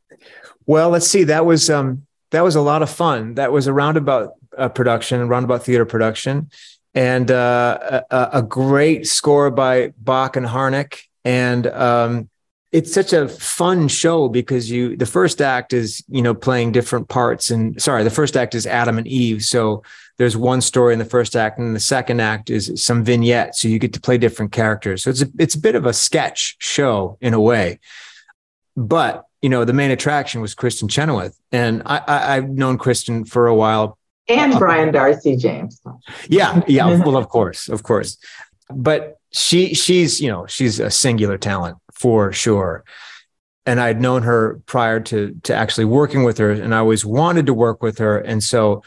Well, 0.66 0.90
let's 0.90 1.06
see. 1.06 1.24
That 1.24 1.46
was 1.46 1.70
um, 1.70 2.06
that 2.30 2.42
was 2.42 2.56
a 2.56 2.60
lot 2.60 2.82
of 2.82 2.90
fun. 2.90 3.34
That 3.34 3.52
was 3.52 3.66
a 3.66 3.72
roundabout 3.72 4.34
uh, 4.56 4.68
production, 4.68 5.20
a 5.20 5.26
roundabout 5.26 5.64
theater 5.64 5.84
production, 5.84 6.50
and 6.94 7.30
uh, 7.30 8.02
a, 8.10 8.28
a, 8.34 8.42
great 8.42 9.06
score 9.06 9.50
by 9.50 9.92
Bock 9.98 10.36
and 10.36 10.46
Harnick. 10.46 11.04
And 11.24 11.66
um, 11.66 12.28
it's 12.72 12.92
such 12.92 13.12
a 13.12 13.28
fun 13.28 13.86
show 13.86 14.28
because 14.28 14.70
you 14.70 14.96
the 14.96 15.06
first 15.06 15.42
act 15.42 15.74
is 15.74 16.02
you 16.08 16.22
know 16.22 16.34
playing 16.34 16.72
different 16.72 17.08
parts 17.08 17.50
and 17.50 17.80
sorry 17.80 18.02
the 18.02 18.10
first 18.10 18.34
act 18.34 18.54
is 18.54 18.66
Adam 18.66 18.96
and 18.96 19.06
Eve. 19.06 19.44
So 19.44 19.82
there's 20.16 20.36
one 20.36 20.62
story 20.62 20.94
in 20.94 20.98
the 20.98 21.04
first 21.04 21.36
act 21.36 21.58
and 21.58 21.76
the 21.76 21.80
second 21.80 22.20
act 22.20 22.48
is 22.48 22.82
some 22.82 23.04
vignettes. 23.04 23.60
So 23.60 23.68
you 23.68 23.78
get 23.78 23.92
to 23.92 24.00
play 24.00 24.16
different 24.16 24.52
characters. 24.52 25.02
So 25.02 25.10
it's 25.10 25.22
a, 25.22 25.26
it's 25.38 25.54
a 25.54 25.60
bit 25.60 25.74
of 25.74 25.84
a 25.84 25.92
sketch 25.92 26.56
show 26.60 27.18
in 27.20 27.34
a 27.34 27.40
way. 27.40 27.78
But 28.74 29.26
you 29.42 29.50
know 29.50 29.66
the 29.66 29.74
main 29.74 29.90
attraction 29.90 30.40
was 30.40 30.54
kristin 30.54 30.88
Chenoweth. 30.88 31.38
And 31.52 31.82
I, 31.84 31.98
I 31.98 32.36
I've 32.36 32.48
known 32.48 32.78
kristin 32.78 33.28
for 33.28 33.48
a 33.48 33.54
while. 33.54 33.98
And 34.28 34.54
uh, 34.54 34.58
Brian 34.58 34.92
Darcy 34.92 35.36
James. 35.36 35.78
Yeah 36.26 36.62
yeah 36.66 36.86
well 36.86 37.18
of 37.18 37.28
course 37.28 37.68
of 37.68 37.82
course. 37.82 38.16
But 38.70 39.18
she 39.30 39.74
she's 39.74 40.22
you 40.22 40.28
know 40.28 40.46
she's 40.46 40.80
a 40.80 40.90
singular 40.90 41.36
talent 41.36 41.76
for 42.02 42.32
sure 42.32 42.84
and 43.66 43.80
I'd 43.80 44.00
known 44.00 44.22
her 44.22 44.60
prior 44.66 45.00
to 45.00 45.34
to 45.44 45.54
actually 45.54 45.84
working 45.84 46.24
with 46.24 46.38
her, 46.38 46.50
and 46.50 46.74
I 46.74 46.78
always 46.78 47.04
wanted 47.04 47.46
to 47.46 47.54
work 47.54 47.82
with 47.82 47.98
her, 47.98 48.18
and 48.18 48.42
so 48.42 48.82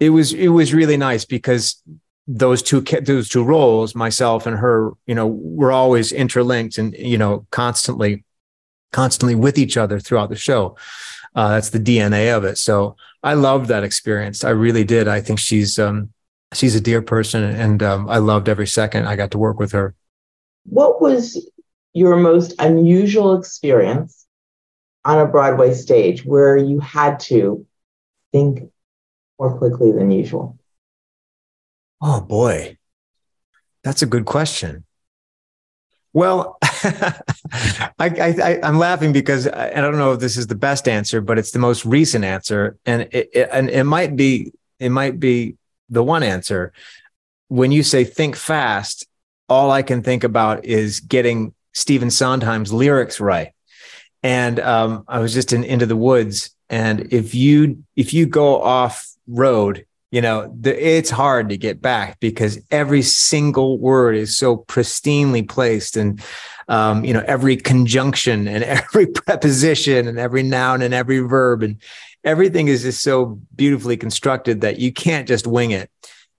it 0.00 0.10
was 0.10 0.32
it 0.32 0.48
was 0.48 0.74
really 0.74 0.96
nice 0.96 1.24
because 1.24 1.82
those 2.26 2.62
two 2.62 2.80
those 2.80 3.28
two 3.28 3.44
roles, 3.44 3.94
myself 3.94 4.46
and 4.46 4.56
her, 4.56 4.92
you 5.06 5.14
know, 5.14 5.26
were 5.26 5.72
always 5.72 6.10
interlinked 6.12 6.78
and 6.78 6.94
you 6.94 7.18
know 7.18 7.46
constantly 7.50 8.24
constantly 8.92 9.34
with 9.34 9.58
each 9.58 9.76
other 9.76 10.00
throughout 10.00 10.30
the 10.30 10.36
show. 10.36 10.76
Uh, 11.34 11.50
that's 11.50 11.70
the 11.70 11.80
DNA 11.80 12.34
of 12.34 12.44
it. 12.44 12.56
So 12.58 12.96
I 13.22 13.34
loved 13.34 13.66
that 13.66 13.82
experience. 13.82 14.44
I 14.44 14.50
really 14.50 14.84
did. 14.84 15.08
I 15.08 15.20
think 15.20 15.38
she's 15.38 15.78
um, 15.78 16.12
she's 16.54 16.74
a 16.74 16.80
dear 16.80 17.02
person, 17.02 17.42
and 17.42 17.82
um, 17.82 18.08
I 18.08 18.18
loved 18.18 18.48
every 18.48 18.66
second 18.66 19.06
I 19.06 19.16
got 19.16 19.32
to 19.32 19.38
work 19.38 19.58
with 19.58 19.72
her. 19.72 19.94
What 20.64 21.02
was 21.02 21.46
your 21.94 22.16
most 22.16 22.54
unusual 22.58 23.38
experience 23.38 24.26
on 25.04 25.20
a 25.20 25.26
Broadway 25.26 25.72
stage 25.72 26.24
where 26.24 26.56
you 26.56 26.80
had 26.80 27.20
to 27.20 27.66
think 28.32 28.70
more 29.38 29.56
quickly 29.56 29.92
than 29.92 30.10
usual? 30.10 30.58
Oh 32.02 32.20
boy, 32.20 32.76
that's 33.82 34.02
a 34.02 34.06
good 34.06 34.26
question. 34.26 34.84
Well, 36.12 36.58
I, 36.62 38.60
am 38.62 38.78
laughing 38.78 39.12
because 39.12 39.48
I, 39.48 39.70
I, 39.70 39.80
don't 39.80 39.98
know 39.98 40.12
if 40.12 40.20
this 40.20 40.36
is 40.36 40.46
the 40.46 40.54
best 40.54 40.86
answer, 40.86 41.20
but 41.20 41.38
it's 41.38 41.50
the 41.50 41.58
most 41.58 41.84
recent 41.84 42.24
answer, 42.24 42.76
and 42.86 43.02
it, 43.10 43.30
it, 43.32 43.48
and 43.50 43.68
it 43.68 43.84
might 43.84 44.14
be 44.14 44.52
it 44.78 44.90
might 44.90 45.18
be 45.18 45.56
the 45.88 46.04
one 46.04 46.22
answer. 46.22 46.72
When 47.48 47.72
you 47.72 47.82
say 47.82 48.04
think 48.04 48.36
fast, 48.36 49.06
all 49.48 49.70
I 49.70 49.82
can 49.82 50.02
think 50.02 50.24
about 50.24 50.64
is 50.64 51.00
getting 51.00 51.52
Stephen 51.74 52.10
Sondheim's 52.10 52.72
lyrics 52.72 53.20
right. 53.20 53.52
And 54.22 54.58
um, 54.60 55.04
I 55.06 55.18
was 55.18 55.34
just 55.34 55.52
in 55.52 55.64
Into 55.64 55.86
the 55.86 55.96
Woods, 55.96 56.50
and 56.70 57.12
if 57.12 57.34
you 57.34 57.84
if 57.94 58.14
you 58.14 58.24
go 58.24 58.62
off 58.62 59.06
road, 59.28 59.84
you 60.10 60.22
know 60.22 60.50
the, 60.58 60.74
it's 60.74 61.10
hard 61.10 61.50
to 61.50 61.58
get 61.58 61.82
back 61.82 62.18
because 62.20 62.58
every 62.70 63.02
single 63.02 63.76
word 63.78 64.16
is 64.16 64.34
so 64.34 64.56
pristinely 64.56 65.46
placed, 65.46 65.98
and 65.98 66.22
um, 66.68 67.04
you 67.04 67.12
know 67.12 67.22
every 67.26 67.58
conjunction 67.58 68.48
and 68.48 68.64
every 68.64 69.06
preposition 69.06 70.08
and 70.08 70.18
every 70.18 70.42
noun 70.42 70.80
and 70.80 70.94
every 70.94 71.18
verb 71.18 71.62
and 71.62 71.76
everything 72.24 72.68
is 72.68 72.82
just 72.82 73.02
so 73.02 73.38
beautifully 73.54 73.96
constructed 73.96 74.62
that 74.62 74.78
you 74.78 74.92
can't 74.92 75.28
just 75.28 75.46
wing 75.46 75.70
it. 75.70 75.90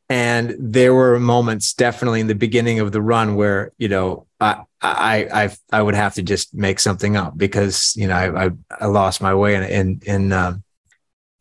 And 0.10 0.56
there 0.60 0.94
were 0.94 1.20
moments 1.20 1.74
definitely 1.74 2.20
in 2.20 2.28
the 2.28 2.36
beginning 2.36 2.80
of 2.80 2.92
the 2.92 3.02
run 3.02 3.36
where, 3.36 3.72
you 3.78 3.88
know, 3.88 4.28
I, 4.40 4.64
I, 4.86 5.46
I, 5.46 5.50
I 5.72 5.82
would 5.82 5.96
have 5.96 6.16
to 6.16 6.24
just 6.24 6.54
make 6.54 6.80
something 6.80 7.18
up 7.18 7.38
because, 7.38 7.94
you 7.96 8.08
know, 8.08 8.16
I, 8.16 8.46
I, 8.46 8.50
I 8.80 8.86
lost 8.86 9.22
my 9.22 9.34
way 9.34 9.56
in, 9.56 9.64
in, 9.64 10.02
in, 10.06 10.32
um, 10.34 10.64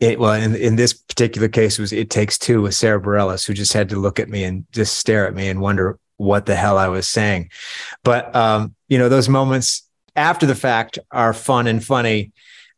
it, 0.00 0.18
well, 0.18 0.34
in, 0.34 0.54
in 0.54 0.76
this 0.76 0.92
particular 0.92 1.48
case, 1.48 1.78
it 1.78 1.82
was 1.82 1.92
It 1.92 2.10
Takes 2.10 2.36
Two 2.36 2.62
with 2.62 2.74
Sara 2.74 3.00
Bareilles, 3.00 3.46
who 3.46 3.54
just 3.54 3.72
had 3.72 3.88
to 3.90 3.96
look 3.96 4.18
at 4.18 4.28
me 4.28 4.44
and 4.44 4.66
just 4.72 4.98
stare 4.98 5.26
at 5.26 5.34
me 5.34 5.48
and 5.48 5.60
wonder 5.60 5.98
what 6.16 6.46
the 6.46 6.56
hell 6.56 6.78
I 6.78 6.88
was 6.88 7.06
saying. 7.06 7.50
But, 8.02 8.34
um, 8.34 8.74
you 8.88 8.98
know, 8.98 9.08
those 9.08 9.28
moments 9.28 9.88
after 10.16 10.46
the 10.46 10.54
fact 10.54 10.98
are 11.10 11.32
fun 11.32 11.66
and 11.66 11.84
funny 11.84 12.32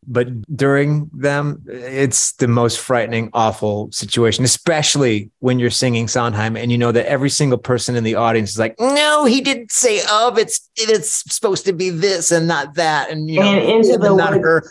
but 0.07 0.57
during 0.57 1.11
them, 1.12 1.62
it's 1.66 2.33
the 2.35 2.49
most 2.49 2.79
frightening, 2.79 3.31
awful 3.33 3.90
situation, 3.92 4.45
especially 4.45 5.31
when 5.40 5.59
you're 5.59 5.71
singing 5.71 6.09
Sondheim 6.09 6.57
and 6.57 6.71
you 6.71 6.79
know 6.79 6.92
that 6.92 7.07
every 7.07 7.31
single 7.31 7.59
person 7.59 7.97
in 7.97 8.05
the 8.05 8.14
audience 8.14 8.51
is 8.51 8.59
like, 8.59 8.77
"No, 8.79 9.25
he 9.25 9.40
didn't 9.40 9.73
say 9.73 10.01
of. 10.11 10.38
It's 10.38 10.69
it's 10.77 11.25
supposed 11.35 11.64
to 11.66 11.73
be 11.73 11.90
this 11.90 12.31
and 12.31 12.47
not 12.47 12.75
that." 12.75 13.11
And 13.11 13.29
you 13.29 13.40
know, 13.40 13.47
and 13.47 13.85
into 13.85 13.99
the 13.99 14.14
not 14.14 14.35
her. 14.35 14.71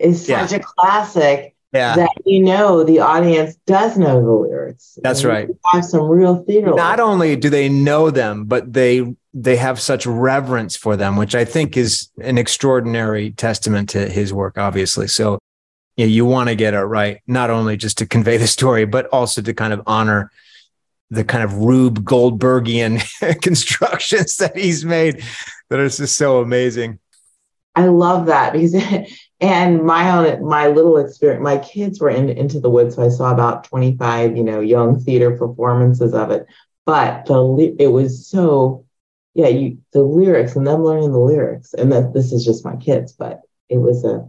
is 0.00 0.26
such 0.26 0.52
yeah. 0.52 0.58
a 0.58 0.60
classic 0.60 1.51
yeah. 1.72 1.96
that 1.96 2.10
you 2.24 2.42
know 2.42 2.84
the 2.84 3.00
audience 3.00 3.56
does 3.66 3.96
know 3.96 4.22
the 4.22 4.30
lyrics. 4.30 4.98
That's 5.02 5.24
right. 5.24 5.48
Have 5.72 5.84
some 5.84 6.08
real 6.08 6.44
theater. 6.44 6.74
Not 6.74 7.00
only 7.00 7.36
do 7.36 7.50
they 7.50 7.68
know 7.68 8.10
them, 8.10 8.44
but 8.44 8.72
they 8.72 9.14
they 9.34 9.56
have 9.56 9.80
such 9.80 10.06
reverence 10.06 10.76
for 10.76 10.96
them, 10.96 11.16
which 11.16 11.34
I 11.34 11.44
think 11.44 11.76
is 11.76 12.10
an 12.20 12.36
extraordinary 12.36 13.30
testament 13.30 13.88
to 13.90 14.08
his 14.08 14.32
work, 14.32 14.58
obviously. 14.58 15.08
So 15.08 15.38
you, 15.96 16.06
know, 16.06 16.12
you 16.12 16.26
want 16.26 16.48
to 16.48 16.54
get 16.54 16.74
it 16.74 16.80
right, 16.80 17.20
not 17.26 17.50
only 17.50 17.76
just 17.76 17.98
to 17.98 18.06
convey 18.06 18.36
the 18.36 18.46
story, 18.46 18.84
but 18.84 19.06
also 19.06 19.40
to 19.42 19.54
kind 19.54 19.72
of 19.72 19.82
honor 19.86 20.30
the 21.10 21.24
kind 21.24 21.44
of 21.44 21.54
Rube 21.54 22.04
Goldbergian 22.04 23.02
constructions 23.42 24.36
that 24.36 24.56
he's 24.56 24.84
made 24.84 25.22
that 25.68 25.78
are 25.78 25.88
just 25.88 26.16
so 26.16 26.40
amazing. 26.40 26.98
I 27.74 27.86
love 27.86 28.26
that 28.26 28.52
because, 28.52 28.72
and 29.42 29.82
my 29.82 30.10
own, 30.10 30.48
my 30.48 30.68
little 30.68 30.96
experience, 30.96 31.42
my 31.42 31.58
kids 31.58 32.00
were 32.00 32.08
in, 32.08 32.30
into 32.30 32.60
the 32.60 32.70
woods. 32.70 32.94
So 32.94 33.02
I 33.02 33.08
saw 33.08 33.32
about 33.32 33.64
25, 33.64 34.36
you 34.36 34.44
know, 34.44 34.60
young 34.60 34.98
theater 34.98 35.36
performances 35.36 36.14
of 36.14 36.30
it, 36.30 36.46
but 36.86 37.26
the, 37.26 37.76
it 37.78 37.88
was 37.88 38.26
so 38.26 38.86
yeah, 39.34 39.48
you 39.48 39.78
the 39.92 40.02
lyrics 40.02 40.56
and 40.56 40.66
them 40.66 40.84
learning 40.84 41.12
the 41.12 41.18
lyrics, 41.18 41.74
and 41.74 41.90
that 41.92 42.12
this 42.12 42.32
is 42.32 42.44
just 42.44 42.64
my 42.64 42.76
kids, 42.76 43.12
but 43.12 43.40
it 43.68 43.78
was 43.78 44.04
a 44.04 44.28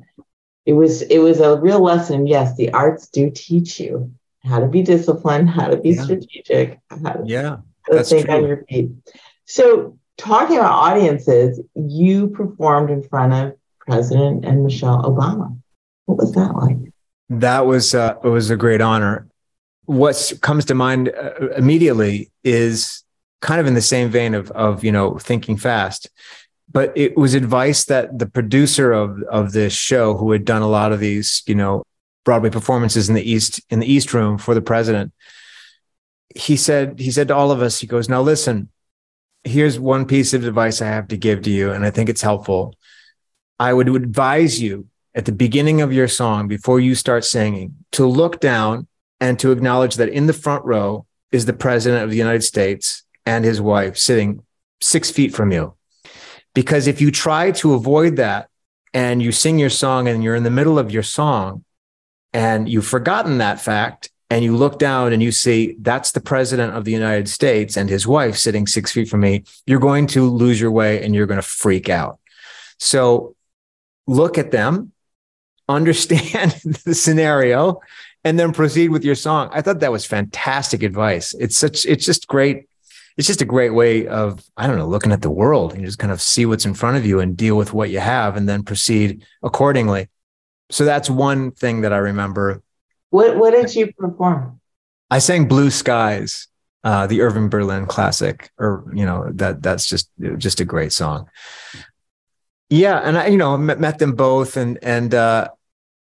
it 0.65 0.73
was 0.73 1.01
it 1.03 1.19
was 1.19 1.39
a 1.39 1.59
real 1.59 1.81
lesson. 1.81 2.25
Yes, 2.25 2.55
the 2.55 2.71
arts 2.71 3.07
do 3.07 3.29
teach 3.29 3.79
you 3.79 4.13
how 4.43 4.59
to 4.59 4.67
be 4.67 4.81
disciplined, 4.81 5.49
how 5.49 5.67
to 5.67 5.77
be 5.77 5.91
yeah. 5.91 6.03
strategic, 6.03 6.79
how 6.89 7.13
to, 7.13 7.23
yeah, 7.25 7.57
how 7.81 8.03
think 8.03 8.27
true. 8.27 8.35
on 8.35 8.47
your 8.47 8.65
feet. 8.69 8.91
So, 9.45 9.97
talking 10.17 10.57
about 10.57 10.71
audiences, 10.71 11.59
you 11.75 12.29
performed 12.29 12.89
in 12.89 13.03
front 13.03 13.33
of 13.33 13.57
President 13.87 14.45
and 14.45 14.63
Michelle 14.63 15.03
Obama. 15.03 15.57
What 16.05 16.17
was 16.17 16.33
that 16.33 16.55
like? 16.55 16.77
That 17.29 17.65
was 17.65 17.95
uh, 17.95 18.15
it 18.23 18.29
was 18.29 18.49
a 18.49 18.57
great 18.57 18.81
honor. 18.81 19.27
What 19.85 20.33
comes 20.41 20.65
to 20.65 20.75
mind 20.75 21.09
uh, 21.09 21.49
immediately 21.57 22.31
is 22.43 23.03
kind 23.41 23.59
of 23.59 23.67
in 23.67 23.73
the 23.73 23.81
same 23.81 24.09
vein 24.09 24.33
of 24.33 24.49
of 24.51 24.83
you 24.83 24.91
know 24.91 25.17
thinking 25.17 25.57
fast 25.57 26.09
but 26.71 26.91
it 26.95 27.15
was 27.15 27.33
advice 27.35 27.85
that 27.85 28.17
the 28.17 28.25
producer 28.25 28.91
of 28.91 29.21
of 29.23 29.51
this 29.51 29.73
show 29.73 30.17
who 30.17 30.31
had 30.31 30.43
done 30.43 30.61
a 30.61 30.67
lot 30.67 30.91
of 30.91 30.99
these 30.99 31.43
you 31.45 31.55
know 31.55 31.83
broadway 32.25 32.49
performances 32.49 33.09
in 33.09 33.15
the 33.15 33.29
east 33.29 33.61
in 33.69 33.79
the 33.79 33.91
east 33.91 34.13
room 34.13 34.37
for 34.37 34.53
the 34.53 34.61
president 34.61 35.13
he 36.35 36.55
said 36.55 36.99
he 36.99 37.11
said 37.11 37.27
to 37.27 37.35
all 37.35 37.51
of 37.51 37.61
us 37.61 37.79
he 37.79 37.87
goes 37.87 38.09
now 38.09 38.21
listen 38.21 38.69
here's 39.43 39.79
one 39.79 40.05
piece 40.05 40.33
of 40.33 40.45
advice 40.45 40.81
i 40.81 40.87
have 40.87 41.07
to 41.07 41.17
give 41.17 41.41
to 41.41 41.51
you 41.51 41.71
and 41.71 41.85
i 41.85 41.91
think 41.91 42.09
it's 42.09 42.21
helpful 42.21 42.73
i 43.67 43.73
would 43.73 43.89
advise 43.89 44.61
you 44.61 44.87
at 45.15 45.25
the 45.25 45.31
beginning 45.31 45.81
of 45.81 45.93
your 45.93 46.07
song 46.07 46.47
before 46.47 46.79
you 46.79 46.93
start 46.95 47.23
singing 47.23 47.67
to 47.91 48.05
look 48.05 48.39
down 48.39 48.87
and 49.19 49.39
to 49.39 49.51
acknowledge 49.51 49.95
that 49.95 50.09
in 50.09 50.25
the 50.27 50.39
front 50.45 50.63
row 50.65 51.05
is 51.31 51.45
the 51.45 51.59
president 51.65 52.03
of 52.03 52.09
the 52.09 52.23
united 52.25 52.43
states 52.43 53.03
and 53.25 53.45
his 53.45 53.59
wife 53.61 53.97
sitting 53.97 54.43
six 54.83 55.09
feet 55.09 55.33
from 55.33 55.51
you. 55.51 55.75
Because 56.53 56.87
if 56.87 57.01
you 57.01 57.11
try 57.11 57.51
to 57.51 57.73
avoid 57.73 58.17
that 58.17 58.49
and 58.93 59.23
you 59.23 59.31
sing 59.31 59.57
your 59.57 59.69
song 59.69 60.07
and 60.07 60.23
you're 60.23 60.35
in 60.35 60.43
the 60.43 60.51
middle 60.51 60.77
of 60.77 60.91
your 60.91 61.03
song 61.03 61.63
and 62.31 62.69
you've 62.69 62.85
forgotten 62.85 63.39
that 63.39 63.59
fact 63.59 64.11
and 64.29 64.43
you 64.43 64.55
look 64.55 64.77
down 64.77 65.13
and 65.13 65.23
you 65.23 65.31
see 65.31 65.75
that's 65.79 66.11
the 66.11 66.21
president 66.21 66.75
of 66.75 66.85
the 66.85 66.91
United 66.91 67.27
States 67.27 67.77
and 67.77 67.89
his 67.89 68.05
wife 68.05 68.37
sitting 68.37 68.67
six 68.67 68.91
feet 68.91 69.09
from 69.09 69.21
me, 69.21 69.43
you're 69.65 69.79
going 69.79 70.07
to 70.07 70.29
lose 70.29 70.59
your 70.59 70.71
way 70.71 71.03
and 71.03 71.15
you're 71.15 71.25
going 71.25 71.41
to 71.41 71.47
freak 71.47 71.89
out. 71.89 72.19
So 72.79 73.35
look 74.07 74.37
at 74.37 74.51
them, 74.51 74.91
understand 75.67 76.51
the 76.85 76.95
scenario, 76.95 77.81
and 78.23 78.39
then 78.39 78.53
proceed 78.53 78.89
with 78.89 79.03
your 79.03 79.15
song. 79.15 79.49
I 79.51 79.61
thought 79.61 79.79
that 79.81 79.91
was 79.91 80.05
fantastic 80.05 80.83
advice. 80.83 81.33
It's 81.33 81.57
such, 81.57 81.85
it's 81.85 82.05
just 82.05 82.27
great 82.27 82.67
it's 83.15 83.27
just 83.27 83.41
a 83.41 83.45
great 83.45 83.69
way 83.69 84.07
of 84.07 84.43
i 84.57 84.65
don't 84.65 84.77
know 84.77 84.87
looking 84.87 85.11
at 85.11 85.21
the 85.21 85.29
world 85.29 85.73
and 85.73 85.85
just 85.85 85.99
kind 85.99 86.11
of 86.11 86.21
see 86.21 86.45
what's 86.45 86.65
in 86.65 86.73
front 86.73 86.97
of 86.97 87.05
you 87.05 87.19
and 87.19 87.37
deal 87.37 87.55
with 87.55 87.73
what 87.73 87.89
you 87.89 87.99
have 87.99 88.35
and 88.35 88.49
then 88.49 88.63
proceed 88.63 89.23
accordingly 89.43 90.09
so 90.71 90.83
that's 90.83 91.09
one 91.09 91.51
thing 91.51 91.81
that 91.81 91.93
i 91.93 91.97
remember 91.97 92.63
what 93.11 93.37
what 93.37 93.51
did 93.51 93.73
you 93.75 93.93
perform 93.93 94.59
i 95.11 95.19
sang 95.19 95.47
blue 95.47 95.69
skies 95.69 96.47
uh, 96.83 97.07
the 97.07 97.21
Irving 97.21 97.47
Berlin 97.47 97.85
classic, 97.85 98.51
or 98.59 98.83
you 98.93 99.05
know 99.05 99.29
that 99.35 99.63
that's 99.63 99.87
just 99.87 100.09
just 100.37 100.59
a 100.59 100.65
great 100.65 100.91
song. 100.91 101.29
Yeah, 102.73 103.01
and 103.03 103.19
I 103.19 103.27
you 103.27 103.37
know 103.37 103.55
met, 103.55 103.79
met 103.79 103.99
them 103.99 104.13
both, 104.15 104.57
and 104.57 104.79
and 104.81 105.13
uh, 105.13 105.49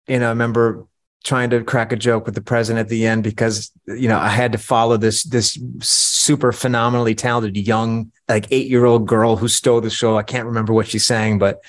you 0.06 0.18
know 0.18 0.26
I 0.26 0.28
remember 0.28 0.86
trying 1.24 1.48
to 1.50 1.64
crack 1.64 1.90
a 1.90 1.96
joke 1.96 2.26
with 2.26 2.34
the 2.34 2.42
president 2.42 2.84
at 2.84 2.90
the 2.90 3.06
end 3.06 3.24
because 3.24 3.72
you 3.86 4.08
know 4.08 4.18
I 4.18 4.28
had 4.28 4.52
to 4.52 4.58
follow 4.58 4.98
this 4.98 5.22
this 5.22 5.58
super 5.80 6.52
phenomenally 6.52 7.14
talented 7.14 7.56
young 7.56 8.12
like 8.28 8.46
eight 8.50 8.68
year 8.68 8.84
old 8.84 9.08
girl 9.08 9.36
who 9.36 9.48
stole 9.48 9.80
the 9.80 9.88
show. 9.88 10.18
I 10.18 10.22
can't 10.22 10.44
remember 10.44 10.74
what 10.74 10.86
she's 10.86 11.06
saying, 11.06 11.38
but 11.38 11.64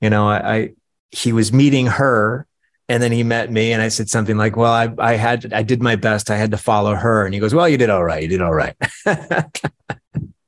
you 0.00 0.08
know 0.08 0.28
I, 0.28 0.54
I 0.54 0.70
he 1.10 1.32
was 1.32 1.52
meeting 1.52 1.88
her 1.88 2.46
and 2.88 3.02
then 3.02 3.10
he 3.10 3.24
met 3.24 3.50
me 3.50 3.72
and 3.72 3.82
I 3.82 3.88
said 3.88 4.08
something 4.08 4.36
like, 4.36 4.56
well, 4.56 4.72
I, 4.72 4.92
I 4.98 5.14
had, 5.14 5.52
I 5.52 5.62
did 5.62 5.82
my 5.82 5.96
best. 5.96 6.30
I 6.30 6.36
had 6.36 6.50
to 6.50 6.58
follow 6.58 6.94
her. 6.94 7.24
And 7.24 7.32
he 7.32 7.40
goes, 7.40 7.54
well, 7.54 7.68
you 7.68 7.78
did 7.78 7.90
all 7.90 8.04
right. 8.04 8.22
You 8.22 8.28
did 8.28 8.42
all 8.42 8.52
right. 8.52 8.76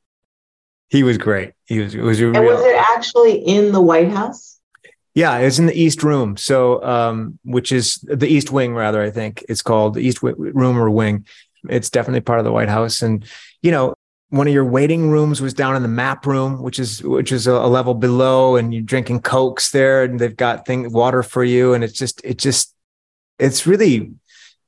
he 0.94 1.02
was 1.02 1.18
great. 1.18 1.52
He 1.64 1.80
was, 1.80 1.92
it 1.92 2.02
was, 2.02 2.20
and 2.20 2.36
real, 2.36 2.54
was 2.54 2.64
it 2.64 2.76
actually 2.76 3.38
in 3.38 3.72
the 3.72 3.80
White 3.80 4.10
House? 4.10 4.60
Yeah, 5.12 5.38
it's 5.38 5.58
in 5.58 5.66
the 5.66 5.74
East 5.74 6.04
Room. 6.04 6.36
So, 6.36 6.84
um, 6.84 7.36
which 7.44 7.72
is 7.72 7.96
the 8.02 8.28
East 8.28 8.52
Wing, 8.52 8.74
rather, 8.74 9.02
I 9.02 9.10
think 9.10 9.44
it's 9.48 9.60
called 9.60 9.94
the 9.94 10.02
East 10.02 10.22
Room 10.22 10.78
or 10.78 10.88
Wing. 10.90 11.26
It's 11.68 11.90
definitely 11.90 12.20
part 12.20 12.38
of 12.38 12.44
the 12.44 12.52
White 12.52 12.68
House. 12.68 13.02
And, 13.02 13.24
you 13.60 13.72
know, 13.72 13.94
one 14.28 14.46
of 14.46 14.54
your 14.54 14.64
waiting 14.64 15.10
rooms 15.10 15.40
was 15.40 15.52
down 15.52 15.74
in 15.74 15.82
the 15.82 15.88
map 15.88 16.26
room, 16.26 16.62
which 16.62 16.78
is 16.78 17.02
which 17.02 17.32
is 17.32 17.48
a, 17.48 17.54
level 17.66 17.94
below, 17.94 18.54
and 18.54 18.72
you're 18.72 18.82
drinking 18.82 19.22
cokes 19.22 19.72
there, 19.72 20.04
and 20.04 20.20
they've 20.20 20.36
got 20.36 20.64
thing 20.64 20.92
water 20.92 21.24
for 21.24 21.42
you, 21.42 21.74
and 21.74 21.82
it's 21.82 21.98
just 21.98 22.20
it 22.24 22.38
just 22.38 22.72
it's 23.40 23.66
really 23.66 24.12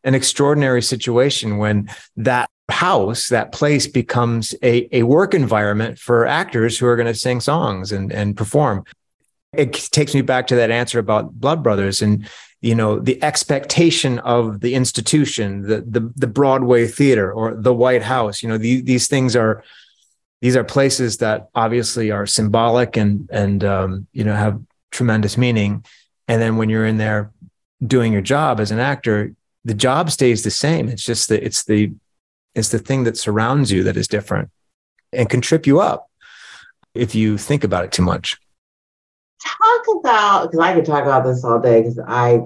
an 0.03 0.15
extraordinary 0.17 0.83
situation 0.83 1.59
when 1.59 1.89
that 2.17 2.51
house, 2.69 3.29
that 3.29 3.53
place 3.53 3.87
becomes 3.87 4.55
a, 4.63 4.89
a 4.97 5.03
work 5.05 5.35
environment 5.35 5.99
for 5.99 6.27
actors 6.27 6.79
who 6.79 6.87
are 6.87 6.97
going 6.97 7.07
to 7.07 7.15
sing 7.15 7.41
songs 7.41 7.93
and, 7.93 8.13
and 8.13 8.37
perform. 8.37 8.85
It 9.53 9.73
takes 9.73 10.15
me 10.15 10.23
back 10.23 10.49
to 10.49 10.57
that 10.57 10.71
answer 10.71 10.99
about 10.99 11.33
Blood 11.33 11.63
Brothers 11.63 12.03
and 12.03 12.29
you 12.63 12.75
know 12.75 12.99
the 12.99 13.23
expectation 13.23 14.19
of 14.21 14.61
the 14.61 14.75
institution 14.75 15.63
the 15.63 15.83
the, 15.83 16.13
the 16.17 16.27
broadway 16.27 16.87
theater 16.87 17.33
or 17.33 17.55
the 17.55 17.73
white 17.73 18.03
house. 18.03 18.43
You 18.43 18.49
know 18.49 18.59
the, 18.59 18.81
these 18.81 19.09
things 19.09 19.37
are 19.37 19.63
these 20.41 20.57
are 20.57 20.65
places 20.65 21.19
that 21.19 21.49
obviously 21.55 22.11
are 22.11 22.27
symbolic 22.27 22.97
and 22.97 23.29
and 23.31 23.63
um, 23.63 24.07
you 24.13 24.25
know 24.25 24.35
have 24.35 24.61
tremendous 24.91 25.39
meaning. 25.39 25.85
And 26.29 26.43
then 26.43 26.57
when 26.57 26.69
you're 26.69 26.87
in 26.87 26.97
there 26.97 27.31
doing 27.87 28.13
your 28.13 28.23
job 28.23 28.59
as 28.59 28.71
an 28.71 28.81
actor 28.81 29.33
the 29.67 29.75
job 29.75 30.11
stays 30.11 30.45
the 30.45 30.51
same. 30.51 30.89
It's 30.89 31.03
just 31.03 31.29
that 31.29 31.45
it's 31.45 31.65
the 31.65 31.93
it's 32.57 32.71
the 32.71 32.79
thing 32.79 33.05
that 33.05 33.17
surrounds 33.17 33.71
you 33.71 33.85
that 33.85 33.97
is 33.97 34.09
different 34.09 34.51
and 35.13 35.31
can 35.31 35.41
trip 35.41 35.67
you 35.67 35.81
up 35.81 36.11
if 36.95 37.15
you 37.15 37.39
think 37.39 37.63
about 37.63 37.85
it 37.85 37.93
too 37.93 38.03
much 38.03 38.37
talk 39.47 39.83
about 40.01 40.43
because 40.51 40.61
I 40.61 40.75
could 40.75 40.85
talk 40.85 41.03
about 41.03 41.25
this 41.25 41.45
all 41.45 41.61
day 41.61 41.83
because 41.83 41.99
I 41.99 42.41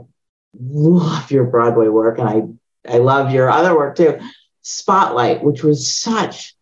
love 0.59 1.31
your 1.31 1.45
Broadway 1.45 1.89
work 1.89 2.19
and 2.19 2.29
I 2.29 2.95
I 2.95 2.99
love 2.99 3.33
your 3.33 3.51
other 3.51 3.77
work 3.77 3.97
too. 3.97 4.19
Spotlight, 4.63 5.43
which 5.43 5.63
was 5.63 5.91
such 5.91 6.55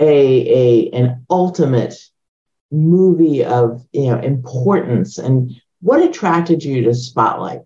a 0.00 0.06
a 0.06 0.90
an 0.90 1.26
ultimate 1.30 1.94
movie 2.70 3.44
of 3.44 3.86
you 3.92 4.10
know 4.10 4.18
importance 4.18 5.18
and 5.18 5.52
what 5.80 6.02
attracted 6.02 6.64
you 6.64 6.82
to 6.82 6.94
Spotlight? 6.94 7.60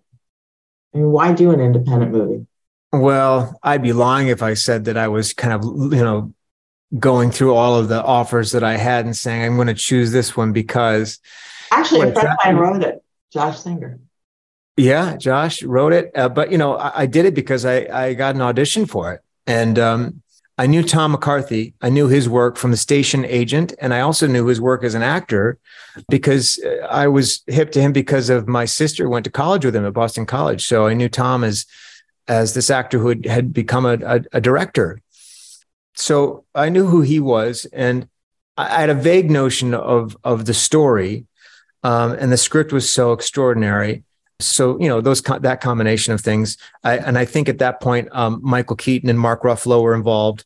I 0.93 0.97
mean, 0.97 1.11
why 1.11 1.33
do 1.33 1.51
an 1.51 1.61
independent 1.61 2.11
movie? 2.11 2.45
Well, 2.93 3.57
I'd 3.63 3.81
be 3.81 3.93
lying 3.93 4.27
if 4.27 4.43
I 4.43 4.53
said 4.53 4.85
that 4.85 4.97
I 4.97 5.07
was 5.07 5.33
kind 5.33 5.53
of 5.53 5.63
you 5.93 6.03
know 6.03 6.33
going 6.97 7.31
through 7.31 7.53
all 7.53 7.75
of 7.75 7.87
the 7.87 8.03
offers 8.03 8.51
that 8.51 8.63
I 8.63 8.75
had 8.75 9.05
and 9.05 9.15
saying 9.15 9.43
I'm 9.43 9.55
going 9.55 9.67
to 9.67 9.73
choose 9.73 10.11
this 10.11 10.35
one 10.35 10.51
because 10.51 11.19
Actually, 11.71 12.09
a 12.09 12.13
friend 12.13 12.27
of 12.27 12.37
mine 12.43 12.55
wrote 12.57 12.83
it, 12.83 13.01
Josh 13.31 13.61
Singer. 13.61 13.99
Yeah, 14.75 15.15
Josh 15.15 15.63
wrote 15.63 15.93
it, 15.93 16.11
uh, 16.15 16.29
but 16.29 16.51
you 16.51 16.57
know, 16.57 16.75
I, 16.75 17.01
I, 17.01 17.05
did 17.05 17.25
it 17.25 17.33
because 17.33 17.65
I 17.65 17.87
I 17.91 18.13
got 18.13 18.35
an 18.35 18.41
audition 18.41 18.85
for 18.85 19.13
it, 19.13 19.21
and 19.47 19.79
um, 19.79 20.21
I 20.57 20.67
knew 20.67 20.83
Tom 20.83 21.11
McCarthy. 21.11 21.73
I 21.81 21.89
knew 21.89 22.07
his 22.07 22.27
work 22.27 22.57
from 22.57 22.71
the 22.71 22.77
station 22.77 23.25
agent, 23.25 23.73
and 23.79 23.93
I 23.93 24.01
also 24.01 24.27
knew 24.27 24.45
his 24.47 24.59
work 24.59 24.83
as 24.83 24.93
an 24.93 25.03
actor 25.03 25.59
because 26.09 26.59
uh, 26.63 26.85
I 26.87 27.07
was 27.07 27.43
hip 27.47 27.71
to 27.71 27.81
him 27.81 27.93
because 27.93 28.29
of 28.29 28.47
my 28.47 28.65
sister 28.65 29.09
went 29.09 29.23
to 29.25 29.31
college 29.31 29.65
with 29.65 29.75
him 29.75 29.85
at 29.85 29.93
Boston 29.93 30.25
College. 30.25 30.65
So 30.65 30.87
I 30.87 30.93
knew 30.93 31.09
Tom 31.09 31.43
as 31.43 31.65
as 32.27 32.53
this 32.53 32.69
actor 32.69 32.99
who 32.99 33.09
had, 33.09 33.25
had 33.25 33.53
become 33.53 33.85
a, 33.85 33.97
a, 34.03 34.21
a 34.33 34.41
director. 34.41 35.01
So 35.95 36.45
I 36.55 36.69
knew 36.69 36.85
who 36.87 37.01
he 37.01 37.19
was, 37.19 37.65
and 37.73 38.07
I 38.57 38.81
had 38.81 38.89
a 38.89 38.95
vague 38.95 39.29
notion 39.29 39.73
of 39.73 40.15
of 40.23 40.45
the 40.45 40.53
story 40.53 41.25
um, 41.83 42.13
and 42.13 42.31
the 42.31 42.37
script 42.37 42.71
was 42.71 42.91
so 42.91 43.11
extraordinary. 43.11 44.03
So 44.39 44.79
you 44.79 44.87
know 44.87 45.01
those 45.01 45.21
that 45.21 45.61
combination 45.61 46.13
of 46.13 46.21
things, 46.21 46.57
I, 46.83 46.97
and 46.97 47.17
I 47.17 47.25
think 47.25 47.47
at 47.47 47.59
that 47.59 47.79
point, 47.79 48.09
um, 48.11 48.39
Michael 48.41 48.75
Keaton 48.75 49.09
and 49.09 49.19
Mark 49.19 49.43
Ruffalo 49.43 49.83
were 49.83 49.93
involved. 49.93 50.45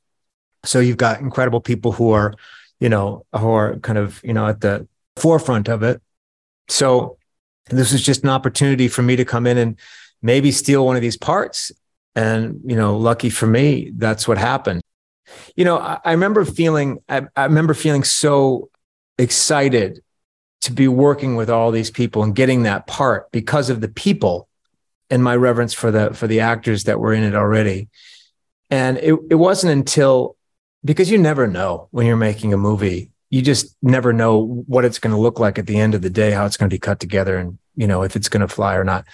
So 0.65 0.79
you've 0.79 0.97
got 0.97 1.21
incredible 1.21 1.61
people 1.61 1.91
who 1.93 2.11
are, 2.11 2.33
you 2.79 2.89
know, 2.89 3.25
who 3.37 3.51
are 3.51 3.77
kind 3.79 3.97
of 3.97 4.21
you 4.23 4.33
know 4.33 4.47
at 4.47 4.61
the 4.61 4.87
forefront 5.15 5.69
of 5.69 5.81
it. 5.83 6.01
So 6.67 7.17
this 7.69 7.93
was 7.93 8.01
just 8.01 8.23
an 8.23 8.29
opportunity 8.29 8.87
for 8.89 9.01
me 9.01 9.15
to 9.15 9.25
come 9.25 9.47
in 9.47 9.57
and 9.57 9.77
maybe 10.25 10.51
steal 10.51 10.85
one 10.85 10.95
of 10.95 11.03
these 11.03 11.17
parts. 11.17 11.71
And 12.15 12.59
you 12.65 12.75
know, 12.75 12.97
lucky 12.97 13.29
for 13.29 13.45
me, 13.45 13.91
that's 13.95 14.27
what 14.27 14.37
happened. 14.37 14.81
You 15.55 15.65
know, 15.65 15.77
I, 15.77 15.99
I 16.03 16.11
remember 16.11 16.43
feeling, 16.45 16.99
I, 17.07 17.27
I 17.35 17.45
remember 17.45 17.73
feeling 17.73 18.03
so 18.03 18.69
excited 19.17 20.01
to 20.61 20.71
be 20.71 20.87
working 20.87 21.35
with 21.35 21.49
all 21.49 21.71
these 21.71 21.91
people 21.91 22.23
and 22.23 22.35
getting 22.35 22.63
that 22.63 22.87
part 22.87 23.31
because 23.31 23.69
of 23.69 23.81
the 23.81 23.87
people 23.87 24.47
and 25.11 25.23
my 25.23 25.35
reverence 25.35 25.73
for 25.73 25.91
the 25.91 26.13
for 26.13 26.25
the 26.25 26.39
actors 26.39 26.85
that 26.85 26.99
were 26.99 27.13
in 27.13 27.23
it 27.23 27.35
already. 27.35 27.89
And 28.71 28.97
it, 28.97 29.13
it 29.29 29.35
wasn't 29.35 29.73
until 29.73 30.35
because 30.83 31.11
you 31.11 31.19
never 31.19 31.45
know 31.45 31.87
when 31.91 32.07
you're 32.07 32.17
making 32.17 32.53
a 32.53 32.57
movie. 32.57 33.11
You 33.29 33.41
just 33.41 33.75
never 33.81 34.13
know 34.13 34.63
what 34.67 34.85
it's 34.85 34.99
going 34.99 35.13
to 35.13 35.21
look 35.21 35.39
like 35.39 35.59
at 35.59 35.67
the 35.67 35.77
end 35.77 35.93
of 35.93 36.01
the 36.01 36.09
day, 36.09 36.31
how 36.31 36.45
it's 36.45 36.57
going 36.57 36.69
to 36.69 36.73
be 36.73 36.79
cut 36.79 36.99
together, 36.99 37.37
and 37.37 37.59
you 37.75 37.85
know 37.85 38.01
if 38.03 38.15
it's 38.15 38.29
going 38.29 38.41
to 38.41 38.47
fly 38.47 38.75
or 38.75 38.83
not. 38.83 39.05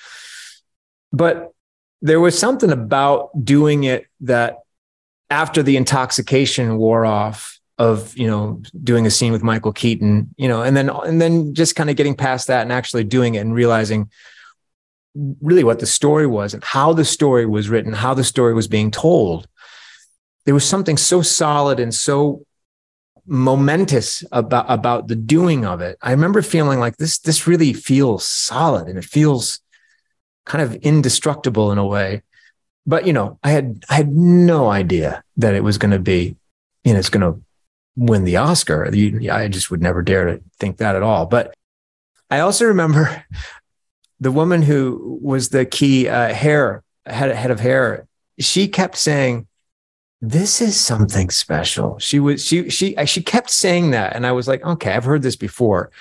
But 1.11 1.51
there 2.01 2.19
was 2.19 2.37
something 2.37 2.71
about 2.71 3.29
doing 3.43 3.83
it 3.83 4.07
that 4.21 4.59
after 5.29 5.63
the 5.63 5.77
intoxication 5.77 6.77
wore 6.77 7.05
off 7.05 7.59
of 7.77 8.15
you 8.15 8.27
know 8.27 8.61
doing 8.83 9.07
a 9.07 9.11
scene 9.11 9.31
with 9.31 9.43
Michael 9.43 9.73
Keaton, 9.73 10.33
you 10.37 10.47
know, 10.47 10.61
and 10.61 10.75
then 10.77 10.89
and 10.89 11.19
then 11.19 11.53
just 11.53 11.75
kind 11.75 11.89
of 11.89 11.95
getting 11.95 12.15
past 12.15 12.47
that 12.47 12.61
and 12.61 12.71
actually 12.71 13.03
doing 13.03 13.35
it 13.35 13.39
and 13.39 13.53
realizing 13.53 14.09
really 15.41 15.63
what 15.63 15.79
the 15.79 15.85
story 15.85 16.27
was 16.27 16.53
and 16.53 16.63
how 16.63 16.93
the 16.93 17.05
story 17.05 17.45
was 17.45 17.69
written, 17.69 17.93
how 17.93 18.13
the 18.13 18.23
story 18.23 18.53
was 18.53 18.67
being 18.67 18.91
told. 18.91 19.47
There 20.45 20.53
was 20.53 20.67
something 20.67 20.97
so 20.97 21.21
solid 21.21 21.79
and 21.79 21.93
so 21.93 22.45
momentous 23.25 24.23
about 24.31 24.65
about 24.67 25.07
the 25.07 25.15
doing 25.15 25.65
of 25.65 25.81
it. 25.81 25.97
I 26.01 26.11
remember 26.11 26.41
feeling 26.41 26.79
like 26.79 26.97
this 26.97 27.19
this 27.19 27.47
really 27.47 27.73
feels 27.73 28.25
solid 28.25 28.87
and 28.87 28.97
it 28.97 29.05
feels 29.05 29.59
kind 30.45 30.61
of 30.61 30.75
indestructible 30.75 31.71
in 31.71 31.77
a 31.77 31.85
way. 31.85 32.23
But 32.85 33.05
you 33.05 33.13
know, 33.13 33.39
I 33.43 33.51
had 33.51 33.83
I 33.89 33.95
had 33.95 34.11
no 34.11 34.69
idea 34.69 35.23
that 35.37 35.53
it 35.53 35.63
was 35.63 35.77
going 35.77 35.91
to 35.91 35.99
be, 35.99 36.35
you 36.83 36.93
know, 36.93 36.99
it's 36.99 37.09
going 37.09 37.33
to 37.33 37.41
win 37.95 38.23
the 38.23 38.37
Oscar. 38.37 38.87
I 38.87 39.47
just 39.47 39.69
would 39.69 39.81
never 39.81 40.01
dare 40.01 40.25
to 40.25 40.43
think 40.59 40.77
that 40.77 40.95
at 40.95 41.03
all. 41.03 41.25
But 41.25 41.53
I 42.29 42.39
also 42.39 42.65
remember 42.65 43.23
the 44.19 44.31
woman 44.31 44.61
who 44.61 45.19
was 45.21 45.49
the 45.49 45.65
key 45.65 46.07
uh, 46.07 46.33
hair 46.33 46.83
head, 47.05 47.35
head 47.35 47.51
of 47.51 47.59
hair. 47.59 48.07
She 48.39 48.67
kept 48.67 48.97
saying, 48.97 49.47
"This 50.21 50.61
is 50.61 50.79
something 50.79 51.29
special." 51.29 51.99
She 51.99 52.19
was 52.19 52.43
she 52.43 52.69
she 52.69 52.95
she 53.05 53.21
kept 53.21 53.49
saying 53.49 53.91
that, 53.91 54.15
and 54.15 54.25
I 54.25 54.31
was 54.31 54.47
like, 54.47 54.63
"Okay, 54.63 54.91
I've 54.91 55.03
heard 55.03 55.21
this 55.21 55.35
before." 55.35 55.91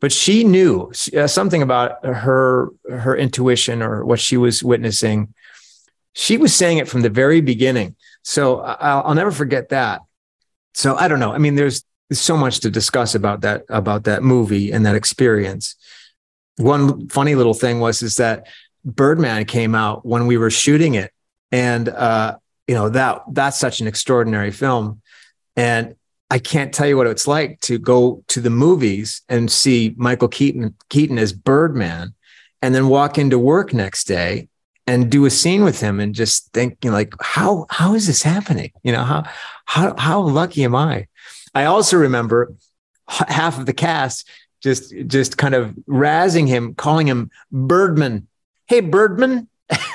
But 0.00 0.12
she 0.12 0.44
knew 0.44 0.92
uh, 1.16 1.26
something 1.26 1.62
about 1.62 2.04
her 2.04 2.70
her 2.88 3.16
intuition 3.16 3.82
or 3.82 4.04
what 4.04 4.20
she 4.20 4.36
was 4.36 4.62
witnessing. 4.62 5.34
She 6.12 6.36
was 6.36 6.54
saying 6.54 6.78
it 6.78 6.88
from 6.88 7.02
the 7.02 7.10
very 7.10 7.40
beginning. 7.40 7.96
So 8.22 8.60
I'll, 8.60 9.02
I'll 9.02 9.14
never 9.14 9.30
forget 9.30 9.70
that 9.70 10.02
so 10.78 10.94
I 10.94 11.08
don't 11.08 11.18
know. 11.18 11.32
I 11.32 11.38
mean, 11.38 11.56
there's, 11.56 11.84
there's 12.08 12.20
so 12.20 12.36
much 12.36 12.60
to 12.60 12.70
discuss 12.70 13.16
about 13.16 13.40
that 13.40 13.64
about 13.68 14.04
that 14.04 14.22
movie 14.22 14.70
and 14.70 14.86
that 14.86 14.94
experience. 14.94 15.74
One 16.56 17.08
funny 17.08 17.34
little 17.34 17.52
thing 17.52 17.80
was 17.80 18.00
is 18.00 18.16
that 18.16 18.46
Birdman 18.84 19.44
came 19.44 19.74
out 19.74 20.06
when 20.06 20.28
we 20.28 20.36
were 20.38 20.50
shooting 20.50 20.94
it, 20.94 21.12
and 21.50 21.88
uh, 21.88 22.38
you 22.68 22.76
know 22.76 22.88
that 22.90 23.22
that's 23.32 23.58
such 23.58 23.80
an 23.80 23.88
extraordinary 23.88 24.52
film, 24.52 25.02
and 25.56 25.96
I 26.30 26.38
can't 26.38 26.74
tell 26.74 26.86
you 26.86 26.96
what 26.96 27.06
it's 27.06 27.26
like 27.26 27.60
to 27.60 27.78
go 27.78 28.22
to 28.28 28.40
the 28.40 28.50
movies 28.50 29.22
and 29.28 29.50
see 29.50 29.94
Michael 29.96 30.28
Keaton 30.28 30.74
Keaton 30.90 31.18
as 31.18 31.32
Birdman, 31.32 32.14
and 32.60 32.74
then 32.74 32.88
walk 32.88 33.18
into 33.18 33.38
work 33.38 33.72
next 33.72 34.04
day 34.04 34.48
and 34.88 35.10
do 35.10 35.26
a 35.26 35.30
scene 35.30 35.64
with 35.64 35.80
him 35.80 36.00
and 36.00 36.14
just 36.14 36.50
thinking 36.54 36.90
like 36.92 37.12
how 37.20 37.66
how 37.70 37.94
is 37.94 38.06
this 38.06 38.22
happening? 38.22 38.72
You 38.82 38.92
know 38.92 39.04
how 39.04 39.24
how 39.66 39.94
how 39.96 40.20
lucky 40.20 40.64
am 40.64 40.74
i? 40.74 41.06
I 41.54 41.66
also 41.66 41.98
remember 41.98 42.54
half 43.06 43.58
of 43.58 43.66
the 43.66 43.74
cast 43.74 44.28
just 44.62 44.94
just 45.06 45.36
kind 45.36 45.54
of 45.54 45.74
razzing 45.88 46.48
him 46.48 46.74
calling 46.74 47.06
him 47.06 47.30
birdman. 47.52 48.26
Hey 48.66 48.80
birdman. 48.80 49.48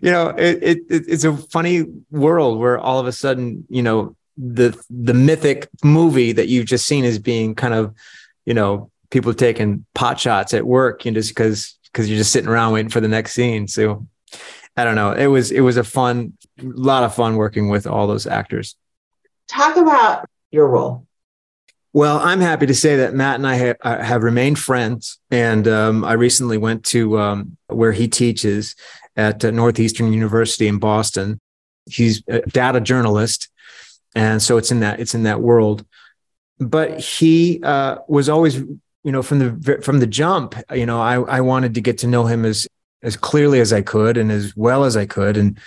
You 0.00 0.10
know 0.10 0.28
it, 0.30 0.58
it 0.62 0.78
it's 0.88 1.24
a 1.24 1.36
funny 1.36 1.84
world 2.10 2.58
where 2.58 2.78
all 2.78 2.98
of 2.98 3.06
a 3.06 3.12
sudden 3.12 3.66
you 3.68 3.82
know 3.82 4.16
the 4.38 4.80
the 4.88 5.14
mythic 5.14 5.68
movie 5.84 6.32
that 6.32 6.48
you've 6.48 6.66
just 6.66 6.86
seen 6.86 7.04
as 7.04 7.18
being 7.18 7.54
kind 7.54 7.74
of 7.74 7.94
you 8.46 8.54
know 8.54 8.90
people 9.10 9.34
taking 9.34 9.84
pot 9.94 10.20
shots 10.20 10.54
at 10.54 10.64
work 10.64 11.04
you 11.04 11.10
know 11.10 11.16
just 11.16 11.30
because 11.30 11.78
because 11.92 12.08
you're 12.08 12.18
just 12.18 12.32
sitting 12.32 12.48
around 12.48 12.72
waiting 12.72 12.90
for 12.90 13.00
the 13.00 13.08
next 13.08 13.32
scene. 13.32 13.66
So 13.66 14.06
I 14.76 14.84
don't 14.84 14.94
know. 14.94 15.12
It 15.12 15.26
was 15.26 15.50
it 15.50 15.60
was 15.60 15.76
a 15.76 15.84
fun, 15.84 16.34
lot 16.60 17.02
of 17.02 17.14
fun 17.14 17.36
working 17.36 17.68
with 17.68 17.86
all 17.86 18.06
those 18.06 18.26
actors. 18.26 18.76
Talk 19.48 19.76
about 19.76 20.28
your 20.50 20.68
role. 20.68 21.06
Well, 21.92 22.18
I'm 22.18 22.40
happy 22.40 22.66
to 22.66 22.74
say 22.74 22.96
that 22.96 23.14
Matt 23.14 23.36
and 23.36 23.46
I 23.46 23.54
have, 23.54 23.76
uh, 23.80 24.02
have 24.02 24.22
remained 24.22 24.58
friends, 24.58 25.18
and 25.30 25.66
um, 25.66 26.04
I 26.04 26.12
recently 26.12 26.58
went 26.58 26.84
to 26.86 27.18
um, 27.18 27.56
where 27.66 27.92
he 27.92 28.06
teaches 28.06 28.76
at 29.16 29.44
uh, 29.44 29.50
Northeastern 29.50 30.12
University 30.12 30.68
in 30.68 30.78
Boston. 30.78 31.40
He's 31.86 32.22
a 32.28 32.42
data 32.42 32.80
journalist, 32.80 33.48
and 34.18 34.42
so 34.42 34.58
it's 34.58 34.72
in 34.72 34.80
that 34.80 34.98
it's 34.98 35.14
in 35.14 35.22
that 35.22 35.40
world. 35.40 35.86
But 36.58 36.98
he 36.98 37.60
uh, 37.62 37.98
was 38.08 38.28
always 38.28 38.56
you 39.04 39.12
know 39.12 39.22
from 39.22 39.38
the 39.38 39.80
from 39.80 40.00
the 40.00 40.06
jump 40.06 40.54
you 40.72 40.84
know 40.84 41.00
i 41.00 41.14
i 41.14 41.40
wanted 41.40 41.72
to 41.72 41.80
get 41.80 41.98
to 41.98 42.06
know 42.06 42.26
him 42.26 42.44
as 42.44 42.66
as 43.02 43.16
clearly 43.16 43.60
as 43.60 43.72
i 43.72 43.80
could 43.80 44.16
and 44.16 44.30
as 44.30 44.56
well 44.56 44.84
as 44.84 44.96
i 44.96 45.06
could 45.06 45.36
and 45.36 45.58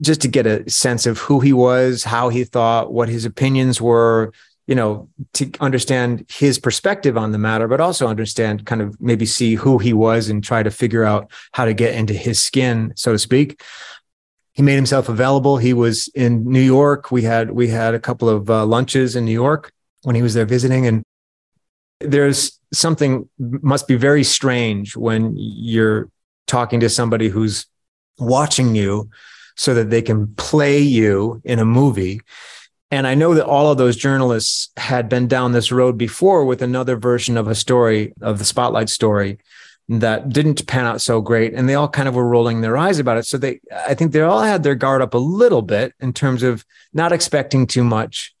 just 0.00 0.20
to 0.20 0.28
get 0.28 0.44
a 0.44 0.68
sense 0.68 1.06
of 1.06 1.18
who 1.18 1.40
he 1.40 1.52
was 1.52 2.04
how 2.04 2.28
he 2.28 2.44
thought 2.44 2.92
what 2.92 3.08
his 3.08 3.24
opinions 3.24 3.80
were 3.80 4.32
you 4.66 4.74
know 4.74 5.08
to 5.32 5.50
understand 5.60 6.26
his 6.28 6.58
perspective 6.58 7.16
on 7.16 7.32
the 7.32 7.38
matter 7.38 7.68
but 7.68 7.80
also 7.80 8.08
understand 8.08 8.66
kind 8.66 8.82
of 8.82 9.00
maybe 9.00 9.24
see 9.24 9.54
who 9.54 9.78
he 9.78 9.92
was 9.92 10.28
and 10.28 10.42
try 10.42 10.62
to 10.62 10.70
figure 10.70 11.04
out 11.04 11.30
how 11.52 11.64
to 11.64 11.72
get 11.72 11.94
into 11.94 12.12
his 12.12 12.42
skin 12.42 12.92
so 12.96 13.12
to 13.12 13.18
speak 13.18 13.62
he 14.58 14.62
made 14.64 14.74
himself 14.74 15.08
available. 15.08 15.56
He 15.56 15.72
was 15.72 16.08
in 16.16 16.42
new 16.42 16.60
york. 16.60 17.12
We 17.12 17.22
had 17.22 17.52
we 17.52 17.68
had 17.68 17.94
a 17.94 18.00
couple 18.00 18.28
of 18.28 18.50
uh, 18.50 18.66
lunches 18.66 19.14
in 19.14 19.24
new 19.24 19.30
york 19.30 19.70
when 20.02 20.16
he 20.16 20.22
was 20.22 20.34
there 20.34 20.46
visiting. 20.46 20.84
And 20.84 21.04
there's 22.00 22.58
something 22.72 23.28
must 23.38 23.86
be 23.86 23.94
very 23.94 24.24
strange 24.24 24.96
when 24.96 25.34
you're 25.36 26.10
talking 26.48 26.80
to 26.80 26.88
somebody 26.88 27.28
who's 27.28 27.66
watching 28.18 28.74
you 28.74 29.08
so 29.54 29.74
that 29.74 29.90
they 29.90 30.02
can 30.02 30.34
play 30.34 30.80
you 30.80 31.40
in 31.44 31.60
a 31.60 31.64
movie. 31.64 32.20
And 32.90 33.06
I 33.06 33.14
know 33.14 33.34
that 33.34 33.46
all 33.46 33.70
of 33.70 33.78
those 33.78 33.94
journalists 33.94 34.70
had 34.76 35.08
been 35.08 35.28
down 35.28 35.52
this 35.52 35.70
road 35.70 35.96
before 35.96 36.44
with 36.44 36.62
another 36.62 36.96
version 36.96 37.36
of 37.36 37.46
a 37.46 37.54
story 37.54 38.12
of 38.22 38.40
the 38.40 38.44
spotlight 38.44 38.88
story 38.88 39.38
that 39.88 40.28
didn't 40.28 40.66
pan 40.66 40.84
out 40.84 41.00
so 41.00 41.20
great 41.20 41.54
and 41.54 41.68
they 41.68 41.74
all 41.74 41.88
kind 41.88 42.08
of 42.08 42.14
were 42.14 42.28
rolling 42.28 42.60
their 42.60 42.76
eyes 42.76 42.98
about 42.98 43.16
it 43.16 43.24
so 43.24 43.38
they 43.38 43.58
i 43.86 43.94
think 43.94 44.12
they 44.12 44.20
all 44.20 44.42
had 44.42 44.62
their 44.62 44.74
guard 44.74 45.00
up 45.00 45.14
a 45.14 45.18
little 45.18 45.62
bit 45.62 45.94
in 46.00 46.12
terms 46.12 46.42
of 46.42 46.64
not 46.92 47.10
expecting 47.10 47.66
too 47.66 47.82
much 47.82 48.34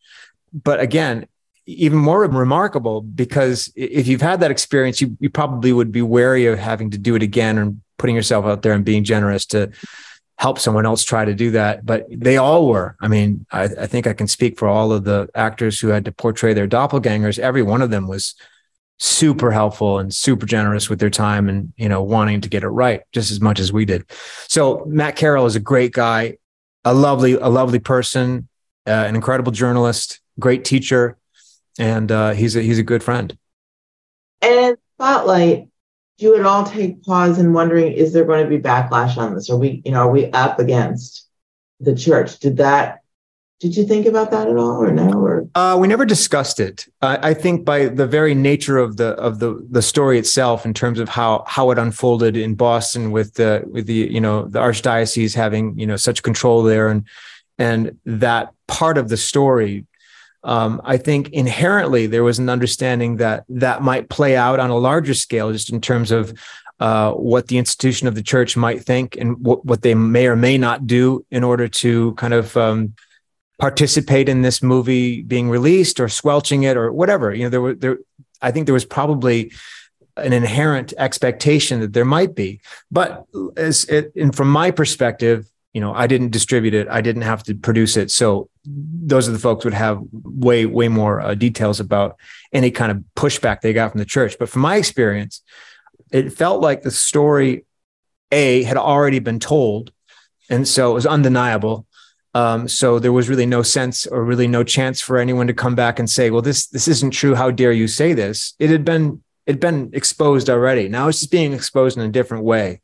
but 0.52 0.78
again 0.78 1.26
even 1.68 1.98
more 1.98 2.22
remarkable 2.22 3.02
because 3.02 3.70
if 3.76 4.06
you've 4.06 4.22
had 4.22 4.40
that 4.40 4.50
experience, 4.50 5.02
you, 5.02 5.16
you 5.20 5.28
probably 5.28 5.70
would 5.70 5.92
be 5.92 6.00
wary 6.00 6.46
of 6.46 6.58
having 6.58 6.90
to 6.90 6.96
do 6.96 7.14
it 7.14 7.22
again 7.22 7.58
and 7.58 7.82
putting 7.98 8.16
yourself 8.16 8.46
out 8.46 8.62
there 8.62 8.72
and 8.72 8.86
being 8.86 9.04
generous 9.04 9.44
to 9.44 9.70
help 10.38 10.58
someone 10.58 10.86
else 10.86 11.04
try 11.04 11.26
to 11.26 11.34
do 11.34 11.50
that. 11.50 11.84
But 11.84 12.06
they 12.10 12.38
all 12.38 12.68
were. 12.68 12.96
I 13.02 13.08
mean, 13.08 13.44
I, 13.52 13.64
I 13.64 13.86
think 13.86 14.06
I 14.06 14.14
can 14.14 14.28
speak 14.28 14.58
for 14.58 14.66
all 14.66 14.92
of 14.92 15.04
the 15.04 15.28
actors 15.34 15.78
who 15.78 15.88
had 15.88 16.06
to 16.06 16.12
portray 16.12 16.54
their 16.54 16.68
doppelgangers. 16.68 17.38
Every 17.38 17.62
one 17.62 17.82
of 17.82 17.90
them 17.90 18.08
was 18.08 18.34
super 18.98 19.50
helpful 19.50 19.98
and 19.98 20.12
super 20.12 20.44
generous 20.44 20.90
with 20.90 20.98
their 20.98 21.10
time 21.10 21.48
and 21.48 21.72
you 21.76 21.88
know 21.88 22.02
wanting 22.02 22.40
to 22.40 22.48
get 22.48 22.64
it 22.64 22.68
right 22.68 23.02
just 23.12 23.30
as 23.30 23.40
much 23.40 23.60
as 23.60 23.72
we 23.72 23.84
did 23.84 24.04
so 24.48 24.84
matt 24.86 25.14
carroll 25.14 25.46
is 25.46 25.54
a 25.54 25.60
great 25.60 25.92
guy 25.92 26.36
a 26.84 26.92
lovely 26.92 27.34
a 27.34 27.48
lovely 27.48 27.78
person 27.78 28.48
uh, 28.88 28.90
an 28.90 29.14
incredible 29.14 29.52
journalist 29.52 30.20
great 30.40 30.64
teacher 30.64 31.16
and 31.78 32.10
uh, 32.10 32.32
he's 32.32 32.56
a 32.56 32.62
he's 32.62 32.78
a 32.78 32.82
good 32.82 33.02
friend. 33.02 33.38
And 34.42 34.76
spotlight, 34.96 35.68
you 36.18 36.30
would 36.30 36.44
all 36.44 36.64
take 36.64 37.02
pause 37.04 37.38
and 37.38 37.54
wondering, 37.54 37.92
is 37.92 38.12
there 38.12 38.24
going 38.24 38.44
to 38.44 38.50
be 38.50 38.58
backlash 38.58 39.16
on 39.16 39.34
this? 39.34 39.48
Are 39.48 39.56
we, 39.56 39.82
you 39.84 39.92
know, 39.92 40.00
are 40.00 40.10
we 40.10 40.30
up 40.32 40.58
against 40.58 41.26
the 41.80 41.94
church? 41.94 42.38
Did 42.40 42.58
that? 42.58 43.00
Did 43.60 43.76
you 43.76 43.84
think 43.84 44.06
about 44.06 44.30
that 44.30 44.46
at 44.46 44.56
all, 44.56 44.80
or 44.82 44.92
no? 44.92 45.10
Or 45.10 45.48
uh, 45.56 45.76
we 45.80 45.88
never 45.88 46.06
discussed 46.06 46.60
it. 46.60 46.86
I 47.02 47.34
think 47.34 47.64
by 47.64 47.86
the 47.86 48.06
very 48.06 48.32
nature 48.32 48.78
of 48.78 48.98
the 48.98 49.08
of 49.14 49.40
the 49.40 49.66
the 49.68 49.82
story 49.82 50.18
itself, 50.18 50.64
in 50.64 50.74
terms 50.74 51.00
of 51.00 51.08
how 51.08 51.44
how 51.46 51.70
it 51.72 51.78
unfolded 51.78 52.36
in 52.36 52.54
Boston, 52.54 53.10
with 53.10 53.34
the 53.34 53.64
with 53.68 53.86
the 53.86 53.94
you 53.94 54.20
know 54.20 54.44
the 54.44 54.60
archdiocese 54.60 55.34
having 55.34 55.76
you 55.76 55.86
know 55.86 55.96
such 55.96 56.22
control 56.22 56.62
there, 56.62 56.88
and 56.88 57.04
and 57.58 57.98
that 58.04 58.52
part 58.68 58.96
of 58.96 59.08
the 59.08 59.16
story 59.16 59.86
um, 60.44 60.80
I 60.84 60.96
think 60.96 61.30
inherently 61.30 62.06
there 62.06 62.22
was 62.22 62.38
an 62.38 62.48
understanding 62.48 63.16
that 63.16 63.44
that 63.48 63.82
might 63.82 64.08
play 64.08 64.36
out 64.36 64.60
on 64.60 64.70
a 64.70 64.76
larger 64.76 65.14
scale, 65.14 65.52
just 65.52 65.70
in 65.70 65.80
terms 65.80 66.10
of 66.10 66.32
uh, 66.80 67.12
what 67.12 67.48
the 67.48 67.58
institution 67.58 68.06
of 68.06 68.14
the 68.14 68.22
church 68.22 68.56
might 68.56 68.82
think 68.82 69.16
and 69.16 69.44
what, 69.44 69.64
what 69.64 69.82
they 69.82 69.94
may 69.94 70.28
or 70.28 70.36
may 70.36 70.56
not 70.56 70.86
do 70.86 71.24
in 71.30 71.42
order 71.42 71.66
to 71.66 72.14
kind 72.14 72.32
of 72.32 72.56
um, 72.56 72.94
participate 73.58 74.28
in 74.28 74.42
this 74.42 74.62
movie 74.62 75.22
being 75.22 75.50
released 75.50 76.00
or 76.00 76.08
squelching 76.08 76.62
it 76.62 76.76
or 76.76 76.92
whatever. 76.92 77.34
You 77.34 77.44
know, 77.44 77.50
there 77.50 77.60
were 77.60 77.74
there. 77.74 77.98
I 78.40 78.50
think 78.52 78.66
there 78.66 78.74
was 78.74 78.84
probably 78.84 79.52
an 80.16 80.32
inherent 80.32 80.94
expectation 80.96 81.80
that 81.80 81.92
there 81.92 82.04
might 82.04 82.34
be, 82.34 82.60
but 82.90 83.24
as 83.56 83.84
it, 83.84 84.12
and 84.16 84.34
from 84.34 84.50
my 84.50 84.70
perspective, 84.70 85.48
you 85.72 85.80
know, 85.80 85.92
I 85.94 86.06
didn't 86.06 86.30
distribute 86.30 86.74
it. 86.74 86.88
I 86.88 87.00
didn't 87.00 87.22
have 87.22 87.42
to 87.44 87.54
produce 87.54 87.96
it. 87.96 88.10
So 88.10 88.48
those 88.64 89.28
are 89.28 89.32
the 89.32 89.38
folks 89.38 89.64
would 89.64 89.74
have 89.74 90.00
way, 90.12 90.66
way 90.66 90.88
more 90.88 91.20
uh, 91.20 91.34
details 91.34 91.78
about 91.78 92.16
any 92.52 92.70
kind 92.70 92.90
of 92.90 93.04
pushback 93.16 93.60
they 93.60 93.72
got 93.72 93.92
from 93.92 93.98
the 93.98 94.04
church. 94.04 94.36
But 94.38 94.48
from 94.48 94.62
my 94.62 94.76
experience, 94.76 95.42
it 96.10 96.32
felt 96.32 96.62
like 96.62 96.82
the 96.82 96.90
story 96.90 97.64
A 98.32 98.62
had 98.62 98.76
already 98.76 99.18
been 99.18 99.40
told. 99.40 99.92
And 100.50 100.66
so 100.66 100.90
it 100.90 100.94
was 100.94 101.06
undeniable. 101.06 101.86
Um, 102.38 102.68
so 102.68 103.00
there 103.00 103.10
was 103.12 103.28
really 103.28 103.46
no 103.46 103.62
sense 103.62 104.06
or 104.06 104.22
really 104.22 104.46
no 104.46 104.62
chance 104.62 105.00
for 105.00 105.18
anyone 105.18 105.48
to 105.48 105.52
come 105.52 105.74
back 105.74 105.98
and 105.98 106.08
say, 106.08 106.30
well, 106.30 106.40
this, 106.40 106.68
this 106.68 106.86
isn't 106.86 107.10
true. 107.10 107.34
How 107.34 107.50
dare 107.50 107.72
you 107.72 107.88
say 107.88 108.12
this? 108.12 108.54
It 108.60 108.70
had 108.70 108.84
been, 108.84 109.24
it 109.46 109.54
had 109.54 109.60
been 109.60 109.90
exposed 109.92 110.48
already. 110.48 110.88
Now 110.88 111.08
it's 111.08 111.18
just 111.18 111.32
being 111.32 111.52
exposed 111.52 111.98
in 111.98 112.04
a 112.04 112.12
different 112.18 112.44
way. 112.44 112.80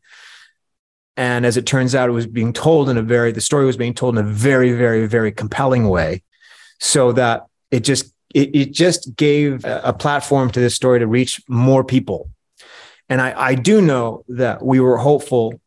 And 1.16 1.46
as 1.46 1.57
it 1.57 1.66
turns 1.66 1.94
out, 1.94 2.09
it 2.09 2.18
was 2.20 2.26
being 2.26 2.52
told 2.52 2.88
in 2.88 2.96
a 2.96 3.02
very, 3.02 3.30
the 3.30 3.40
story 3.40 3.64
was 3.64 3.76
being 3.76 3.94
told 3.94 4.18
in 4.18 4.26
a 4.26 4.28
very, 4.28 4.72
very, 4.72 5.07
very 5.07 5.30
compelling 5.30 5.88
way. 5.88 6.24
So 6.80 7.12
that 7.12 7.46
it 7.70 7.84
just, 7.84 8.12
it, 8.34 8.57
it 8.57 8.72
just 8.72 9.14
gave 9.14 9.64
a 9.64 9.92
platform 9.92 10.50
to 10.50 10.59
this 10.59 10.74
story 10.74 10.98
to 10.98 11.07
reach 11.07 11.40
more 11.46 11.84
people. 11.84 12.28
And 13.09 13.20
I, 13.20 13.50
I 13.50 13.55
do 13.55 13.80
know 13.80 14.24
that 14.30 14.64
we 14.64 14.80
were 14.80 14.96
hopeful. 14.96 15.61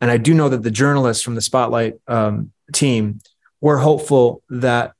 And 0.00 0.10
I 0.10 0.16
do 0.16 0.34
know 0.34 0.48
that 0.48 0.64
the 0.64 0.72
journalists 0.72 1.22
from 1.22 1.36
the 1.36 1.40
Spotlight 1.40 1.94
um, 2.08 2.50
team 2.72 3.20
were 3.60 3.78
hopeful 3.78 4.42
that 4.48 4.92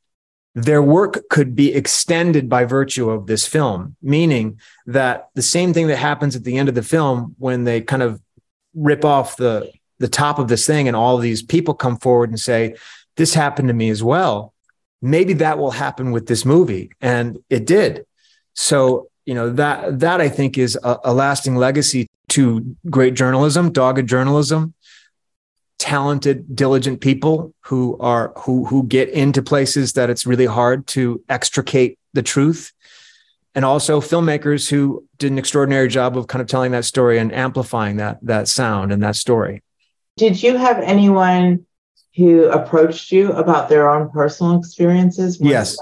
their 0.54 0.82
work 0.82 1.28
could 1.30 1.54
be 1.54 1.72
extended 1.72 2.48
by 2.48 2.64
virtue 2.64 3.10
of 3.10 3.26
this 3.26 3.46
film, 3.46 3.96
meaning 4.02 4.58
that 4.86 5.28
the 5.34 5.42
same 5.42 5.72
thing 5.72 5.86
that 5.86 5.96
happens 5.96 6.34
at 6.34 6.44
the 6.44 6.56
end 6.56 6.68
of 6.68 6.74
the 6.74 6.82
film 6.82 7.36
when 7.38 7.64
they 7.64 7.80
kind 7.80 8.02
of 8.02 8.20
rip 8.74 9.04
off 9.04 9.36
the 9.36 9.70
the 10.00 10.08
top 10.08 10.38
of 10.38 10.46
this 10.46 10.64
thing 10.64 10.86
and 10.86 10.96
all 10.96 11.18
these 11.18 11.42
people 11.42 11.74
come 11.74 11.96
forward 11.96 12.30
and 12.30 12.38
say 12.38 12.76
this 13.16 13.34
happened 13.34 13.66
to 13.68 13.74
me 13.74 13.90
as 13.90 14.02
well. 14.02 14.54
Maybe 15.02 15.32
that 15.34 15.58
will 15.58 15.72
happen 15.72 16.12
with 16.12 16.26
this 16.26 16.44
movie 16.44 16.90
and 17.00 17.38
it 17.50 17.66
did. 17.66 18.06
So 18.54 19.08
you 19.28 19.34
know 19.34 19.50
that 19.50 20.00
that 20.00 20.22
i 20.22 20.28
think 20.28 20.56
is 20.56 20.76
a, 20.82 20.98
a 21.04 21.12
lasting 21.12 21.54
legacy 21.54 22.08
to 22.28 22.74
great 22.88 23.12
journalism 23.12 23.70
dogged 23.70 24.08
journalism 24.08 24.72
talented 25.78 26.56
diligent 26.56 27.00
people 27.00 27.54
who 27.60 27.96
are 27.98 28.32
who 28.38 28.64
who 28.64 28.84
get 28.84 29.08
into 29.10 29.42
places 29.42 29.92
that 29.92 30.10
it's 30.10 30.26
really 30.26 30.46
hard 30.46 30.86
to 30.86 31.22
extricate 31.28 31.98
the 32.14 32.22
truth 32.22 32.72
and 33.54 33.64
also 33.64 34.00
filmmakers 34.00 34.68
who 34.68 35.04
did 35.18 35.30
an 35.30 35.38
extraordinary 35.38 35.88
job 35.88 36.16
of 36.16 36.26
kind 36.26 36.42
of 36.42 36.48
telling 36.48 36.72
that 36.72 36.84
story 36.84 37.18
and 37.18 37.32
amplifying 37.32 37.96
that 37.96 38.18
that 38.22 38.48
sound 38.48 38.92
and 38.92 39.02
that 39.02 39.14
story 39.14 39.62
did 40.18 40.42
you 40.42 40.56
have 40.56 40.78
anyone 40.80 41.64
who 42.18 42.46
approached 42.48 43.12
you 43.12 43.32
about 43.32 43.68
their 43.68 43.88
own 43.88 44.10
personal 44.10 44.58
experiences? 44.58 45.40
Yes. 45.40 45.78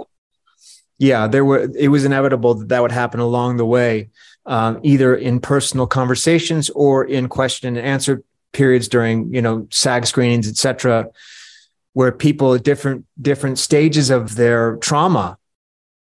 Yeah, 0.99 1.27
there 1.27 1.45
were. 1.45 1.69
It 1.77 1.89
was 1.89 2.05
inevitable 2.05 2.55
that 2.55 2.69
that 2.69 2.83
would 2.83 2.93
happen 2.93 3.21
along 3.21 3.57
the 3.57 3.67
way, 3.67 4.11
um, 4.45 4.81
either 4.83 5.17
in 5.17 5.41
personal 5.41 5.87
conversations 5.87 6.71
or 6.71 7.05
in 7.05 7.29
question 7.29 7.77
and 7.77 7.87
answer 7.87 8.23
periods 8.53 8.89
during 8.89 9.33
you 9.35 9.43
know 9.43 9.67
SAG 9.71 10.07
screenings, 10.07 10.49
etc., 10.49 11.09
where 11.93 12.13
people 12.13 12.55
at 12.55 12.65
different 12.65 13.07
different 13.21 13.59
stages 13.59 14.11
of 14.11 14.37
their 14.37 14.77
trauma, 14.77 15.39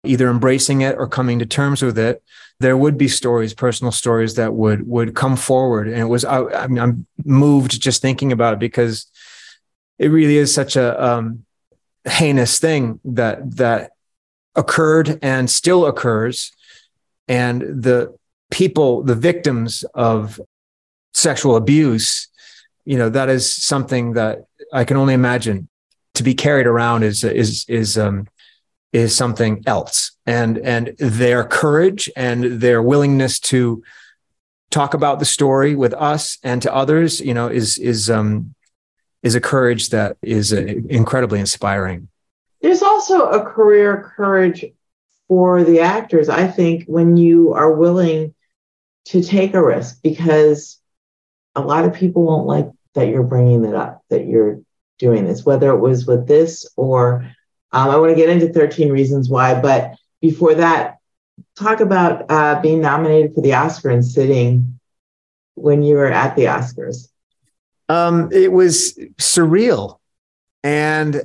either 0.04 0.28
embracing 0.28 0.80
it 0.80 0.96
or 0.96 1.06
coming 1.06 1.38
to 1.38 1.46
terms 1.46 1.82
with 1.82 1.98
it, 1.98 2.22
there 2.60 2.76
would 2.76 2.96
be 2.96 3.08
stories, 3.08 3.54
personal 3.54 3.92
stories 3.92 4.34
that 4.34 4.54
would 4.54 4.86
would 4.86 5.14
come 5.14 5.36
forward, 5.36 5.88
and 5.88 5.98
it 5.98 6.06
was 6.06 6.24
I, 6.24 6.44
I'm 6.64 7.06
moved 7.24 7.80
just 7.80 8.00
thinking 8.02 8.32
about 8.32 8.54
it 8.54 8.60
because 8.60 9.06
it 9.98 10.08
really 10.08 10.36
is 10.36 10.52
such 10.54 10.76
a 10.76 11.04
um, 11.04 11.44
heinous 12.04 12.58
thing 12.58 13.00
that 13.04 13.56
that 13.56 13.92
occurred 14.54 15.18
and 15.22 15.50
still 15.50 15.86
occurs, 15.86 16.52
and 17.28 17.60
the 17.60 18.16
people, 18.50 19.02
the 19.02 19.14
victims 19.14 19.84
of 19.94 20.40
sexual 21.16 21.56
abuse, 21.56 22.28
you 22.84 22.98
know, 22.98 23.08
that 23.08 23.28
is 23.28 23.52
something 23.52 24.12
that 24.12 24.44
I 24.72 24.84
can 24.84 24.96
only 24.96 25.14
imagine. 25.14 25.68
To 26.14 26.22
be 26.22 26.34
carried 26.34 26.66
around 26.66 27.02
is 27.02 27.24
is 27.24 27.66
is 27.68 27.98
um, 27.98 28.26
is 28.92 29.14
something 29.14 29.62
else. 29.66 30.12
And 30.24 30.58
and 30.58 30.94
their 30.98 31.44
courage 31.44 32.10
and 32.16 32.60
their 32.60 32.82
willingness 32.82 33.38
to 33.40 33.82
talk 34.70 34.94
about 34.94 35.18
the 35.18 35.24
story 35.26 35.74
with 35.74 35.92
us 35.94 36.38
and 36.42 36.60
to 36.62 36.74
others 36.74 37.20
you 37.20 37.32
know 37.32 37.48
is 37.48 37.78
is 37.78 38.10
um 38.10 38.54
is 39.22 39.34
a 39.34 39.40
courage 39.40 39.90
that 39.90 40.16
is 40.22 40.52
uh, 40.52 40.64
incredibly 40.88 41.38
inspiring. 41.38 42.08
There's 42.62 42.82
also 42.82 43.28
a 43.28 43.44
career 43.44 44.12
courage 44.16 44.64
for 45.28 45.64
the 45.64 45.80
actors 45.80 46.28
i 46.28 46.46
think 46.46 46.84
when 46.86 47.16
you 47.16 47.52
are 47.52 47.72
willing 47.72 48.34
to 49.04 49.22
take 49.22 49.54
a 49.54 49.64
risk 49.64 50.00
because 50.02 50.78
a 51.56 51.60
lot 51.60 51.84
of 51.84 51.94
people 51.94 52.22
won't 52.22 52.46
like 52.46 52.70
that 52.94 53.08
you're 53.08 53.22
bringing 53.24 53.64
it 53.64 53.74
up 53.74 54.02
that 54.10 54.26
you're 54.26 54.60
doing 54.98 55.24
this 55.24 55.44
whether 55.44 55.70
it 55.70 55.78
was 55.78 56.06
with 56.06 56.26
this 56.28 56.66
or 56.76 57.28
um, 57.72 57.90
I 57.90 57.96
want 57.96 58.10
to 58.10 58.16
get 58.16 58.30
into 58.30 58.52
13 58.52 58.90
Reasons 58.90 59.28
Why, 59.28 59.60
but 59.60 59.96
before 60.22 60.54
that, 60.54 60.98
talk 61.58 61.80
about 61.80 62.24
uh, 62.30 62.60
being 62.60 62.80
nominated 62.80 63.34
for 63.34 63.42
the 63.42 63.54
Oscar 63.54 63.90
and 63.90 64.04
sitting 64.04 64.78
when 65.54 65.82
you 65.82 65.96
were 65.96 66.10
at 66.10 66.36
the 66.36 66.44
Oscars. 66.44 67.08
Um, 67.88 68.30
it 68.32 68.50
was 68.50 68.98
surreal. 69.18 69.98
And 70.64 71.22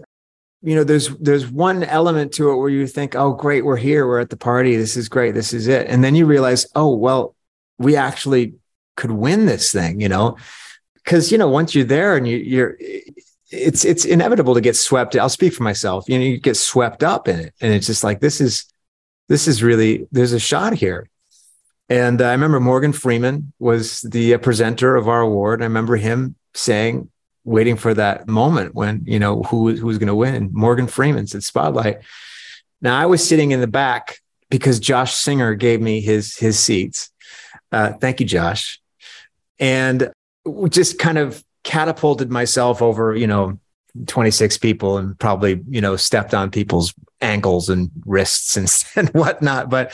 you 0.63 0.75
know, 0.75 0.83
there's 0.83 1.07
there's 1.17 1.47
one 1.47 1.83
element 1.83 2.33
to 2.33 2.51
it 2.51 2.57
where 2.57 2.69
you 2.69 2.85
think, 2.85 3.15
oh, 3.15 3.33
great, 3.33 3.65
we're 3.65 3.77
here, 3.77 4.05
we're 4.05 4.19
at 4.19 4.29
the 4.29 4.37
party, 4.37 4.75
this 4.75 4.95
is 4.95 5.09
great, 5.09 5.33
this 5.33 5.53
is 5.53 5.67
it. 5.67 5.87
And 5.87 6.03
then 6.03 6.13
you 6.13 6.25
realize, 6.25 6.67
oh, 6.75 6.93
well, 6.93 7.33
we 7.79 7.95
actually 7.95 8.55
could 9.01 9.11
win 9.11 9.45
this 9.47 9.71
thing, 9.71 9.99
you 9.99 10.07
know, 10.07 10.37
because 11.03 11.31
you 11.31 11.37
know, 11.37 11.49
once 11.49 11.75
you're 11.75 11.83
there 11.83 12.15
and 12.15 12.27
you, 12.27 12.37
you're 12.37 12.77
it's 13.51 13.83
it's 13.83 14.05
inevitable 14.05 14.53
to 14.53 14.61
get 14.61 14.75
swept. 14.75 15.15
I'll 15.15 15.27
speak 15.27 15.53
for 15.53 15.63
myself. 15.63 16.07
You 16.07 16.17
know, 16.17 16.25
you 16.25 16.37
get 16.39 16.55
swept 16.55 17.03
up 17.03 17.27
in 17.27 17.39
it, 17.39 17.53
and 17.59 17.73
it's 17.73 17.87
just 17.87 18.03
like 18.03 18.21
this 18.21 18.39
is 18.39 18.65
this 19.27 19.47
is 19.47 19.61
really 19.61 20.07
there's 20.11 20.33
a 20.33 20.39
shot 20.39 20.73
here. 20.73 21.09
And 21.89 22.21
I 22.21 22.31
remember 22.31 22.61
Morgan 22.61 22.93
Freeman 22.93 23.51
was 23.59 24.01
the 24.01 24.37
presenter 24.37 24.95
of 24.95 25.09
our 25.09 25.19
award. 25.19 25.61
I 25.61 25.65
remember 25.65 25.97
him 25.97 26.35
saying, 26.53 27.09
waiting 27.43 27.75
for 27.75 27.93
that 27.93 28.27
moment 28.27 28.75
when 28.75 29.03
you 29.05 29.19
know 29.19 29.43
who 29.43 29.75
who 29.75 29.87
was 29.87 29.97
going 29.97 30.07
to 30.07 30.15
win. 30.15 30.49
Morgan 30.53 30.87
Freeman 30.87 31.27
said 31.27 31.43
Spotlight. 31.43 31.99
Now 32.81 32.97
I 32.97 33.05
was 33.07 33.27
sitting 33.27 33.51
in 33.51 33.59
the 33.59 33.67
back 33.67 34.17
because 34.49 34.79
Josh 34.79 35.13
Singer 35.13 35.55
gave 35.55 35.81
me 35.81 36.01
his 36.01 36.37
his 36.37 36.57
seats. 36.59 37.11
Uh, 37.71 37.93
thank 37.93 38.19
you, 38.19 38.25
Josh. 38.25 38.80
And 39.61 40.11
just 40.69 40.99
kind 40.99 41.17
of 41.17 41.43
catapulted 41.63 42.29
myself 42.29 42.81
over, 42.81 43.15
you 43.15 43.27
know, 43.27 43.57
26 44.07 44.57
people 44.57 44.97
and 44.97 45.17
probably, 45.19 45.61
you 45.69 45.81
know, 45.81 45.95
stepped 45.95 46.33
on 46.33 46.49
people's 46.49 46.93
ankles 47.19 47.69
and 47.69 47.91
wrists 48.05 48.57
and, 48.57 48.71
and 48.95 49.09
whatnot. 49.15 49.69
But 49.69 49.93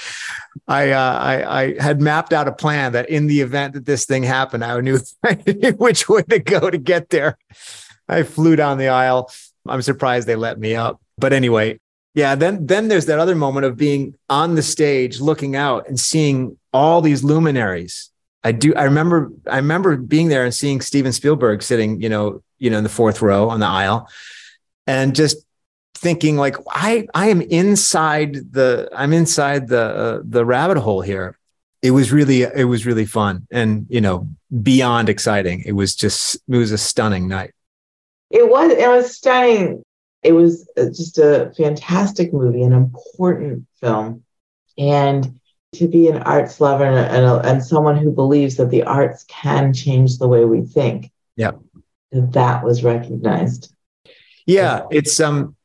I, 0.67 0.91
uh, 0.91 1.19
I, 1.19 1.61
I 1.61 1.81
had 1.81 2.01
mapped 2.01 2.33
out 2.33 2.47
a 2.47 2.51
plan 2.51 2.93
that 2.93 3.09
in 3.09 3.27
the 3.27 3.41
event 3.41 3.73
that 3.73 3.85
this 3.85 4.05
thing 4.05 4.23
happened, 4.23 4.63
I 4.65 4.79
knew, 4.81 4.99
which 5.77 6.09
way 6.09 6.23
to 6.23 6.39
go 6.39 6.69
to 6.69 6.77
get 6.77 7.09
there. 7.09 7.37
I 8.07 8.23
flew 8.23 8.55
down 8.55 8.77
the 8.77 8.87
aisle. 8.87 9.31
I'm 9.67 9.81
surprised 9.81 10.27
they 10.27 10.35
let 10.35 10.59
me 10.59 10.75
up. 10.75 11.01
But 11.17 11.33
anyway, 11.33 11.79
yeah, 12.13 12.35
then 12.35 12.65
then 12.65 12.87
there's 12.87 13.07
that 13.07 13.19
other 13.19 13.35
moment 13.35 13.65
of 13.65 13.75
being 13.75 14.15
on 14.29 14.55
the 14.55 14.63
stage, 14.63 15.19
looking 15.19 15.55
out 15.55 15.87
and 15.87 15.99
seeing 15.99 16.57
all 16.71 17.01
these 17.01 17.23
luminaries 17.23 18.11
I 18.43 18.51
do. 18.51 18.73
I 18.75 18.83
remember. 18.83 19.31
I 19.49 19.57
remember 19.57 19.97
being 19.97 20.29
there 20.29 20.45
and 20.45 20.53
seeing 20.53 20.81
Steven 20.81 21.11
Spielberg 21.11 21.61
sitting, 21.61 22.01
you 22.01 22.09
know, 22.09 22.43
you 22.59 22.69
know, 22.69 22.77
in 22.77 22.83
the 22.83 22.89
fourth 22.89 23.21
row 23.21 23.49
on 23.49 23.59
the 23.59 23.67
aisle, 23.67 24.07
and 24.85 25.15
just 25.15 25.37
thinking 25.95 26.37
like, 26.37 26.55
I, 26.69 27.07
I 27.13 27.29
am 27.29 27.41
inside 27.41 28.35
the, 28.51 28.87
I'm 28.95 29.13
inside 29.13 29.67
the, 29.67 29.81
uh, 29.81 30.21
the 30.23 30.45
rabbit 30.45 30.77
hole 30.77 31.01
here. 31.01 31.37
It 31.81 31.91
was 31.91 32.11
really, 32.11 32.43
it 32.43 32.67
was 32.67 32.85
really 32.85 33.05
fun, 33.05 33.47
and 33.51 33.85
you 33.89 34.01
know, 34.01 34.27
beyond 34.61 35.09
exciting. 35.09 35.63
It 35.65 35.73
was 35.73 35.95
just, 35.95 36.35
it 36.47 36.55
was 36.55 36.71
a 36.71 36.77
stunning 36.77 37.27
night. 37.27 37.53
It 38.29 38.49
was. 38.49 38.71
It 38.71 38.87
was 38.87 39.15
stunning. 39.15 39.83
It 40.23 40.33
was 40.33 40.69
uh, 40.77 40.85
just 40.85 41.17
a 41.17 41.51
fantastic 41.55 42.33
movie, 42.33 42.63
an 42.63 42.73
important 42.73 43.67
film, 43.79 44.23
and 44.77 45.39
to 45.73 45.87
be 45.87 46.07
an 46.07 46.17
arts 46.23 46.61
lover 46.61 46.85
and, 46.85 46.97
and, 46.97 47.45
and, 47.45 47.63
someone 47.63 47.97
who 47.97 48.11
believes 48.11 48.55
that 48.55 48.69
the 48.69 48.83
arts 48.83 49.25
can 49.27 49.73
change 49.73 50.17
the 50.17 50.27
way 50.27 50.45
we 50.45 50.61
think. 50.61 51.11
Yeah. 51.35 51.51
That 52.11 52.63
was 52.63 52.83
recognized. 52.83 53.73
Yeah, 54.45 54.85
it's 54.91 55.19
um 55.19 55.57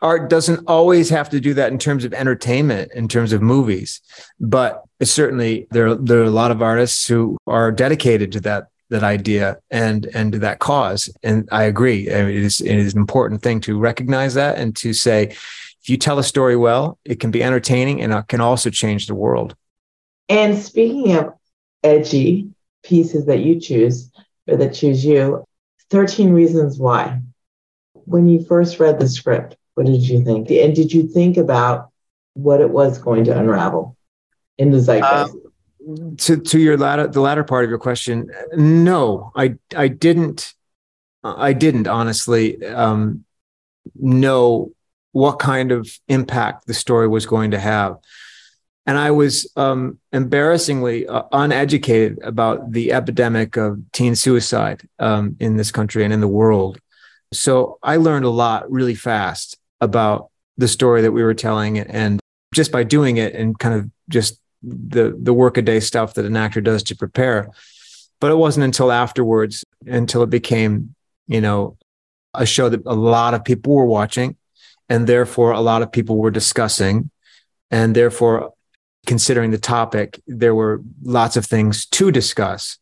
art 0.00 0.30
doesn't 0.30 0.64
always 0.66 1.08
have 1.10 1.28
to 1.30 1.40
do 1.40 1.54
that 1.54 1.72
in 1.72 1.78
terms 1.78 2.04
of 2.04 2.12
entertainment, 2.14 2.92
in 2.94 3.08
terms 3.08 3.32
of 3.32 3.42
movies, 3.42 4.00
but 4.38 4.84
certainly 5.02 5.66
there 5.70 5.94
there 5.96 6.20
are 6.20 6.24
a 6.24 6.30
lot 6.30 6.52
of 6.52 6.62
artists 6.62 7.06
who 7.06 7.36
are 7.46 7.72
dedicated 7.72 8.30
to 8.32 8.40
that 8.40 8.68
that 8.90 9.02
idea 9.02 9.58
and 9.70 10.06
and 10.14 10.32
to 10.32 10.38
that 10.38 10.60
cause. 10.60 11.08
And 11.22 11.48
I 11.50 11.64
agree. 11.64 12.12
I 12.12 12.22
mean, 12.22 12.36
it 12.36 12.42
is 12.42 12.60
it 12.60 12.76
is 12.76 12.94
an 12.94 13.00
important 13.00 13.42
thing 13.42 13.60
to 13.62 13.78
recognize 13.78 14.34
that 14.34 14.58
and 14.58 14.76
to 14.76 14.92
say 14.92 15.34
if 15.82 15.90
you 15.90 15.96
tell 15.96 16.18
a 16.18 16.24
story 16.24 16.56
well, 16.56 16.98
it 17.04 17.18
can 17.18 17.30
be 17.30 17.42
entertaining 17.42 18.00
and 18.02 18.12
it 18.12 18.28
can 18.28 18.40
also 18.40 18.70
change 18.70 19.06
the 19.06 19.14
world. 19.14 19.56
And 20.28 20.56
speaking 20.56 21.16
of 21.16 21.34
edgy 21.82 22.50
pieces 22.84 23.26
that 23.26 23.40
you 23.40 23.60
choose 23.60 24.10
or 24.46 24.56
that 24.56 24.74
choose 24.74 25.04
you, 25.04 25.44
13 25.90 26.32
Reasons 26.32 26.78
Why. 26.78 27.20
When 28.04 28.28
you 28.28 28.44
first 28.44 28.80
read 28.80 28.98
the 28.98 29.08
script, 29.08 29.56
what 29.74 29.86
did 29.86 30.02
you 30.02 30.24
think? 30.24 30.50
And 30.50 30.74
did 30.74 30.92
you 30.92 31.06
think 31.08 31.36
about 31.36 31.90
what 32.34 32.60
it 32.60 32.70
was 32.70 32.98
going 32.98 33.24
to 33.24 33.38
unravel 33.38 33.96
in 34.58 34.70
the 34.70 34.78
zeitgeist? 34.78 35.34
Um, 35.34 36.16
to 36.18 36.36
to 36.36 36.58
your 36.60 36.76
latter 36.76 37.08
the 37.08 37.20
latter 37.20 37.42
part 37.42 37.64
of 37.64 37.70
your 37.70 37.78
question, 37.78 38.30
no, 38.54 39.32
I 39.34 39.56
I 39.74 39.88
didn't 39.88 40.54
I 41.24 41.52
didn't 41.52 41.88
honestly 41.88 42.64
um, 42.64 43.24
know 43.96 44.72
what 45.12 45.38
kind 45.38 45.72
of 45.72 45.88
impact 46.08 46.66
the 46.66 46.74
story 46.74 47.06
was 47.06 47.26
going 47.26 47.52
to 47.52 47.58
have. 47.58 47.96
And 48.84 48.98
I 48.98 49.12
was 49.12 49.50
um, 49.56 49.98
embarrassingly 50.12 51.06
uh, 51.06 51.22
uneducated 51.30 52.18
about 52.22 52.72
the 52.72 52.92
epidemic 52.92 53.56
of 53.56 53.78
teen 53.92 54.16
suicide 54.16 54.88
um, 54.98 55.36
in 55.38 55.56
this 55.56 55.70
country 55.70 56.02
and 56.02 56.12
in 56.12 56.20
the 56.20 56.28
world. 56.28 56.80
So 57.32 57.78
I 57.82 57.96
learned 57.96 58.24
a 58.24 58.30
lot 58.30 58.70
really 58.70 58.96
fast 58.96 59.56
about 59.80 60.30
the 60.56 60.68
story 60.68 61.02
that 61.02 61.12
we 61.12 61.22
were 61.22 61.34
telling, 61.34 61.78
and 61.78 62.20
just 62.52 62.72
by 62.72 62.82
doing 62.82 63.16
it 63.16 63.34
and 63.34 63.58
kind 63.58 63.74
of 63.74 63.90
just 64.08 64.38
the 64.62 65.16
the 65.18 65.32
workaday 65.32 65.80
stuff 65.80 66.14
that 66.14 66.26
an 66.26 66.36
actor 66.36 66.60
does 66.60 66.82
to 66.84 66.96
prepare. 66.96 67.50
But 68.20 68.32
it 68.32 68.36
wasn't 68.36 68.64
until 68.64 68.92
afterwards, 68.92 69.64
until 69.86 70.22
it 70.22 70.30
became, 70.30 70.94
you 71.26 71.40
know, 71.40 71.76
a 72.34 72.46
show 72.46 72.68
that 72.68 72.82
a 72.84 72.94
lot 72.94 73.34
of 73.34 73.44
people 73.44 73.74
were 73.74 73.86
watching 73.86 74.36
and 74.88 75.06
therefore 75.06 75.52
a 75.52 75.60
lot 75.60 75.82
of 75.82 75.92
people 75.92 76.16
were 76.16 76.30
discussing 76.30 77.10
and 77.70 77.94
therefore 77.94 78.52
considering 79.06 79.50
the 79.50 79.58
topic 79.58 80.20
there 80.26 80.54
were 80.54 80.80
lots 81.02 81.36
of 81.36 81.46
things 81.46 81.86
to 81.86 82.10
discuss. 82.12 82.78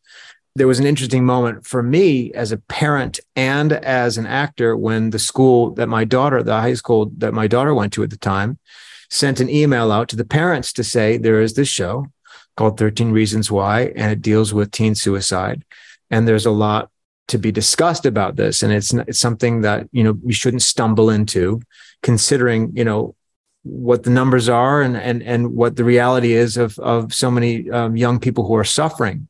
There 0.57 0.67
was 0.67 0.81
an 0.81 0.87
interesting 0.87 1.25
moment 1.25 1.67
for 1.67 1.83
me 1.83 2.33
as 2.33 2.53
a 2.53 2.59
parent 2.59 3.21
and 3.37 3.73
as 3.73 4.19
an 4.19 4.27
actor 4.27 4.77
when 4.77 5.11
the 5.11 5.19
school 5.19 5.71
that 5.75 5.89
my 5.89 6.05
daughter 6.05 6.43
the 6.43 6.61
high 6.61 6.75
school 6.75 7.11
that 7.19 7.33
my 7.33 7.47
daughter 7.47 7.75
went 7.75 7.93
to 7.95 8.03
at 8.03 8.11
the 8.11 8.19
time 8.19 8.59
sent 9.11 9.41
an 9.41 9.49
email 9.49 9.91
out 9.91 10.09
to 10.09 10.17
the 10.17 10.25
parents 10.25 10.73
to 10.73 10.85
say 10.85 11.17
there 11.17 11.41
is 11.41 11.55
this 11.55 11.69
show 11.69 12.07
called 12.57 12.79
13 12.79 13.13
reasons 13.13 13.51
why 13.51 13.93
and 13.97 14.13
it 14.13 14.23
deals 14.23 14.53
with 14.53 14.71
teen 14.71 14.95
suicide 14.95 15.65
and 16.11 16.27
there's 16.27 16.47
a 16.47 16.51
lot 16.51 16.91
to 17.31 17.39
be 17.39 17.53
discussed 17.53 18.07
about 18.07 18.37
this. 18.37 18.63
And 18.63 18.73
it's 18.73 18.93
it's 18.93 19.19
something 19.19 19.63
that 19.63 19.89
you 19.93 20.05
know 20.05 20.19
you 20.25 20.33
shouldn't 20.33 20.63
stumble 20.63 21.11
into 21.11 21.61
considering 22.03 22.73
you 22.75 22.85
know 22.85 23.15
what 23.63 24.05
the 24.05 24.11
numbers 24.11 24.49
are 24.49 24.83
and 24.83 24.97
and 24.97 25.23
and 25.23 25.55
what 25.55 25.77
the 25.77 25.85
reality 25.85 26.33
is 26.33 26.57
of 26.57 26.79
of 26.79 27.13
so 27.15 27.31
many 27.31 27.71
um, 27.71 27.97
young 27.97 28.21
people 28.21 28.47
who 28.47 28.57
are 28.57 28.65
suffering. 28.65 29.29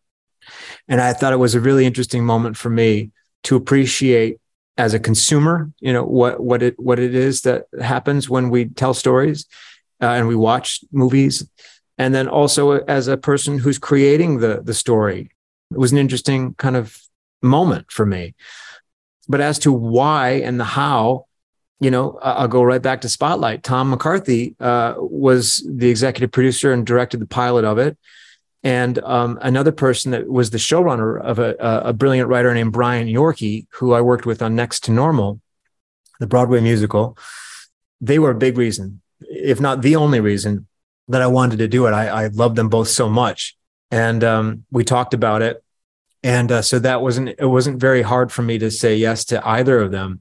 And 0.88 1.00
I 1.00 1.12
thought 1.12 1.32
it 1.32 1.36
was 1.36 1.54
a 1.54 1.60
really 1.60 1.86
interesting 1.86 2.24
moment 2.24 2.56
for 2.56 2.70
me 2.70 3.10
to 3.44 3.56
appreciate 3.56 4.38
as 4.76 4.94
a 4.94 4.98
consumer, 4.98 5.70
you 5.80 5.92
know, 5.92 6.04
what, 6.04 6.40
what 6.40 6.62
it, 6.62 6.78
what 6.78 6.98
it 6.98 7.14
is 7.14 7.42
that 7.42 7.66
happens 7.80 8.30
when 8.30 8.50
we 8.50 8.64
tell 8.64 8.94
stories 8.94 9.46
uh, 10.02 10.06
and 10.06 10.26
we 10.26 10.34
watch 10.34 10.80
movies. 10.90 11.48
And 11.98 12.14
then 12.14 12.28
also 12.28 12.78
as 12.84 13.06
a 13.06 13.16
person 13.16 13.58
who's 13.58 13.78
creating 13.78 14.38
the, 14.38 14.62
the 14.64 14.74
story, 14.74 15.30
it 15.70 15.78
was 15.78 15.92
an 15.92 15.98
interesting 15.98 16.54
kind 16.54 16.76
of 16.76 16.96
moment 17.42 17.90
for 17.90 18.06
me. 18.06 18.34
But 19.28 19.40
as 19.40 19.58
to 19.60 19.72
why 19.72 20.42
and 20.44 20.58
the 20.58 20.64
how, 20.64 21.26
you 21.78 21.90
know, 21.90 22.18
I'll 22.20 22.48
go 22.48 22.62
right 22.62 22.82
back 22.82 23.02
to 23.02 23.08
Spotlight. 23.08 23.62
Tom 23.62 23.90
McCarthy 23.90 24.54
uh, 24.60 24.94
was 24.98 25.66
the 25.66 25.88
executive 25.88 26.30
producer 26.32 26.72
and 26.72 26.86
directed 26.86 27.20
the 27.20 27.26
pilot 27.26 27.64
of 27.64 27.78
it. 27.78 27.96
And 28.62 28.98
um, 28.98 29.38
another 29.40 29.72
person 29.72 30.10
that 30.12 30.28
was 30.28 30.50
the 30.50 30.58
showrunner 30.58 31.18
of 31.22 31.38
a, 31.38 31.54
a 31.58 31.92
brilliant 31.94 32.28
writer 32.28 32.52
named 32.52 32.72
Brian 32.72 33.08
Yorkey, 33.08 33.66
who 33.72 33.94
I 33.94 34.02
worked 34.02 34.26
with 34.26 34.42
on 34.42 34.54
Next 34.54 34.84
to 34.84 34.92
Normal, 34.92 35.40
the 36.18 36.26
Broadway 36.26 36.60
musical. 36.60 37.16
They 38.02 38.18
were 38.18 38.30
a 38.30 38.34
big 38.34 38.58
reason, 38.58 39.00
if 39.20 39.60
not 39.60 39.80
the 39.80 39.96
only 39.96 40.20
reason, 40.20 40.66
that 41.08 41.22
I 41.22 41.26
wanted 41.26 41.60
to 41.60 41.68
do 41.68 41.86
it. 41.86 41.92
I, 41.92 42.08
I 42.08 42.26
love 42.26 42.54
them 42.54 42.68
both 42.68 42.88
so 42.88 43.08
much, 43.08 43.56
and 43.90 44.22
um, 44.22 44.64
we 44.70 44.84
talked 44.84 45.14
about 45.14 45.42
it. 45.42 45.64
And 46.22 46.52
uh, 46.52 46.62
so 46.62 46.78
that 46.78 47.00
wasn't 47.00 47.30
it 47.38 47.46
wasn't 47.46 47.80
very 47.80 48.02
hard 48.02 48.30
for 48.30 48.42
me 48.42 48.58
to 48.58 48.70
say 48.70 48.96
yes 48.96 49.24
to 49.26 49.46
either 49.46 49.80
of 49.80 49.90
them 49.90 50.20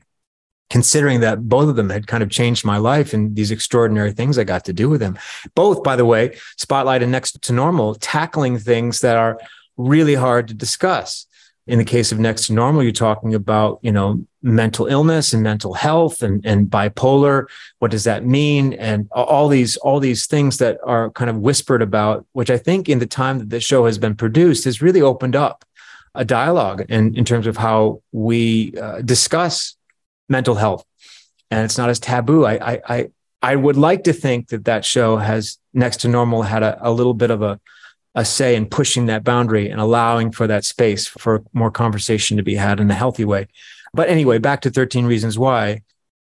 considering 0.70 1.20
that 1.22 1.50
both 1.50 1.68
of 1.68 1.76
them 1.76 1.90
had 1.90 2.08
kind 2.08 2.22
of 2.24 2.30
changed 2.30 2.64
my 2.64 2.78
life 2.78 3.14
and 3.14 3.36
these 3.36 3.52
extraordinary 3.52 4.12
things 4.12 4.38
I 4.38 4.44
got 4.44 4.66
to 4.66 4.74
do 4.74 4.90
with 4.90 5.00
them. 5.00 5.18
Both, 5.56 5.84
by 5.84 5.96
the 5.96 6.06
way, 6.06 6.38
Spotlight 6.58 7.02
and 7.02 7.12
Next 7.12 7.42
to 7.42 7.54
Normal, 7.54 7.96
tackling 7.96 8.60
things 8.60 9.02
that 9.02 9.18
are 9.18 9.40
really 9.78 10.16
hard 10.16 10.48
to 10.50 10.54
discuss. 10.54 11.26
In 11.66 11.78
the 11.78 11.86
case 11.86 12.12
of 12.12 12.20
Next 12.20 12.48
to 12.48 12.54
Normal, 12.54 12.84
you're 12.84 12.92
talking 12.92 13.36
about, 13.36 13.80
you 13.82 13.92
know, 13.92 14.26
mental 14.42 14.88
illness 14.88 15.34
and 15.34 15.44
mental 15.44 15.74
health 15.74 16.24
and, 16.24 16.44
and 16.46 16.68
bipolar. 16.68 17.46
What 17.80 17.92
does 17.92 18.06
that 18.06 18.26
mean? 18.26 18.74
And 18.74 19.08
all 19.12 19.50
these, 19.50 19.78
all 19.78 20.00
these 20.00 20.26
things 20.26 20.58
that 20.58 20.80
are 20.84 21.12
kind 21.12 21.30
of 21.30 21.38
whispered 21.38 21.82
about, 21.82 22.26
which 22.32 22.50
I 22.50 22.58
think 22.58 22.90
in 22.90 23.00
the 23.00 23.06
time 23.06 23.40
that 23.40 23.50
this 23.50 23.64
show 23.64 23.86
has 23.86 23.98
been 23.98 24.16
produced 24.16 24.64
has 24.64 24.82
really 24.82 25.02
opened 25.02 25.36
up 25.36 25.66
a 26.16 26.26
dialogue 26.26 26.86
in, 26.90 27.16
in 27.16 27.26
terms 27.26 27.48
of 27.48 27.58
how 27.58 28.02
we 28.12 28.74
uh, 28.82 29.02
discuss 29.02 29.76
mental 30.28 30.56
health, 30.56 30.86
and 31.52 31.66
it's 31.66 31.78
not 31.78 31.90
as 31.90 32.00
taboo. 32.00 32.46
I 32.46 32.74
I 32.74 32.82
I, 32.88 33.08
I 33.42 33.56
would 33.56 33.78
like 33.78 34.04
to 34.04 34.14
think 34.14 34.50
that 34.50 34.66
that 34.66 34.86
show 34.86 35.18
has 35.18 35.58
next 35.74 35.98
to 36.02 36.08
normal 36.08 36.44
had 36.44 36.64
a, 36.64 36.78
a 36.82 36.92
little 36.92 37.14
bit 37.14 37.32
of 37.32 37.42
a 37.42 37.60
a 38.16 38.26
say 38.26 38.56
in 38.56 38.66
pushing 38.66 39.06
that 39.06 39.24
boundary 39.24 39.70
and 39.70 39.80
allowing 39.80 40.32
for 40.32 40.48
that 40.48 40.66
space 40.66 41.08
for 41.08 41.44
more 41.54 41.72
conversation 41.72 42.38
to 42.38 42.44
be 42.44 42.56
had 42.56 42.80
in 42.80 42.90
a 42.90 42.96
healthy 42.96 43.24
way. 43.24 43.48
But 43.94 44.10
anyway, 44.10 44.40
back 44.40 44.62
to 44.62 44.70
13 44.70 45.06
Reasons 45.06 45.38
Why. 45.38 45.84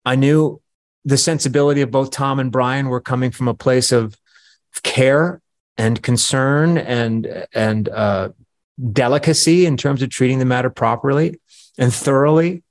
I 0.05 0.15
knew 0.15 0.61
the 1.05 1.17
sensibility 1.17 1.81
of 1.81 1.91
both 1.91 2.11
Tom 2.11 2.39
and 2.39 2.51
Brian 2.51 2.89
were 2.89 3.01
coming 3.01 3.31
from 3.31 3.47
a 3.47 3.53
place 3.53 3.91
of 3.91 4.15
care 4.83 5.41
and 5.77 6.01
concern 6.01 6.77
and 6.77 7.47
and 7.53 7.89
uh, 7.89 8.29
delicacy 8.91 9.65
in 9.65 9.77
terms 9.77 10.01
of 10.01 10.09
treating 10.09 10.39
the 10.39 10.45
matter 10.45 10.69
properly 10.69 11.39
and 11.77 11.93
thoroughly. 11.93 12.63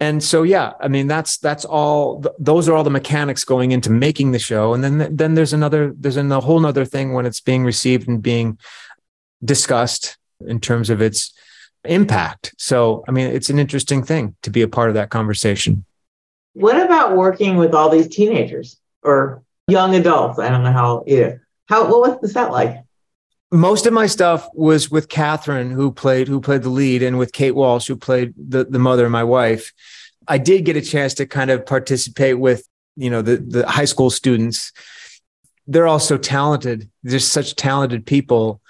And 0.00 0.22
so 0.22 0.44
yeah 0.44 0.74
i 0.80 0.86
mean 0.86 1.08
that's 1.08 1.38
that's 1.38 1.64
all 1.64 2.24
those 2.38 2.68
are 2.68 2.74
all 2.74 2.84
the 2.84 2.90
mechanics 2.90 3.44
going 3.44 3.72
into 3.72 3.90
making 3.90 4.30
the 4.30 4.38
show. 4.38 4.72
And 4.72 4.84
then 4.84 5.16
then 5.16 5.34
there's 5.34 5.52
another 5.52 5.92
there's 5.98 6.16
a 6.16 6.40
whole 6.40 6.64
other 6.64 6.84
thing 6.84 7.14
when 7.14 7.26
it's 7.26 7.40
being 7.40 7.64
received 7.64 8.06
and 8.06 8.22
being 8.22 8.58
discussed 9.44 10.16
in 10.46 10.60
terms 10.60 10.88
of 10.88 11.02
its 11.02 11.32
impact. 11.84 12.54
So 12.58 13.04
i 13.08 13.10
mean 13.10 13.26
it's 13.26 13.50
an 13.50 13.58
interesting 13.58 14.04
thing 14.04 14.36
to 14.42 14.50
be 14.50 14.62
a 14.62 14.68
part 14.68 14.88
of 14.88 14.94
that 14.94 15.10
conversation. 15.10 15.84
What 16.54 16.80
about 16.80 17.16
working 17.16 17.56
with 17.56 17.74
all 17.74 17.88
these 17.88 18.08
teenagers 18.08 18.80
or 19.02 19.42
young 19.66 19.96
adults? 19.96 20.38
I 20.38 20.48
don't 20.48 20.62
know 20.62 20.72
how 20.72 21.02
yeah 21.08 21.34
how 21.68 21.90
what 21.90 22.22
was 22.22 22.34
that 22.34 22.52
like 22.52 22.84
most 23.50 23.86
of 23.86 23.92
my 23.92 24.06
stuff 24.06 24.48
was 24.54 24.90
with 24.90 25.08
Katherine, 25.08 25.70
who 25.70 25.90
played 25.90 26.28
who 26.28 26.40
played 26.40 26.62
the 26.62 26.68
lead, 26.68 27.02
and 27.02 27.18
with 27.18 27.32
Kate 27.32 27.54
Walsh, 27.54 27.86
who 27.86 27.96
played 27.96 28.34
the 28.36 28.64
the 28.64 28.78
mother, 28.78 29.08
my 29.08 29.24
wife. 29.24 29.72
I 30.26 30.38
did 30.38 30.64
get 30.64 30.76
a 30.76 30.82
chance 30.82 31.14
to 31.14 31.26
kind 31.26 31.50
of 31.50 31.64
participate 31.64 32.38
with 32.38 32.68
you 32.96 33.10
know 33.10 33.22
the 33.22 33.36
the 33.36 33.66
high 33.66 33.86
school 33.86 34.10
students. 34.10 34.72
They're 35.66 35.86
all 35.86 36.00
so 36.00 36.18
talented. 36.18 36.90
They're 37.02 37.18
such 37.18 37.54
talented 37.54 38.04
people, 38.04 38.60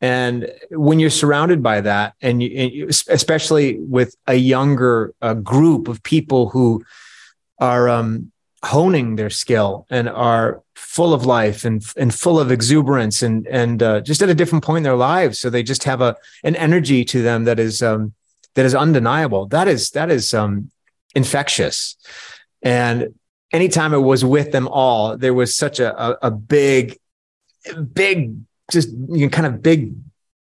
and 0.00 0.52
when 0.70 0.98
you're 0.98 1.10
surrounded 1.10 1.62
by 1.62 1.80
that, 1.82 2.14
and, 2.20 2.42
you, 2.42 2.50
and 2.56 2.72
you, 2.72 2.88
especially 2.88 3.78
with 3.78 4.14
a 4.26 4.34
younger 4.34 5.14
uh, 5.22 5.34
group 5.34 5.88
of 5.88 6.02
people 6.02 6.48
who 6.48 6.84
are 7.58 7.88
um, 7.88 8.32
honing 8.64 9.16
their 9.16 9.30
skill 9.30 9.86
and 9.90 10.08
are 10.08 10.62
full 10.94 11.12
of 11.12 11.26
life 11.26 11.64
and 11.64 11.84
and 11.96 12.14
full 12.14 12.38
of 12.38 12.52
exuberance 12.52 13.20
and 13.22 13.46
and 13.48 13.82
uh, 13.82 14.00
just 14.00 14.22
at 14.22 14.28
a 14.28 14.34
different 14.34 14.64
point 14.64 14.78
in 14.78 14.82
their 14.84 15.02
lives. 15.12 15.40
So 15.40 15.50
they 15.50 15.64
just 15.64 15.84
have 15.84 16.00
a 16.00 16.16
an 16.44 16.54
energy 16.54 17.04
to 17.06 17.20
them 17.20 17.44
that 17.44 17.58
is 17.58 17.82
um 17.82 18.14
that 18.54 18.64
is 18.64 18.74
undeniable. 18.74 19.46
That 19.46 19.66
is 19.66 19.90
that 19.90 20.10
is 20.10 20.32
um 20.32 20.70
infectious. 21.14 21.96
And 22.62 23.14
anytime 23.52 23.92
it 23.92 23.98
was 23.98 24.24
with 24.24 24.52
them 24.52 24.68
all 24.68 25.16
there 25.16 25.34
was 25.34 25.54
such 25.54 25.80
a 25.80 25.90
a, 26.06 26.18
a 26.28 26.30
big 26.30 26.98
big 27.92 28.36
just 28.70 28.88
you 28.90 29.26
know, 29.26 29.28
kind 29.28 29.46
of 29.46 29.62
big 29.62 29.94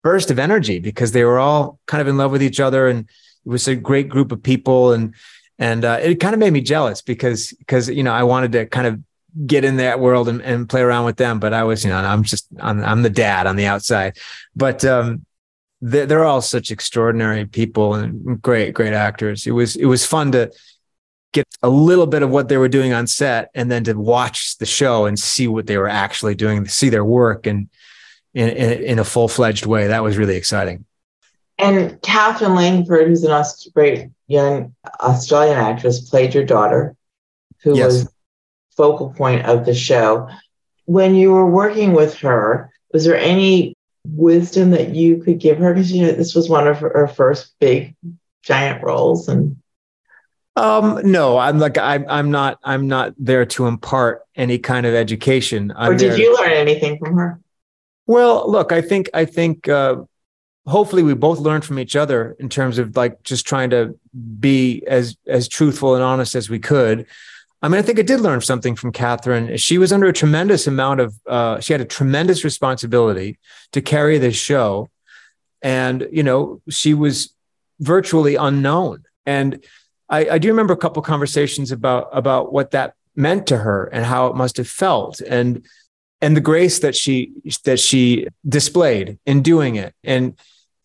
burst 0.04 0.32
of 0.32 0.40
energy 0.40 0.80
because 0.80 1.14
they 1.14 1.24
were 1.24 1.40
all 1.40 1.80
kind 1.86 2.02
of 2.02 2.08
in 2.08 2.18
love 2.18 2.32
with 2.32 2.44
each 2.44 2.60
other 2.60 2.90
and 2.90 3.00
it 3.46 3.50
was 3.50 3.68
a 3.68 3.76
great 3.76 4.10
group 4.10 4.32
of 4.34 4.44
people. 4.44 4.92
And 4.92 5.16
and 5.58 5.86
uh, 5.86 6.00
it 6.02 6.16
kind 6.16 6.34
of 6.34 6.40
made 6.40 6.52
me 6.52 6.62
jealous 6.62 7.02
because 7.02 7.54
because 7.54 7.88
you 7.88 8.04
know 8.04 8.14
I 8.14 8.24
wanted 8.24 8.52
to 8.52 8.66
kind 8.66 8.88
of 8.88 9.00
get 9.46 9.64
in 9.64 9.78
that 9.78 10.00
world 10.00 10.28
and, 10.28 10.42
and 10.42 10.68
play 10.70 10.82
around 10.82 11.06
with 11.06 11.18
them, 11.18 11.40
but 11.40 11.54
I 11.54 11.64
was 11.64 11.84
you 11.84 11.90
know 11.90 11.98
I'm 11.98 12.24
just 12.24 12.48
I'm, 12.60 12.84
I'm 12.84 13.02
the 13.02 13.10
dad 13.10 13.48
on 13.48 13.56
the 13.56 13.66
outside, 13.66 14.18
but 14.56 14.84
um, 14.86 15.26
they're, 15.82 16.06
they're 16.06 16.26
all 16.26 16.42
such 16.42 16.72
extraordinary 16.72 17.46
people 17.46 17.96
and 17.96 18.42
great 18.42 18.74
great 18.74 18.94
actors. 18.94 19.48
It 19.48 19.52
was 19.52 19.76
it 19.76 19.86
was 19.86 20.06
fun 20.06 20.32
to 20.34 20.52
get 21.34 21.48
a 21.64 21.70
little 21.70 22.08
bit 22.08 22.24
of 22.24 22.30
what 22.30 22.50
they 22.50 22.58
were 22.58 22.68
doing 22.68 22.94
on 22.94 23.08
set 23.08 23.50
and 23.56 23.72
then 23.72 23.84
to 23.86 23.94
watch 23.94 24.58
the 24.58 24.66
show 24.66 25.06
and 25.06 25.18
see 25.18 25.48
what 25.48 25.66
they 25.66 25.78
were 25.78 25.88
actually 25.88 26.36
doing, 26.36 26.68
see 26.68 26.90
their 26.90 27.06
work 27.06 27.48
and 27.48 27.70
in, 28.34 28.50
in, 28.50 28.84
in 28.84 29.00
a 29.00 29.04
full 29.04 29.28
fledged 29.28 29.66
way. 29.66 29.88
That 29.88 30.04
was 30.04 30.18
really 30.18 30.36
exciting. 30.36 30.86
And 31.58 32.02
Katherine 32.02 32.56
Langford, 32.56 33.08
who's 33.08 33.24
an 33.24 33.44
great 33.74 34.10
young 34.28 34.76
Australian 35.00 35.58
actress, 35.58 36.10
played 36.10 36.34
your 36.34 36.46
daughter, 36.46 36.96
who 37.64 37.78
yes. 37.78 37.86
was 37.86 38.14
focal 38.82 39.14
point 39.14 39.46
of 39.46 39.64
the 39.64 39.76
show. 39.76 40.28
When 40.86 41.14
you 41.14 41.32
were 41.32 41.46
working 41.46 41.94
with 41.94 42.18
her, 42.20 42.72
was 42.92 43.06
there 43.06 43.16
any 43.16 43.76
wisdom 44.08 44.72
that 44.72 44.96
you 44.96 45.22
could 45.22 45.38
give 45.38 45.60
her? 45.60 45.72
Because 45.72 45.92
you 45.92 46.08
know 46.08 46.14
this 46.14 46.34
was 46.34 46.50
one 46.50 46.68
of 46.68 46.80
her, 46.80 47.08
first 47.08 47.54
big 47.60 47.96
giant 48.42 48.84
roles, 48.84 49.30
and 49.30 49.58
um, 50.56 51.00
no, 51.04 51.38
I'm 51.38 51.60
like 51.60 51.78
I'm 51.78 52.06
I'm 52.10 52.32
not 52.32 52.58
I'm 52.64 52.88
not 52.88 53.14
there 53.20 53.46
to 53.46 53.68
impart 53.68 54.24
any 54.36 54.58
kind 54.58 54.88
of 54.88 54.96
education. 54.96 55.72
I'm 55.76 55.92
or 55.92 55.96
did 55.96 56.18
you 56.18 56.36
learn 56.36 56.52
anything 56.52 56.98
from 56.98 57.16
her? 57.18 57.40
Well, 58.08 58.52
look, 58.52 58.72
I 58.72 58.82
think 58.82 59.12
I 59.14 59.26
think 59.26 59.70
uh, 59.70 59.98
hopefully 60.66 61.04
we 61.04 61.14
both 61.14 61.38
learned 61.38 61.66
from 61.66 61.78
each 61.78 61.96
other 61.96 62.36
in 62.40 62.50
terms 62.50 62.80
of 62.80 62.98
like 62.98 63.22
just 63.22 63.46
trying 63.46 63.70
to 63.70 63.96
be 64.40 64.84
as 64.88 65.16
as 65.28 65.48
truthful 65.48 65.94
and 65.94 66.04
honest 66.04 66.34
as 66.34 66.50
we 66.50 66.58
could. 66.58 67.06
I 67.62 67.68
mean, 67.68 67.78
I 67.78 67.84
think 67.84 68.00
I 68.00 68.02
did 68.02 68.22
learn 68.22 68.42
something 68.42 68.76
from 68.76 68.92
Katherine. 68.92 69.56
She 69.58 69.78
was 69.78 69.94
under 69.94 70.08
a 70.08 70.14
tremendous 70.14 70.66
amount 70.66 71.00
of, 71.00 71.16
uh, 71.28 71.60
she 71.60 71.74
had 71.74 71.82
a 71.82 71.86
tremendous 71.86 72.44
responsibility 72.44 73.38
to 73.72 73.82
carry 73.82 74.18
this 74.18 74.36
show. 74.36 74.90
And, 75.62 76.08
you 76.12 76.24
know, 76.24 76.62
she 76.70 76.96
was 76.96 77.36
virtually 77.80 78.36
unknown. 78.36 79.04
And 79.26 79.64
I, 80.10 80.30
I 80.30 80.38
do 80.40 80.48
remember 80.48 80.74
a 80.74 80.78
couple 80.78 81.04
conversations 81.04 81.72
about, 81.72 82.10
about 82.12 82.52
what 82.52 82.72
that 82.72 82.96
meant 83.16 83.46
to 83.48 83.58
her 83.58 83.86
and 83.86 84.06
how 84.06 84.28
it 84.28 84.36
must 84.36 84.58
have 84.58 84.68
felt. 84.68 85.22
And, 85.22 85.64
and 86.20 86.36
the 86.36 86.42
grace 86.42 86.80
that 86.80 86.96
she, 86.96 87.32
that 87.66 87.80
she 87.80 88.28
displayed 88.48 89.20
in 89.26 89.44
doing 89.44 89.76
it. 89.76 89.94
And, 90.04 90.36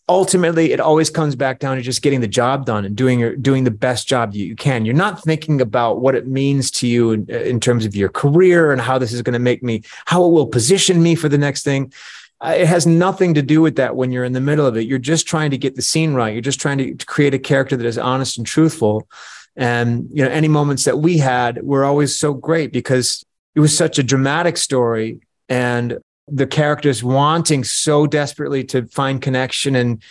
ultimately 0.09 0.73
it 0.73 0.81
always 0.81 1.11
comes 1.11 1.35
back 1.35 1.59
down 1.59 1.77
to 1.77 1.83
just 1.83 2.03
getting 2.03 2.21
the 2.21 2.29
job 2.29 2.65
done 2.65 2.85
and 2.85 2.95
doing 2.95 3.19
your 3.19 3.35
doing 3.37 3.65
the 3.65 3.71
best 3.71 4.07
job 4.07 4.35
you 4.35 4.55
can. 4.55 4.85
You're 4.85 4.95
not 4.95 5.23
thinking 5.23 5.61
about 5.61 6.01
what 6.01 6.15
it 6.15 6.27
means 6.27 6.71
to 6.73 6.87
you 6.87 7.13
in, 7.13 7.29
in 7.29 7.61
terms 7.61 7.85
of 7.85 7.97
your 7.97 8.09
career 8.09 8.73
and 8.73 8.81
how 8.81 8.99
this 8.99 9.13
is 9.13 9.23
going 9.23 9.33
to 9.35 9.39
make 9.39 9.63
me 9.63 9.83
how 10.05 10.25
it 10.25 10.31
will 10.31 10.47
position 10.47 11.03
me 11.03 11.15
for 11.15 11.29
the 11.29 11.39
next 11.39 11.65
thing. 11.65 11.93
Uh, 12.41 12.55
it 12.57 12.67
has 12.67 12.87
nothing 12.87 13.35
to 13.35 13.43
do 13.43 13.63
with 13.63 13.77
that 13.77 13.97
when 13.97 14.13
you're 14.13 14.25
in 14.25 14.35
the 14.35 14.41
middle 14.41 14.67
of 14.67 14.77
it. 14.77 14.87
You're 14.87 14.99
just 14.99 15.27
trying 15.27 15.51
to 15.53 15.59
get 15.59 15.75
the 15.75 15.83
scene 15.83 16.13
right. 16.13 16.35
You're 16.35 16.43
just 16.43 16.61
trying 16.61 16.79
to 16.79 17.07
create 17.07 17.33
a 17.35 17.39
character 17.39 17.77
that 17.77 17.87
is 17.87 17.99
honest 17.99 18.37
and 18.37 18.47
truthful. 18.47 19.09
And 19.57 20.09
you 20.13 20.23
know 20.23 20.31
any 20.31 20.49
moments 20.49 20.85
that 20.85 20.99
we 20.99 21.19
had 21.19 21.63
were 21.63 21.85
always 21.85 22.15
so 22.15 22.35
great 22.35 22.73
because 22.73 23.25
it 23.55 23.61
was 23.61 23.77
such 23.77 23.99
a 23.99 24.03
dramatic 24.03 24.59
story 24.59 25.21
and 25.49 25.99
the 26.29 26.47
characters 26.47 27.05
wanting 27.05 27.65
so 27.65 28.07
desperately 28.07 28.65
to 28.65 28.87
find 28.87 29.23
connection 29.23 29.77
and 29.77 30.03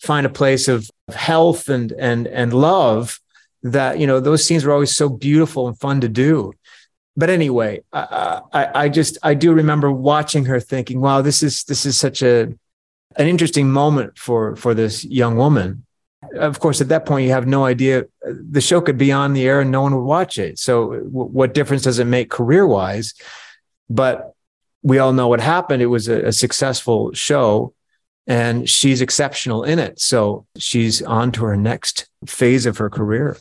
find 0.00 0.26
a 0.26 0.30
place 0.30 0.66
of 0.68 0.90
health 1.12 1.68
and 1.68 1.92
and 1.92 2.26
and 2.26 2.52
love 2.52 3.20
that 3.62 3.98
you 3.98 4.06
know 4.06 4.20
those 4.20 4.44
scenes 4.44 4.64
were 4.64 4.72
always 4.72 4.94
so 4.94 5.08
beautiful 5.08 5.68
and 5.68 5.78
fun 5.78 6.00
to 6.00 6.08
do. 6.08 6.52
But 7.16 7.30
anyway 7.30 7.82
I, 7.92 8.40
I, 8.52 8.84
I 8.84 8.88
just 8.88 9.18
i 9.22 9.34
do 9.34 9.52
remember 9.52 9.90
watching 9.90 10.46
her 10.46 10.60
thinking 10.60 11.00
wow 11.00 11.20
this 11.20 11.42
is 11.42 11.64
this 11.64 11.84
is 11.84 11.96
such 11.96 12.22
a 12.22 12.54
an 13.16 13.26
interesting 13.26 13.70
moment 13.70 14.16
for 14.16 14.56
for 14.56 14.74
this 14.74 15.04
young 15.04 15.36
woman. 15.36 15.84
Of 16.34 16.60
course 16.60 16.80
at 16.80 16.88
that 16.88 17.06
point 17.06 17.26
you 17.26 17.32
have 17.32 17.46
no 17.46 17.64
idea 17.64 18.06
the 18.24 18.60
show 18.60 18.80
could 18.80 18.98
be 18.98 19.12
on 19.12 19.34
the 19.34 19.46
air 19.46 19.60
and 19.60 19.70
no 19.70 19.82
one 19.82 19.94
would 19.94 20.04
watch 20.04 20.38
it. 20.38 20.58
So 20.58 20.90
w- 20.90 21.08
what 21.10 21.54
difference 21.54 21.82
does 21.82 21.98
it 21.98 22.06
make 22.06 22.30
career 22.30 22.66
wise 22.66 23.14
but 23.88 24.34
we 24.82 24.98
all 24.98 25.12
know 25.12 25.28
what 25.28 25.40
happened 25.40 25.82
it 25.82 25.86
was 25.86 26.08
a, 26.08 26.26
a 26.26 26.32
successful 26.32 27.12
show 27.12 27.74
and 28.26 28.68
she's 28.68 29.00
exceptional 29.00 29.64
in 29.64 29.78
it. 29.78 30.00
So 30.00 30.46
she's 30.56 31.02
on 31.02 31.32
to 31.32 31.44
her 31.44 31.56
next 31.56 32.08
phase 32.26 32.64
of 32.66 32.78
her 32.78 32.88
career. 32.88 33.36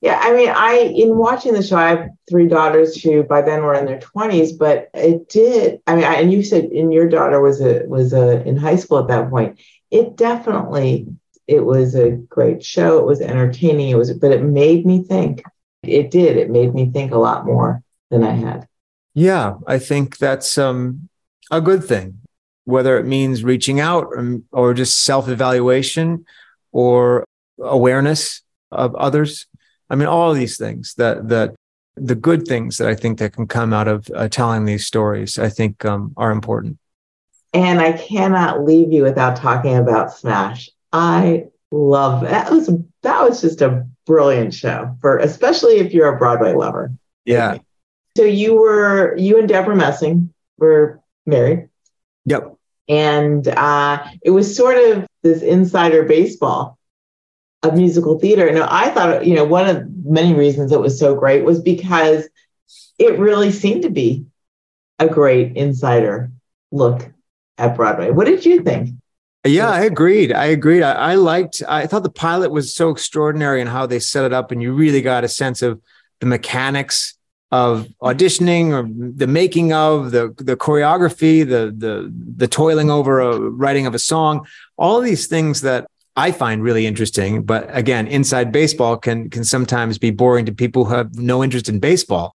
Yeah, 0.00 0.18
I 0.20 0.32
mean, 0.32 0.48
I 0.48 0.74
in 0.96 1.16
watching 1.16 1.54
the 1.54 1.62
show, 1.62 1.76
I 1.76 1.88
have 1.90 2.08
three 2.28 2.48
daughters 2.48 3.00
who 3.00 3.22
by 3.22 3.42
then 3.42 3.62
were 3.62 3.74
in 3.74 3.84
their 3.84 4.00
twenties, 4.00 4.52
but 4.52 4.90
it 4.94 5.28
did. 5.28 5.80
I 5.86 5.94
mean, 5.94 6.04
I, 6.04 6.14
and 6.16 6.32
you 6.32 6.42
said, 6.42 6.64
and 6.64 6.92
your 6.92 7.08
daughter 7.08 7.40
was 7.40 7.60
a 7.60 7.84
was 7.86 8.12
a 8.12 8.42
in 8.46 8.56
high 8.56 8.76
school 8.76 8.98
at 8.98 9.08
that 9.08 9.30
point. 9.30 9.60
It 9.92 10.16
definitely 10.16 11.06
it 11.46 11.60
was 11.64 11.94
a 11.94 12.10
great 12.10 12.64
show. 12.64 12.98
It 12.98 13.06
was 13.06 13.20
entertaining. 13.20 13.90
It 13.90 13.96
was, 13.96 14.12
but 14.12 14.32
it 14.32 14.42
made 14.42 14.86
me 14.86 15.04
think. 15.04 15.42
It 15.84 16.10
did. 16.10 16.36
It 16.36 16.50
made 16.50 16.74
me 16.74 16.90
think 16.90 17.12
a 17.12 17.18
lot 17.18 17.46
more 17.46 17.82
than 18.10 18.24
I 18.24 18.32
had. 18.32 18.68
Yeah, 19.14 19.54
I 19.66 19.78
think 19.78 20.18
that's 20.18 20.56
um, 20.56 21.08
a 21.50 21.60
good 21.60 21.84
thing 21.84 22.22
whether 22.64 22.98
it 22.98 23.06
means 23.06 23.44
reaching 23.44 23.80
out 23.80 24.04
or, 24.04 24.38
or 24.52 24.74
just 24.74 25.04
self 25.04 25.28
evaluation 25.28 26.24
or 26.70 27.24
awareness 27.58 28.42
of 28.70 28.94
others. 28.94 29.46
I 29.90 29.94
mean, 29.94 30.08
all 30.08 30.30
of 30.30 30.36
these 30.36 30.56
things 30.56 30.94
that, 30.94 31.28
that 31.28 31.54
the 31.96 32.14
good 32.14 32.46
things 32.46 32.78
that 32.78 32.88
I 32.88 32.94
think 32.94 33.18
that 33.18 33.34
can 33.34 33.46
come 33.46 33.72
out 33.72 33.88
of 33.88 34.08
uh, 34.14 34.28
telling 34.28 34.64
these 34.64 34.86
stories, 34.86 35.38
I 35.38 35.48
think 35.48 35.84
um, 35.84 36.14
are 36.16 36.30
important. 36.30 36.78
And 37.52 37.80
I 37.80 37.92
cannot 37.92 38.64
leave 38.64 38.92
you 38.92 39.02
without 39.02 39.36
talking 39.36 39.76
about 39.76 40.12
Smash. 40.12 40.70
I 40.92 41.46
love 41.70 42.22
that 42.22 42.50
was 42.50 42.70
that 43.02 43.22
was 43.22 43.40
just 43.40 43.60
a 43.60 43.86
brilliant 44.06 44.52
show 44.52 44.94
for 45.00 45.18
especially 45.18 45.78
if 45.78 45.92
you're 45.92 46.14
a 46.14 46.18
Broadway 46.18 46.54
lover. 46.54 46.92
Yeah. 47.24 47.58
So 48.16 48.24
you 48.24 48.54
were 48.54 49.16
you 49.16 49.38
and 49.38 49.48
Debra 49.48 49.76
Messing 49.76 50.32
were 50.58 51.00
married. 51.26 51.68
Yep. 52.26 52.56
And 52.88 53.46
uh, 53.48 54.04
it 54.22 54.30
was 54.30 54.56
sort 54.56 54.76
of 54.76 55.06
this 55.22 55.42
insider 55.42 56.04
baseball 56.04 56.78
of 57.62 57.74
musical 57.74 58.18
theater. 58.18 58.46
And 58.46 58.58
I 58.58 58.90
thought, 58.90 59.24
you 59.26 59.34
know, 59.34 59.44
one 59.44 59.68
of 59.68 59.84
many 60.04 60.34
reasons 60.34 60.72
it 60.72 60.80
was 60.80 60.98
so 60.98 61.14
great 61.14 61.44
was 61.44 61.60
because 61.60 62.28
it 62.98 63.18
really 63.18 63.52
seemed 63.52 63.82
to 63.82 63.90
be 63.90 64.26
a 64.98 65.08
great 65.08 65.56
insider 65.56 66.30
look 66.70 67.10
at 67.58 67.76
Broadway. 67.76 68.10
What 68.10 68.26
did 68.26 68.44
you 68.44 68.62
think? 68.62 68.90
Yeah, 69.44 69.70
I 69.70 69.82
agreed. 69.82 70.32
I 70.32 70.46
agreed. 70.46 70.82
I, 70.82 70.92
I, 70.92 71.14
liked, 71.16 71.62
I 71.68 71.86
thought 71.86 72.04
the 72.04 72.10
pilot 72.10 72.50
was 72.52 72.74
so 72.74 72.90
extraordinary 72.90 73.60
in 73.60 73.66
how 73.66 73.86
they 73.86 73.98
set 73.98 74.24
it 74.24 74.32
up, 74.32 74.52
and 74.52 74.62
you 74.62 74.72
really 74.72 75.02
got 75.02 75.24
a 75.24 75.28
sense 75.28 75.62
of 75.62 75.80
the 76.20 76.26
mechanics 76.26 77.14
of 77.52 77.86
auditioning 78.02 78.70
or 78.70 78.88
the 79.14 79.26
making 79.26 79.74
of 79.74 80.10
the 80.10 80.34
the 80.38 80.56
choreography 80.56 81.46
the 81.46 81.72
the 81.76 82.10
the 82.36 82.48
toiling 82.48 82.90
over 82.90 83.20
a 83.20 83.38
writing 83.38 83.86
of 83.86 83.94
a 83.94 83.98
song 83.98 84.44
all 84.78 85.00
these 85.00 85.26
things 85.26 85.60
that 85.60 85.86
I 86.14 86.30
find 86.30 86.62
really 86.62 86.86
interesting. 86.86 87.42
But 87.44 87.68
again 87.74 88.06
inside 88.06 88.52
baseball 88.52 88.96
can 88.96 89.30
can 89.30 89.44
sometimes 89.44 89.98
be 89.98 90.10
boring 90.10 90.46
to 90.46 90.52
people 90.52 90.86
who 90.86 90.94
have 90.94 91.14
no 91.14 91.44
interest 91.44 91.68
in 91.68 91.78
baseball. 91.78 92.34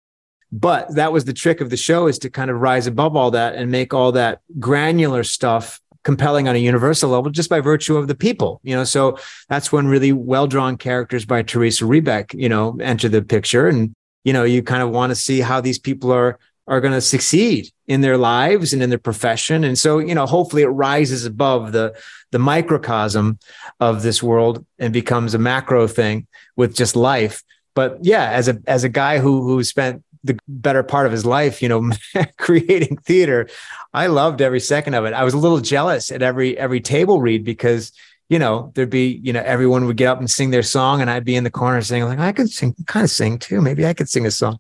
But 0.52 0.94
that 0.96 1.14
was 1.14 1.26
the 1.26 1.34
trick 1.34 1.62
of 1.62 1.70
the 1.70 1.78
show 1.78 2.08
is 2.08 2.20
to 2.20 2.30
kind 2.30 2.52
of 2.52 2.60
rise 2.60 2.86
above 2.86 3.16
all 3.16 3.32
that 3.32 3.56
and 3.56 3.72
make 3.72 3.94
all 3.94 4.12
that 4.12 4.42
granular 4.60 5.24
stuff 5.24 5.80
compelling 6.04 6.48
on 6.48 6.56
a 6.56 6.60
universal 6.60 7.10
level 7.12 7.32
just 7.32 7.50
by 7.50 7.60
virtue 7.62 7.98
of 7.98 8.08
the 8.08 8.16
people 8.16 8.60
you 8.64 8.76
know? 8.76 8.84
So 8.84 9.18
that's 9.48 9.72
when 9.72 9.88
really 9.88 10.12
well 10.12 10.48
drawn 10.48 10.76
characters 10.78 11.26
by 11.26 11.44
Theresa 11.44 11.86
Rebeck 11.86 12.34
you 12.34 12.50
know 12.50 12.78
enter 12.82 13.10
the 13.10 13.22
picture. 13.22 13.68
And 13.68 13.94
you 14.24 14.34
know, 14.34 14.44
you 14.44 14.64
kind 14.64 14.82
of 14.84 14.90
want 14.90 15.12
to 15.12 15.16
see 15.16 15.40
how 15.42 15.62
these 15.62 15.80
people 15.80 16.12
are 16.12 16.40
are 16.68 16.80
going 16.80 16.94
to 16.94 17.02
succeed 17.02 17.70
in 17.88 18.02
their 18.02 18.18
lives 18.18 18.72
and 18.72 18.82
in 18.82 18.90
their 18.90 18.98
profession. 18.98 19.66
And 19.66 19.78
so, 19.78 20.00
you 20.00 20.16
know, 20.16 20.26
hopefully 20.26 20.64
it 20.64 20.68
rises 20.68 21.26
above 21.26 21.72
the 21.72 21.94
the 22.32 22.40
microcosm 22.40 23.38
of 23.80 24.02
this 24.02 24.24
world 24.24 24.66
and 24.80 24.92
becomes 24.94 25.34
a 25.34 25.40
macro 25.40 25.88
thing 25.88 26.26
with 26.56 26.76
just 26.76 26.96
life. 26.96 27.44
But 27.76 28.00
yeah, 28.02 28.30
as 28.32 28.48
a 28.48 28.62
as 28.66 28.84
a 28.84 28.90
guy 28.90 29.20
who 29.20 29.44
who 29.44 29.64
spent 29.64 30.04
the 30.24 30.40
better 30.48 30.84
part 30.84 31.06
of 31.06 31.12
his 31.12 31.26
life, 31.26 31.62
you 31.62 31.68
know, 31.68 31.92
creating 32.38 32.98
theater, 32.98 33.50
I 33.94 34.08
loved 34.08 34.42
every 34.42 34.62
second 34.62 34.94
of 34.94 35.06
it. 35.06 35.14
I 35.14 35.24
was 35.24 35.34
a 35.34 35.40
little 35.40 35.60
jealous 35.60 36.12
at 36.12 36.22
every 36.22 36.58
every 36.58 36.80
table 36.80 37.20
read 37.20 37.44
because 37.44 37.92
you 38.30 38.40
know, 38.40 38.72
there'd 38.76 38.90
be, 38.90 39.20
you 39.24 39.34
know, 39.34 39.42
everyone 39.46 39.86
would 39.86 39.98
get 39.98 40.08
up 40.08 40.20
and 40.20 40.30
sing 40.30 40.50
their 40.50 40.64
song, 40.64 41.02
and 41.02 41.10
I'd 41.10 41.26
be 41.26 41.36
in 41.36 41.44
the 41.44 41.52
corner 41.52 41.82
saying, 41.82 42.06
like, 42.06 42.20
I 42.20 42.32
could 42.32 42.50
sing, 42.50 42.76
kind 42.88 43.04
of 43.04 43.10
sing 43.10 43.38
too. 43.40 43.62
Maybe 43.62 43.86
I 43.86 43.94
could 43.94 44.10
sing 44.10 44.26
a 44.26 44.32
song. 44.32 44.60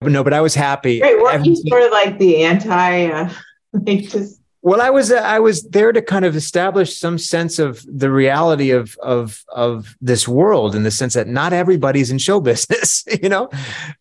But 0.00 0.12
no, 0.12 0.22
but 0.22 0.32
I 0.32 0.40
was 0.40 0.54
happy. 0.54 1.00
Wait, 1.00 1.20
weren't 1.20 1.44
you 1.44 1.56
sort 1.56 1.82
of 1.82 1.90
like 1.90 2.18
the 2.18 2.44
anti? 2.44 3.06
Uh, 3.06 3.30
like 3.72 4.08
just 4.08 4.40
well, 4.60 4.80
I 4.80 4.90
was 4.90 5.12
uh, 5.12 5.16
I 5.16 5.38
was 5.38 5.62
there 5.68 5.92
to 5.92 6.02
kind 6.02 6.24
of 6.24 6.34
establish 6.34 6.98
some 6.98 7.16
sense 7.16 7.58
of 7.58 7.84
the 7.86 8.10
reality 8.10 8.70
of 8.70 8.96
of 9.02 9.44
of 9.48 9.96
this 10.00 10.26
world 10.26 10.74
in 10.74 10.82
the 10.82 10.90
sense 10.90 11.14
that 11.14 11.28
not 11.28 11.52
everybody's 11.52 12.10
in 12.10 12.18
show 12.18 12.40
business, 12.40 13.04
you 13.22 13.28
know. 13.28 13.48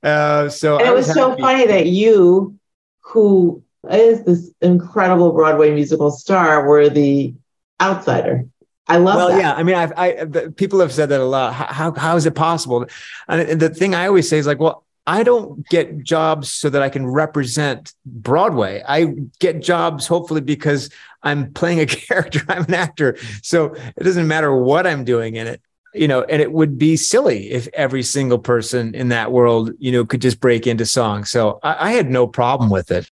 Uh, 0.02 0.50
so 0.50 0.78
and 0.78 0.88
it 0.88 0.94
was, 0.94 1.08
was 1.08 1.16
so 1.16 1.38
funny 1.38 1.68
that 1.68 1.86
you, 1.88 2.58
who 3.02 3.64
is 3.90 4.24
this 4.24 4.52
incredible 4.62 5.32
Broadway 5.32 5.74
musical 5.74 6.12
star, 6.12 6.68
were 6.68 6.90
the 6.90 7.34
outsider. 7.80 8.46
I 8.88 8.98
love 8.98 9.16
well, 9.16 9.30
that. 9.30 9.40
yeah. 9.40 9.54
I 9.54 9.64
mean, 9.64 9.76
I've, 9.76 9.94
I, 9.98 10.48
people 10.56 10.80
have 10.80 10.94
said 10.94 11.10
that 11.10 11.20
a 11.20 11.26
lot. 11.26 11.54
How, 11.54 11.94
how 11.94 12.16
is 12.16 12.26
it 12.26 12.36
possible? 12.36 12.86
And 13.28 13.60
the 13.60 13.70
thing 13.70 13.94
I 13.94 14.08
always 14.08 14.30
say 14.30 14.38
is 14.38 14.48
like, 14.48 14.60
well, 14.60 14.86
I 15.06 15.24
don't 15.24 15.68
get 15.70 16.04
jobs 16.04 16.52
so 16.52 16.70
that 16.70 16.82
I 16.82 16.90
can 16.90 17.06
represent 17.08 17.94
Broadway. 18.06 18.84
I 18.88 19.16
get 19.40 19.62
jobs 19.62 20.08
hopefully 20.08 20.42
because 20.42 20.90
I'm 21.24 21.54
playing 21.54 21.80
a 21.80 21.86
character. 21.86 22.42
I'm 22.50 22.64
an 22.64 22.74
actor. 22.74 23.18
So 23.42 23.74
it 23.74 24.04
doesn't 24.04 24.28
matter 24.28 24.56
what 24.56 24.88
I'm 24.88 25.04
doing 25.04 25.36
in 25.36 25.48
it. 25.48 25.62
You 25.94 26.08
know, 26.08 26.24
and 26.24 26.42
it 26.42 26.52
would 26.52 26.78
be 26.78 26.96
silly 26.96 27.50
if 27.50 27.68
every 27.74 28.04
single 28.04 28.38
person 28.38 28.94
in 28.94 29.08
that 29.10 29.32
world, 29.32 29.72
you 29.80 29.92
know, 29.92 30.06
could 30.06 30.22
just 30.22 30.40
break 30.40 30.68
into 30.68 30.86
song. 30.86 31.24
So 31.24 31.60
I, 31.64 31.90
I 31.90 31.92
had 31.94 32.10
no 32.10 32.28
problem 32.28 32.70
with 32.70 32.92
it. 32.92 33.10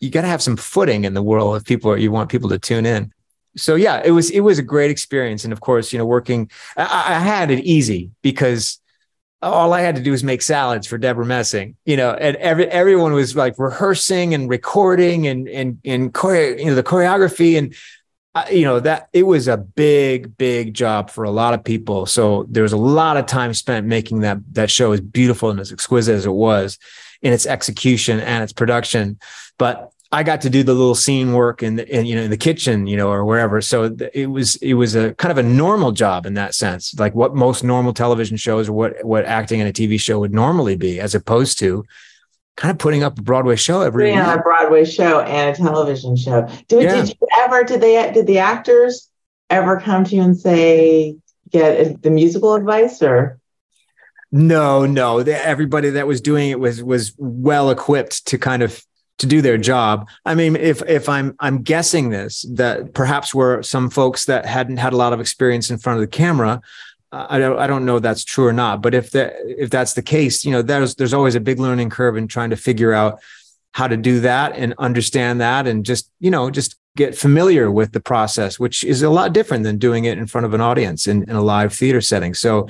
You 0.00 0.10
got 0.10 0.22
to 0.22 0.28
have 0.28 0.42
some 0.42 0.56
footing 0.56 1.04
in 1.04 1.14
the 1.14 1.22
world 1.22 1.56
if 1.56 1.64
people 1.64 1.90
are, 1.90 1.96
you 1.96 2.10
want 2.10 2.30
people 2.30 2.50
to 2.50 2.58
tune 2.58 2.84
in 2.84 3.12
so 3.58 3.74
yeah, 3.74 4.00
it 4.04 4.12
was 4.12 4.30
it 4.30 4.40
was 4.40 4.58
a 4.58 4.62
great 4.62 4.90
experience, 4.90 5.44
and 5.44 5.52
of 5.52 5.60
course, 5.60 5.92
you 5.92 5.98
know, 5.98 6.06
working, 6.06 6.50
I, 6.76 7.16
I, 7.16 7.18
had 7.18 7.50
it 7.50 7.64
easy 7.64 8.10
because 8.22 8.80
all 9.42 9.72
I 9.72 9.80
had 9.80 9.96
to 9.96 10.02
do 10.02 10.10
was 10.10 10.24
make 10.24 10.42
salads 10.42 10.86
for 10.86 10.98
Debra 10.98 11.24
Messing, 11.24 11.76
you 11.84 11.96
know, 11.96 12.12
and 12.12 12.36
every 12.36 12.66
everyone 12.66 13.12
was 13.12 13.36
like 13.36 13.58
rehearsing 13.58 14.34
and 14.34 14.48
recording 14.48 15.26
and 15.26 15.48
and 15.48 15.78
and 15.84 16.14
chore, 16.14 16.36
you 16.36 16.66
know 16.66 16.74
the 16.74 16.82
choreography. 16.82 17.58
And 17.58 17.74
uh, 18.34 18.44
you 18.50 18.64
know 18.64 18.78
that 18.78 19.08
it 19.12 19.24
was 19.24 19.48
a 19.48 19.56
big 19.56 20.36
big 20.36 20.74
job 20.74 21.10
for 21.10 21.24
a 21.24 21.30
lot 21.30 21.54
of 21.54 21.64
people. 21.64 22.06
So 22.06 22.46
there 22.48 22.62
was 22.62 22.72
a 22.72 22.76
lot 22.76 23.16
of 23.16 23.26
time 23.26 23.54
spent 23.54 23.86
making 23.86 24.20
that 24.20 24.38
that 24.52 24.70
show 24.70 24.92
as 24.92 25.00
beautiful 25.00 25.50
and 25.50 25.58
as 25.58 25.72
exquisite 25.72 26.14
as 26.14 26.26
it 26.26 26.32
was 26.32 26.78
in 27.22 27.32
its 27.32 27.46
execution 27.46 28.20
and 28.20 28.44
its 28.44 28.52
production, 28.52 29.18
but 29.58 29.92
I 30.10 30.22
got 30.22 30.40
to 30.42 30.50
do 30.50 30.62
the 30.62 30.72
little 30.72 30.94
scene 30.94 31.34
work 31.34 31.62
in, 31.62 31.76
the, 31.76 31.86
in 31.86 32.06
you 32.06 32.16
know 32.16 32.22
in 32.22 32.30
the 32.30 32.36
kitchen, 32.36 32.86
you 32.86 32.96
know, 32.96 33.10
or 33.10 33.24
wherever. 33.24 33.60
So 33.60 33.94
it 34.14 34.26
was 34.26 34.56
it 34.56 34.74
was 34.74 34.94
a 34.94 35.14
kind 35.14 35.30
of 35.30 35.38
a 35.38 35.42
normal 35.42 35.92
job 35.92 36.24
in 36.24 36.34
that 36.34 36.54
sense, 36.54 36.98
like 36.98 37.14
what 37.14 37.34
most 37.34 37.62
normal 37.62 37.92
television 37.92 38.38
shows 38.38 38.68
or 38.68 38.72
what 38.72 39.04
what 39.04 39.26
acting 39.26 39.60
in 39.60 39.66
a 39.66 39.72
TV 39.72 40.00
show 40.00 40.18
would 40.20 40.32
normally 40.32 40.76
be, 40.76 40.98
as 40.98 41.14
opposed 41.14 41.58
to 41.58 41.84
kind 42.56 42.72
of 42.72 42.78
putting 42.78 43.02
up 43.02 43.18
a 43.18 43.22
Broadway 43.22 43.56
show 43.56 43.82
every 43.82 44.10
yeah, 44.10 44.34
a 44.34 44.42
Broadway 44.42 44.84
show 44.86 45.20
and 45.20 45.54
a 45.54 45.58
television 45.58 46.16
show. 46.16 46.48
Did, 46.68 46.82
yeah. 46.82 46.94
did 46.94 47.08
you 47.08 47.28
ever 47.40 47.62
did 47.64 47.82
they 47.82 48.10
did 48.12 48.26
the 48.26 48.38
actors 48.38 49.10
ever 49.50 49.78
come 49.78 50.04
to 50.04 50.16
you 50.16 50.22
and 50.22 50.36
say 50.36 51.16
get 51.50 52.02
the 52.02 52.10
musical 52.10 52.54
advice 52.54 53.02
or? 53.02 53.38
No, 54.30 54.84
no. 54.84 55.18
everybody 55.18 55.90
that 55.90 56.06
was 56.06 56.20
doing 56.20 56.50
it 56.50 56.60
was 56.60 56.82
was 56.82 57.14
well 57.18 57.70
equipped 57.70 58.26
to 58.26 58.38
kind 58.38 58.62
of 58.62 58.82
to 59.18 59.26
do 59.26 59.42
their 59.42 59.58
job. 59.58 60.08
I 60.24 60.34
mean, 60.34 60.56
if 60.56 60.82
if 60.88 61.08
I'm 61.08 61.36
I'm 61.40 61.62
guessing 61.62 62.10
this 62.10 62.46
that 62.54 62.94
perhaps 62.94 63.34
were 63.34 63.62
some 63.62 63.90
folks 63.90 64.26
that 64.26 64.46
hadn't 64.46 64.78
had 64.78 64.92
a 64.92 64.96
lot 64.96 65.12
of 65.12 65.20
experience 65.20 65.70
in 65.70 65.78
front 65.78 65.98
of 65.98 66.00
the 66.00 66.16
camera. 66.16 66.60
I 67.10 67.38
don't 67.38 67.58
I 67.58 67.66
don't 67.66 67.86
know 67.86 67.96
if 67.96 68.02
that's 68.02 68.22
true 68.24 68.46
or 68.46 68.52
not, 68.52 68.82
but 68.82 68.94
if 68.94 69.12
that 69.12 69.34
if 69.44 69.70
that's 69.70 69.94
the 69.94 70.02
case, 70.02 70.44
you 70.44 70.52
know, 70.52 70.62
there's 70.62 70.94
there's 70.96 71.14
always 71.14 71.34
a 71.34 71.40
big 71.40 71.58
learning 71.58 71.90
curve 71.90 72.16
in 72.16 72.28
trying 72.28 72.50
to 72.50 72.56
figure 72.56 72.92
out 72.92 73.20
how 73.72 73.86
to 73.86 73.96
do 73.96 74.20
that 74.20 74.56
and 74.56 74.74
understand 74.78 75.40
that 75.40 75.66
and 75.66 75.84
just, 75.84 76.10
you 76.20 76.30
know, 76.30 76.50
just 76.50 76.76
get 76.96 77.16
familiar 77.16 77.70
with 77.70 77.92
the 77.92 78.00
process, 78.00 78.58
which 78.58 78.82
is 78.82 79.02
a 79.02 79.10
lot 79.10 79.32
different 79.32 79.62
than 79.62 79.78
doing 79.78 80.04
it 80.04 80.18
in 80.18 80.26
front 80.26 80.44
of 80.44 80.52
an 80.52 80.60
audience 80.60 81.06
in, 81.06 81.22
in 81.24 81.36
a 81.36 81.42
live 81.42 81.72
theater 81.72 82.00
setting. 82.00 82.34
So 82.34 82.66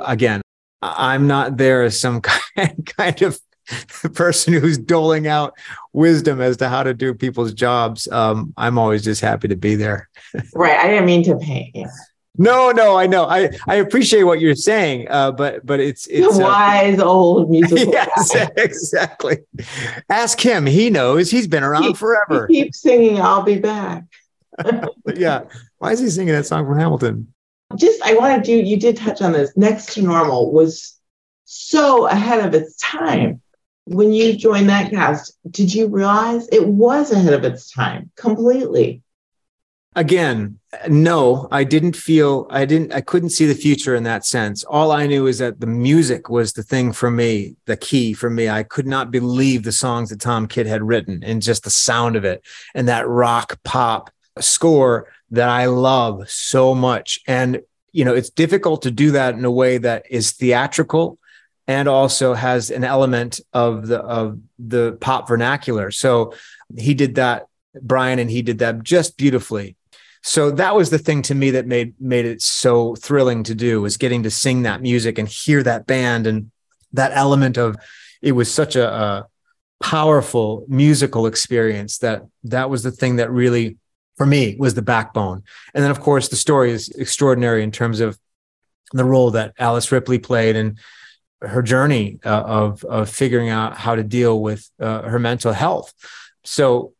again, 0.00 0.40
I'm 0.82 1.26
not 1.26 1.56
there 1.56 1.82
as 1.82 2.00
some 2.00 2.20
kind 2.96 3.22
of 3.22 3.38
person 4.14 4.54
who's 4.54 4.78
doling 4.78 5.26
out 5.26 5.54
wisdom 5.92 6.40
as 6.40 6.56
to 6.58 6.68
how 6.68 6.82
to 6.82 6.94
do 6.94 7.14
people's 7.14 7.52
jobs. 7.52 8.08
Um, 8.08 8.52
I'm 8.56 8.78
always 8.78 9.04
just 9.04 9.20
happy 9.20 9.48
to 9.48 9.56
be 9.56 9.74
there. 9.74 10.08
right. 10.54 10.78
I 10.78 10.88
didn't 10.88 11.06
mean 11.06 11.24
to 11.24 11.36
paint. 11.36 11.70
Yeah. 11.74 11.86
No, 12.38 12.70
no, 12.70 12.96
I 12.96 13.06
know. 13.06 13.26
I 13.26 13.50
I 13.66 13.76
appreciate 13.76 14.22
what 14.22 14.40
you're 14.40 14.54
saying, 14.54 15.08
uh, 15.10 15.32
but 15.32 15.66
but 15.66 15.80
it's 15.80 16.06
it's 16.06 16.38
the 16.38 16.42
wise 16.42 16.98
uh, 17.00 17.04
old 17.04 17.50
musical. 17.50 17.84
yes, 17.92 18.32
guy. 18.32 18.48
exactly. 18.56 19.38
Ask 20.08 20.40
him; 20.40 20.64
he 20.64 20.90
knows. 20.90 21.30
He's 21.30 21.48
been 21.48 21.64
around 21.64 21.82
he, 21.82 21.94
forever. 21.94 22.46
He 22.48 22.62
keeps 22.62 22.80
singing, 22.80 23.20
"I'll 23.20 23.42
be 23.42 23.58
back." 23.58 24.04
yeah, 25.14 25.42
why 25.78 25.92
is 25.92 25.98
he 25.98 26.08
singing 26.08 26.32
that 26.32 26.46
song 26.46 26.66
from 26.66 26.78
Hamilton? 26.78 27.34
Just, 27.76 28.00
I 28.02 28.14
want 28.14 28.42
to 28.42 28.50
do. 28.50 28.56
You 28.56 28.78
did 28.78 28.96
touch 28.96 29.20
on 29.22 29.32
this. 29.32 29.56
Next 29.56 29.94
to 29.94 30.02
Normal 30.02 30.52
was 30.52 30.98
so 31.44 32.06
ahead 32.06 32.44
of 32.46 32.54
its 32.54 32.76
time. 32.76 33.40
When 33.84 34.12
you 34.12 34.36
joined 34.36 34.68
that 34.68 34.90
cast, 34.90 35.36
did 35.50 35.74
you 35.74 35.88
realize 35.88 36.48
it 36.48 36.66
was 36.66 37.12
ahead 37.12 37.32
of 37.32 37.44
its 37.44 37.70
time 37.70 38.10
completely? 38.16 39.02
Again, 39.96 40.60
no, 40.88 41.48
I 41.50 41.64
didn't 41.64 41.96
feel 41.96 42.46
I 42.48 42.64
didn't 42.64 42.92
I 42.92 43.00
couldn't 43.00 43.30
see 43.30 43.46
the 43.46 43.56
future 43.56 43.96
in 43.96 44.04
that 44.04 44.24
sense. 44.24 44.62
All 44.62 44.92
I 44.92 45.08
knew 45.08 45.26
is 45.26 45.38
that 45.38 45.58
the 45.58 45.66
music 45.66 46.30
was 46.30 46.52
the 46.52 46.62
thing 46.62 46.92
for 46.92 47.10
me, 47.10 47.56
the 47.66 47.76
key 47.76 48.12
for 48.12 48.30
me. 48.30 48.48
I 48.48 48.62
could 48.62 48.86
not 48.86 49.10
believe 49.10 49.64
the 49.64 49.72
songs 49.72 50.10
that 50.10 50.20
Tom 50.20 50.46
Kitt 50.46 50.66
had 50.66 50.84
written 50.84 51.24
and 51.24 51.42
just 51.42 51.64
the 51.64 51.70
sound 51.70 52.14
of 52.14 52.24
it 52.24 52.44
and 52.72 52.86
that 52.86 53.08
rock 53.08 53.58
pop 53.64 54.10
score 54.38 55.08
that 55.32 55.48
I 55.48 55.66
love 55.66 56.30
so 56.30 56.72
much. 56.72 57.18
And 57.26 57.60
you 57.92 58.04
know, 58.04 58.14
it's 58.14 58.30
difficult 58.30 58.82
to 58.82 58.92
do 58.92 59.10
that 59.10 59.34
in 59.34 59.44
a 59.44 59.50
way 59.50 59.78
that 59.78 60.04
is 60.08 60.30
theatrical 60.30 61.18
and 61.66 61.88
also 61.88 62.34
has 62.34 62.70
an 62.70 62.84
element 62.84 63.40
of 63.52 63.86
the 63.86 63.98
of 64.00 64.38
the 64.58 64.96
pop 65.00 65.28
vernacular. 65.28 65.90
So 65.90 66.34
he 66.76 66.94
did 66.94 67.16
that 67.16 67.46
Brian 67.80 68.18
and 68.18 68.30
he 68.30 68.42
did 68.42 68.58
that 68.58 68.82
just 68.82 69.16
beautifully 69.16 69.76
so 70.22 70.50
that 70.50 70.76
was 70.76 70.90
the 70.90 70.98
thing 70.98 71.22
to 71.22 71.34
me 71.34 71.50
that 71.52 71.66
made 71.66 71.94
made 72.00 72.26
it 72.26 72.42
so 72.42 72.94
thrilling 72.96 73.42
to 73.44 73.54
do 73.54 73.80
was 73.80 73.96
getting 73.96 74.22
to 74.22 74.30
sing 74.30 74.62
that 74.62 74.82
music 74.82 75.18
and 75.18 75.28
hear 75.28 75.62
that 75.62 75.86
band 75.86 76.26
and 76.26 76.50
that 76.92 77.12
element 77.14 77.56
of 77.56 77.76
it 78.20 78.32
was 78.32 78.52
such 78.52 78.76
a, 78.76 78.92
a 78.92 79.26
powerful 79.82 80.64
musical 80.68 81.26
experience 81.26 81.98
that 81.98 82.22
that 82.44 82.68
was 82.68 82.82
the 82.82 82.90
thing 82.90 83.16
that 83.16 83.30
really 83.30 83.78
for 84.16 84.26
me 84.26 84.56
was 84.58 84.74
the 84.74 84.82
backbone 84.82 85.42
and 85.74 85.82
then 85.82 85.90
of 85.90 86.00
course 86.00 86.28
the 86.28 86.36
story 86.36 86.70
is 86.70 86.90
extraordinary 86.90 87.62
in 87.62 87.70
terms 87.70 88.00
of 88.00 88.18
the 88.92 89.04
role 89.04 89.30
that 89.30 89.54
alice 89.58 89.90
ripley 89.90 90.18
played 90.18 90.54
and 90.54 90.78
her 91.42 91.62
journey 91.62 92.18
uh, 92.24 92.42
of 92.42 92.84
of 92.84 93.08
figuring 93.08 93.48
out 93.48 93.76
how 93.76 93.94
to 93.94 94.02
deal 94.02 94.40
with 94.40 94.68
uh, 94.80 95.02
her 95.02 95.18
mental 95.18 95.52
health 95.52 95.92
so 96.44 96.92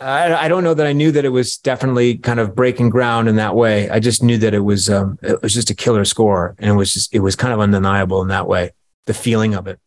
I, 0.00 0.44
I, 0.44 0.48
don't 0.48 0.62
know 0.62 0.74
that 0.74 0.86
I 0.86 0.92
knew 0.92 1.10
that 1.12 1.24
it 1.24 1.30
was 1.30 1.56
definitely 1.56 2.18
kind 2.18 2.38
of 2.38 2.54
breaking 2.54 2.90
ground 2.90 3.28
in 3.28 3.36
that 3.36 3.54
way. 3.54 3.90
I 3.90 3.98
just 3.98 4.22
knew 4.22 4.38
that 4.38 4.54
it 4.54 4.60
was 4.60 4.88
um, 4.88 5.18
it 5.22 5.42
was 5.42 5.54
just 5.54 5.70
a 5.70 5.74
killer 5.74 6.04
score, 6.04 6.54
and 6.58 6.70
it 6.70 6.74
was 6.74 6.92
just 6.92 7.14
it 7.14 7.20
was 7.20 7.34
kind 7.34 7.52
of 7.52 7.60
undeniable 7.60 8.22
in 8.22 8.28
that 8.28 8.46
way. 8.46 8.70
The 9.06 9.14
feeling 9.14 9.54
of 9.54 9.66
it. 9.66 9.80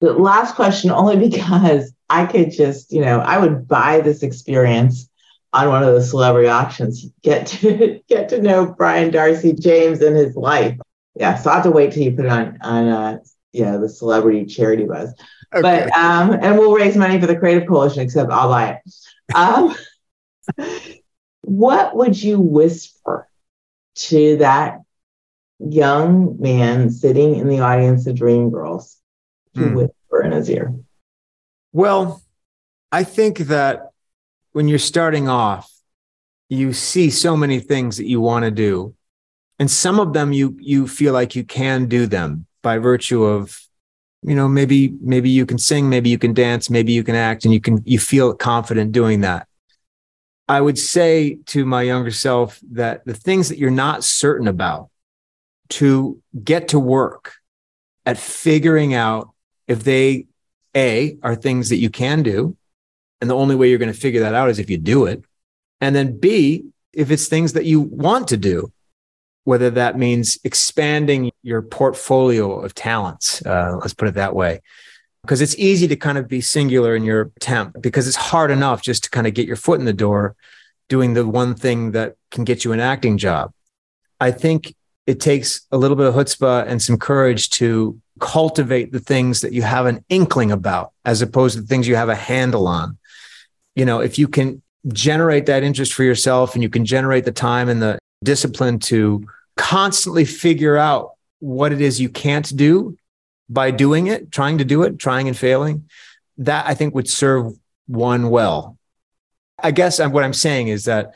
The 0.00 0.12
last 0.12 0.54
question, 0.54 0.90
only 0.90 1.16
because 1.28 1.92
I 2.08 2.26
could 2.26 2.50
just 2.52 2.92
you 2.92 3.00
know 3.00 3.18
I 3.20 3.38
would 3.38 3.66
buy 3.66 4.00
this 4.00 4.22
experience 4.22 5.08
on 5.52 5.68
one 5.68 5.82
of 5.82 5.94
the 5.94 6.02
celebrity 6.02 6.48
auctions. 6.48 7.06
Get 7.22 7.46
to 7.48 8.00
get 8.08 8.28
to 8.28 8.40
know 8.40 8.66
Brian 8.66 9.10
d'Arcy 9.10 9.54
James 9.54 10.00
and 10.02 10.16
his 10.16 10.36
life. 10.36 10.78
Yeah, 11.14 11.36
so 11.36 11.50
I 11.50 11.54
have 11.54 11.64
to 11.64 11.70
wait 11.70 11.92
till 11.92 12.02
you 12.02 12.12
put 12.12 12.24
it 12.24 12.30
on 12.30 12.58
on 12.62 12.88
uh, 12.88 13.18
you 13.52 13.64
know 13.64 13.80
the 13.80 13.88
celebrity 13.88 14.46
charity 14.46 14.84
buzz. 14.84 15.14
Okay. 15.54 15.60
But 15.60 15.92
um, 15.96 16.32
and 16.32 16.58
we'll 16.58 16.74
raise 16.74 16.96
money 16.96 17.20
for 17.20 17.26
the 17.26 17.38
Creative 17.38 17.68
Coalition, 17.68 18.02
except 18.02 18.30
I'll 18.30 18.48
buy 18.48 18.80
it. 18.80 19.34
Um, 19.34 19.74
what 21.42 21.94
would 21.96 22.20
you 22.20 22.40
whisper 22.40 23.28
to 23.94 24.36
that 24.38 24.80
young 25.58 26.40
man 26.40 26.90
sitting 26.90 27.36
in 27.36 27.48
the 27.48 27.60
audience 27.60 28.06
of 28.06 28.16
Dreamgirls 28.16 28.96
to 29.54 29.68
hmm. 29.68 29.74
whisper 29.74 30.22
in 30.22 30.32
his 30.32 30.48
ear? 30.50 30.74
Well, 31.72 32.22
I 32.90 33.04
think 33.04 33.38
that 33.38 33.90
when 34.52 34.68
you're 34.68 34.78
starting 34.78 35.28
off, 35.28 35.70
you 36.48 36.72
see 36.72 37.10
so 37.10 37.36
many 37.36 37.60
things 37.60 37.96
that 37.96 38.06
you 38.06 38.20
want 38.20 38.44
to 38.44 38.50
do. 38.50 38.94
And 39.62 39.70
some 39.70 40.00
of 40.00 40.12
them 40.12 40.32
you 40.32 40.56
you 40.58 40.88
feel 40.88 41.12
like 41.12 41.36
you 41.36 41.44
can 41.44 41.86
do 41.86 42.06
them 42.06 42.46
by 42.64 42.78
virtue 42.78 43.22
of 43.22 43.60
you 44.24 44.34
know 44.34 44.48
maybe 44.48 44.92
maybe 45.00 45.30
you 45.30 45.46
can 45.46 45.56
sing 45.56 45.88
maybe 45.88 46.10
you 46.10 46.18
can 46.18 46.34
dance 46.34 46.68
maybe 46.68 46.90
you 46.90 47.04
can 47.04 47.14
act 47.14 47.44
and 47.44 47.54
you 47.54 47.60
can 47.60 47.80
you 47.84 48.00
feel 48.00 48.34
confident 48.34 48.90
doing 48.90 49.20
that. 49.20 49.46
I 50.48 50.60
would 50.60 50.80
say 50.80 51.38
to 51.46 51.64
my 51.64 51.82
younger 51.82 52.10
self 52.10 52.58
that 52.72 53.04
the 53.04 53.14
things 53.14 53.50
that 53.50 53.58
you're 53.58 53.70
not 53.70 54.02
certain 54.02 54.48
about 54.48 54.90
to 55.78 56.20
get 56.42 56.66
to 56.70 56.80
work 56.80 57.34
at 58.04 58.18
figuring 58.18 58.94
out 58.94 59.30
if 59.68 59.84
they 59.84 60.26
a 60.74 61.18
are 61.22 61.36
things 61.36 61.68
that 61.68 61.76
you 61.76 61.88
can 61.88 62.24
do 62.24 62.56
and 63.20 63.30
the 63.30 63.36
only 63.36 63.54
way 63.54 63.68
you're 63.68 63.78
going 63.78 63.92
to 63.92 64.04
figure 64.06 64.22
that 64.22 64.34
out 64.34 64.50
is 64.50 64.58
if 64.58 64.68
you 64.68 64.76
do 64.76 65.04
it 65.06 65.22
and 65.80 65.94
then 65.94 66.18
b 66.18 66.64
if 66.92 67.12
it's 67.12 67.28
things 67.28 67.52
that 67.52 67.64
you 67.64 67.80
want 67.80 68.26
to 68.26 68.36
do 68.36 68.72
whether 69.44 69.70
that 69.70 69.98
means 69.98 70.38
expanding 70.44 71.32
your 71.42 71.62
portfolio 71.62 72.60
of 72.60 72.74
talents. 72.74 73.44
Uh, 73.44 73.76
let's 73.80 73.94
put 73.94 74.08
it 74.08 74.14
that 74.14 74.34
way. 74.34 74.60
Because 75.22 75.40
it's 75.40 75.56
easy 75.56 75.86
to 75.88 75.96
kind 75.96 76.18
of 76.18 76.28
be 76.28 76.40
singular 76.40 76.96
in 76.96 77.04
your 77.04 77.32
attempt 77.36 77.80
because 77.80 78.08
it's 78.08 78.16
hard 78.16 78.50
enough 78.50 78.82
just 78.82 79.04
to 79.04 79.10
kind 79.10 79.26
of 79.26 79.34
get 79.34 79.46
your 79.46 79.56
foot 79.56 79.78
in 79.78 79.86
the 79.86 79.92
door 79.92 80.34
doing 80.88 81.14
the 81.14 81.26
one 81.26 81.54
thing 81.54 81.92
that 81.92 82.16
can 82.30 82.44
get 82.44 82.64
you 82.64 82.72
an 82.72 82.80
acting 82.80 83.18
job. 83.18 83.52
I 84.20 84.30
think 84.30 84.74
it 85.06 85.20
takes 85.20 85.66
a 85.70 85.78
little 85.78 85.96
bit 85.96 86.06
of 86.06 86.14
chutzpah 86.14 86.66
and 86.66 86.82
some 86.82 86.96
courage 86.96 87.50
to 87.50 88.00
cultivate 88.20 88.92
the 88.92 89.00
things 89.00 89.40
that 89.40 89.52
you 89.52 89.62
have 89.62 89.86
an 89.86 90.04
inkling 90.08 90.52
about 90.52 90.92
as 91.04 91.22
opposed 91.22 91.56
to 91.56 91.62
the 91.62 91.66
things 91.66 91.88
you 91.88 91.96
have 91.96 92.08
a 92.08 92.14
handle 92.14 92.66
on. 92.66 92.98
You 93.74 93.84
know, 93.84 94.00
if 94.00 94.18
you 94.18 94.28
can 94.28 94.62
generate 94.88 95.46
that 95.46 95.62
interest 95.62 95.92
for 95.92 96.02
yourself 96.02 96.54
and 96.54 96.62
you 96.62 96.68
can 96.68 96.84
generate 96.84 97.24
the 97.24 97.32
time 97.32 97.68
and 97.68 97.80
the 97.80 97.98
discipline 98.22 98.78
to 98.78 99.24
constantly 99.56 100.24
figure 100.24 100.76
out 100.76 101.12
what 101.40 101.72
it 101.72 101.80
is 101.80 102.00
you 102.00 102.08
can't 102.08 102.56
do 102.56 102.96
by 103.48 103.70
doing 103.70 104.06
it, 104.06 104.30
trying 104.30 104.58
to 104.58 104.64
do 104.64 104.82
it, 104.82 104.98
trying 104.98 105.28
and 105.28 105.36
failing, 105.36 105.88
that 106.38 106.66
I 106.66 106.74
think 106.74 106.94
would 106.94 107.08
serve 107.08 107.52
one 107.86 108.30
well. 108.30 108.78
I 109.62 109.70
guess 109.70 109.98
what 110.00 110.24
I'm 110.24 110.32
saying 110.32 110.68
is 110.68 110.84
that 110.84 111.14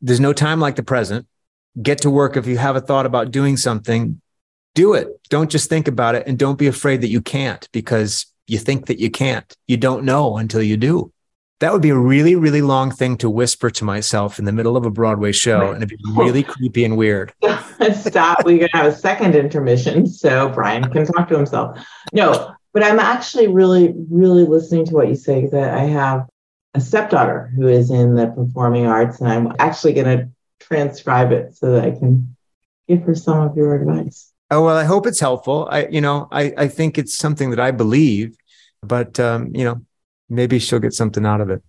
there's 0.00 0.20
no 0.20 0.32
time 0.32 0.60
like 0.60 0.76
the 0.76 0.82
present. 0.82 1.26
Get 1.80 1.98
to 2.02 2.10
work 2.10 2.36
if 2.36 2.46
you 2.46 2.58
have 2.58 2.76
a 2.76 2.80
thought 2.80 3.06
about 3.06 3.30
doing 3.30 3.56
something, 3.56 4.20
do 4.74 4.94
it. 4.94 5.08
Don't 5.28 5.50
just 5.50 5.68
think 5.68 5.88
about 5.88 6.14
it 6.14 6.26
and 6.26 6.38
don't 6.38 6.58
be 6.58 6.66
afraid 6.66 7.02
that 7.02 7.08
you 7.08 7.20
can't 7.20 7.68
because 7.72 8.26
you 8.46 8.58
think 8.58 8.86
that 8.86 8.98
you 8.98 9.10
can't. 9.10 9.56
You 9.66 9.76
don't 9.76 10.04
know 10.04 10.38
until 10.38 10.62
you 10.62 10.76
do. 10.76 11.12
That 11.60 11.72
would 11.72 11.82
be 11.82 11.90
a 11.90 11.96
really, 11.96 12.36
really 12.36 12.62
long 12.62 12.92
thing 12.92 13.16
to 13.18 13.28
whisper 13.28 13.68
to 13.68 13.84
myself 13.84 14.38
in 14.38 14.44
the 14.44 14.52
middle 14.52 14.76
of 14.76 14.86
a 14.86 14.90
Broadway 14.90 15.32
show, 15.32 15.72
and 15.72 15.82
it'd 15.82 15.88
be 15.88 15.98
really 16.14 16.44
creepy 16.44 16.84
and 16.84 16.96
weird. 16.96 17.32
Stop. 17.94 18.44
We're 18.44 18.58
going 18.58 18.70
to 18.70 18.76
have 18.76 18.86
a 18.86 18.94
second 18.94 19.34
intermission 19.34 20.06
so 20.06 20.50
Brian 20.50 20.88
can 20.90 21.04
talk 21.04 21.28
to 21.28 21.36
himself. 21.36 21.84
No, 22.12 22.54
but 22.72 22.84
I'm 22.84 23.00
actually 23.00 23.48
really, 23.48 23.92
really 24.08 24.44
listening 24.44 24.84
to 24.86 24.94
what 24.94 25.08
you 25.08 25.16
say 25.16 25.42
because 25.42 25.54
I 25.54 25.80
have 25.80 26.28
a 26.74 26.80
stepdaughter 26.80 27.50
who 27.56 27.66
is 27.66 27.90
in 27.90 28.14
the 28.14 28.28
performing 28.28 28.86
arts, 28.86 29.20
and 29.20 29.28
I'm 29.28 29.52
actually 29.58 29.94
going 29.94 30.18
to 30.18 30.30
transcribe 30.60 31.32
it 31.32 31.56
so 31.56 31.72
that 31.72 31.84
I 31.84 31.90
can 31.90 32.36
give 32.86 33.02
her 33.02 33.14
some 33.14 33.40
of 33.40 33.56
your 33.56 33.74
advice. 33.74 34.32
Oh 34.50 34.64
well, 34.64 34.76
I 34.76 34.84
hope 34.84 35.06
it's 35.06 35.20
helpful. 35.20 35.68
I, 35.70 35.86
you 35.88 36.00
know, 36.00 36.28
I 36.30 36.54
I 36.56 36.68
think 36.68 36.98
it's 36.98 37.14
something 37.14 37.50
that 37.50 37.60
I 37.60 37.70
believe, 37.70 38.36
but 38.82 39.20
um, 39.20 39.54
you 39.54 39.64
know, 39.64 39.82
maybe 40.28 40.58
she'll 40.58 40.78
get 40.78 40.94
something 40.94 41.24
out 41.24 41.40
of 41.40 41.50
it. 41.50 41.62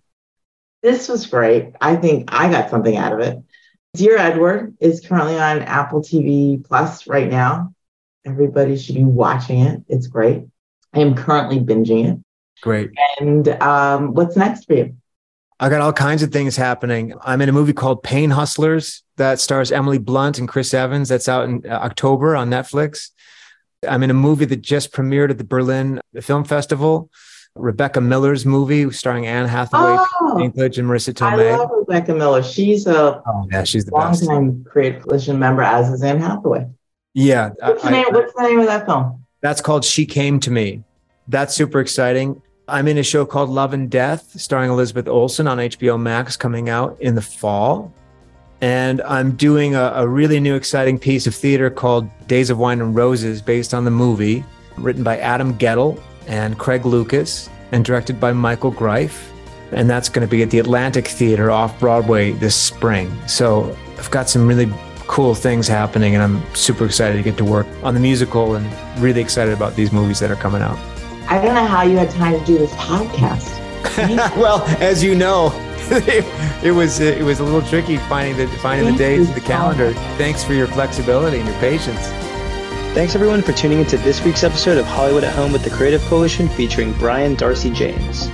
This 0.82 1.08
was 1.08 1.26
great. 1.26 1.74
I 1.80 1.96
think 1.96 2.32
I 2.32 2.50
got 2.50 2.70
something 2.70 2.96
out 2.96 3.12
of 3.12 3.20
it. 3.20 3.38
Dear 3.94 4.16
Edward 4.16 4.76
is 4.80 5.04
currently 5.04 5.38
on 5.38 5.62
Apple 5.62 6.00
TV 6.00 6.64
Plus 6.64 7.06
right 7.06 7.28
now. 7.28 7.74
Everybody 8.24 8.76
should 8.76 8.94
be 8.94 9.04
watching 9.04 9.60
it. 9.60 9.82
It's 9.88 10.06
great. 10.06 10.44
I 10.94 11.00
am 11.00 11.14
currently 11.14 11.58
binging 11.58 12.12
it. 12.12 12.24
Great. 12.62 12.90
And 13.18 13.48
um, 13.62 14.14
what's 14.14 14.36
next 14.36 14.64
for 14.64 14.74
you? 14.74 14.96
I 15.58 15.68
got 15.68 15.82
all 15.82 15.92
kinds 15.92 16.22
of 16.22 16.32
things 16.32 16.56
happening. 16.56 17.14
I'm 17.22 17.42
in 17.42 17.48
a 17.48 17.52
movie 17.52 17.72
called 17.74 18.02
Pain 18.02 18.30
Hustlers 18.30 19.02
that 19.16 19.40
stars 19.40 19.70
Emily 19.70 19.98
Blunt 19.98 20.38
and 20.38 20.48
Chris 20.48 20.72
Evans. 20.72 21.08
That's 21.08 21.28
out 21.28 21.48
in 21.48 21.62
uh, 21.66 21.74
October 21.74 22.34
on 22.34 22.48
Netflix. 22.48 23.10
I'm 23.86 24.02
in 24.02 24.10
a 24.10 24.14
movie 24.14 24.46
that 24.46 24.62
just 24.62 24.92
premiered 24.92 25.30
at 25.30 25.38
the 25.38 25.44
Berlin 25.44 26.00
Film 26.20 26.44
Festival 26.44 27.10
Rebecca 27.56 28.00
Miller's 28.00 28.46
movie 28.46 28.90
starring 28.92 29.26
Anne 29.26 29.46
Hathaway, 29.46 29.96
Oh, 30.20 30.34
Dinklage, 30.38 30.78
and 30.78 30.88
Marisa 30.88 31.12
Tomei. 31.12 31.52
I 31.52 31.56
love 31.56 31.70
Rebecca 31.72 32.14
Miller. 32.14 32.42
She's 32.42 32.86
a 32.86 33.22
oh, 33.26 33.48
yeah, 33.50 33.64
she's 33.64 33.84
the 33.84 33.90
best. 33.92 34.22
longtime 34.22 34.64
Creative 34.64 35.02
Coalition 35.02 35.38
member, 35.38 35.62
as 35.62 35.90
is 35.90 36.02
Anne 36.02 36.20
Hathaway. 36.20 36.66
Yeah, 37.14 37.50
I- 37.62 37.70
What's 37.70 37.82
the, 37.82 37.88
I- 37.88 37.92
name, 37.92 38.06
what's 38.12 38.32
the 38.34 38.42
name 38.42 38.60
of 38.60 38.66
that 38.66 38.86
film? 38.86 39.24
That's 39.40 39.60
called 39.60 39.84
She 39.84 40.06
Came 40.06 40.38
to 40.40 40.50
Me. 40.50 40.84
That's 41.28 41.54
super 41.54 41.80
exciting. 41.80 42.40
I'm 42.68 42.86
in 42.86 42.98
a 42.98 43.02
show 43.02 43.26
called 43.26 43.50
Love 43.50 43.72
and 43.74 43.90
Death, 43.90 44.38
starring 44.40 44.70
Elizabeth 44.70 45.08
Olsen 45.08 45.48
on 45.48 45.58
HBO 45.58 46.00
Max, 46.00 46.36
coming 46.36 46.68
out 46.68 46.96
in 47.00 47.14
the 47.16 47.22
fall. 47.22 47.92
And 48.60 49.00
I'm 49.02 49.32
doing 49.32 49.74
a, 49.74 49.92
a 49.96 50.06
really 50.06 50.38
new, 50.38 50.54
exciting 50.54 50.98
piece 50.98 51.26
of 51.26 51.34
theater 51.34 51.68
called 51.70 52.08
Days 52.28 52.50
of 52.50 52.58
Wine 52.58 52.80
and 52.80 52.94
Roses, 52.94 53.42
based 53.42 53.72
on 53.74 53.84
the 53.84 53.90
movie, 53.90 54.44
written 54.76 55.02
by 55.02 55.18
Adam 55.18 55.56
Guettel 55.58 56.00
and 56.30 56.56
Craig 56.58 56.86
Lucas, 56.86 57.50
and 57.72 57.84
directed 57.84 58.18
by 58.18 58.32
Michael 58.32 58.70
Greif. 58.70 59.30
And 59.72 59.90
that's 59.90 60.08
going 60.08 60.26
to 60.26 60.30
be 60.30 60.42
at 60.42 60.50
the 60.50 60.58
Atlantic 60.58 61.06
Theater 61.06 61.50
off 61.50 61.78
Broadway 61.78 62.32
this 62.32 62.56
spring. 62.56 63.12
So 63.28 63.76
I've 63.98 64.10
got 64.10 64.28
some 64.28 64.46
really 64.48 64.72
cool 65.06 65.34
things 65.34 65.68
happening, 65.68 66.14
and 66.14 66.22
I'm 66.22 66.54
super 66.54 66.86
excited 66.86 67.16
to 67.16 67.22
get 67.22 67.36
to 67.38 67.44
work 67.44 67.66
on 67.82 67.94
the 67.94 68.00
musical 68.00 68.54
and 68.54 69.02
really 69.02 69.20
excited 69.20 69.52
about 69.52 69.74
these 69.74 69.92
movies 69.92 70.20
that 70.20 70.30
are 70.30 70.36
coming 70.36 70.62
out. 70.62 70.78
I 71.28 71.40
don't 71.44 71.54
know 71.54 71.66
how 71.66 71.82
you 71.82 71.96
had 71.96 72.10
time 72.10 72.38
to 72.38 72.44
do 72.46 72.58
this 72.58 72.72
podcast. 72.74 73.58
well, 74.36 74.62
as 74.80 75.02
you 75.02 75.14
know, 75.14 75.50
it, 76.62 76.72
was 76.72 77.00
it 77.00 77.24
was 77.24 77.40
a 77.40 77.44
little 77.44 77.62
tricky 77.62 77.96
finding 77.96 78.36
the 78.36 78.46
finding 78.58 78.86
the 78.86 78.90
Thank 78.92 78.98
dates 78.98 79.22
you 79.22 79.34
in 79.34 79.34
the 79.34 79.46
calendar. 79.46 79.92
Thanks 80.16 80.44
for 80.44 80.54
your 80.54 80.68
flexibility 80.68 81.38
and 81.38 81.48
your 81.48 81.58
patience. 81.58 82.08
Thanks 82.92 83.14
everyone 83.14 83.40
for 83.40 83.52
tuning 83.52 83.78
into 83.78 83.96
this 83.98 84.22
week's 84.24 84.42
episode 84.42 84.76
of 84.76 84.84
Hollywood 84.84 85.22
at 85.22 85.32
Home 85.36 85.52
with 85.52 85.62
the 85.62 85.70
Creative 85.70 86.02
Coalition 86.02 86.48
featuring 86.48 86.92
Brian 86.94 87.36
d'Arcy 87.36 87.70
James. 87.70 88.28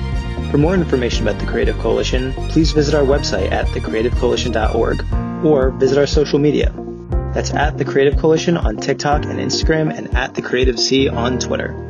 For 0.50 0.56
more 0.56 0.72
information 0.72 1.28
about 1.28 1.38
the 1.38 1.46
Creative 1.46 1.78
Coalition, 1.78 2.32
please 2.48 2.72
visit 2.72 2.94
our 2.94 3.02
website 3.04 3.52
at 3.52 3.66
thecreativecoalition.org 3.66 5.44
or 5.44 5.70
visit 5.72 5.98
our 5.98 6.06
social 6.06 6.38
media. 6.38 6.72
That's 7.34 7.52
at 7.52 7.76
the 7.76 7.84
Creative 7.84 8.18
Coalition 8.18 8.56
on 8.56 8.78
TikTok 8.78 9.24
and 9.24 9.38
Instagram 9.38 9.94
and 9.94 10.16
at 10.16 10.34
the 10.34 10.40
Creative 10.40 10.80
C 10.80 11.06
on 11.06 11.38
Twitter. 11.38 11.85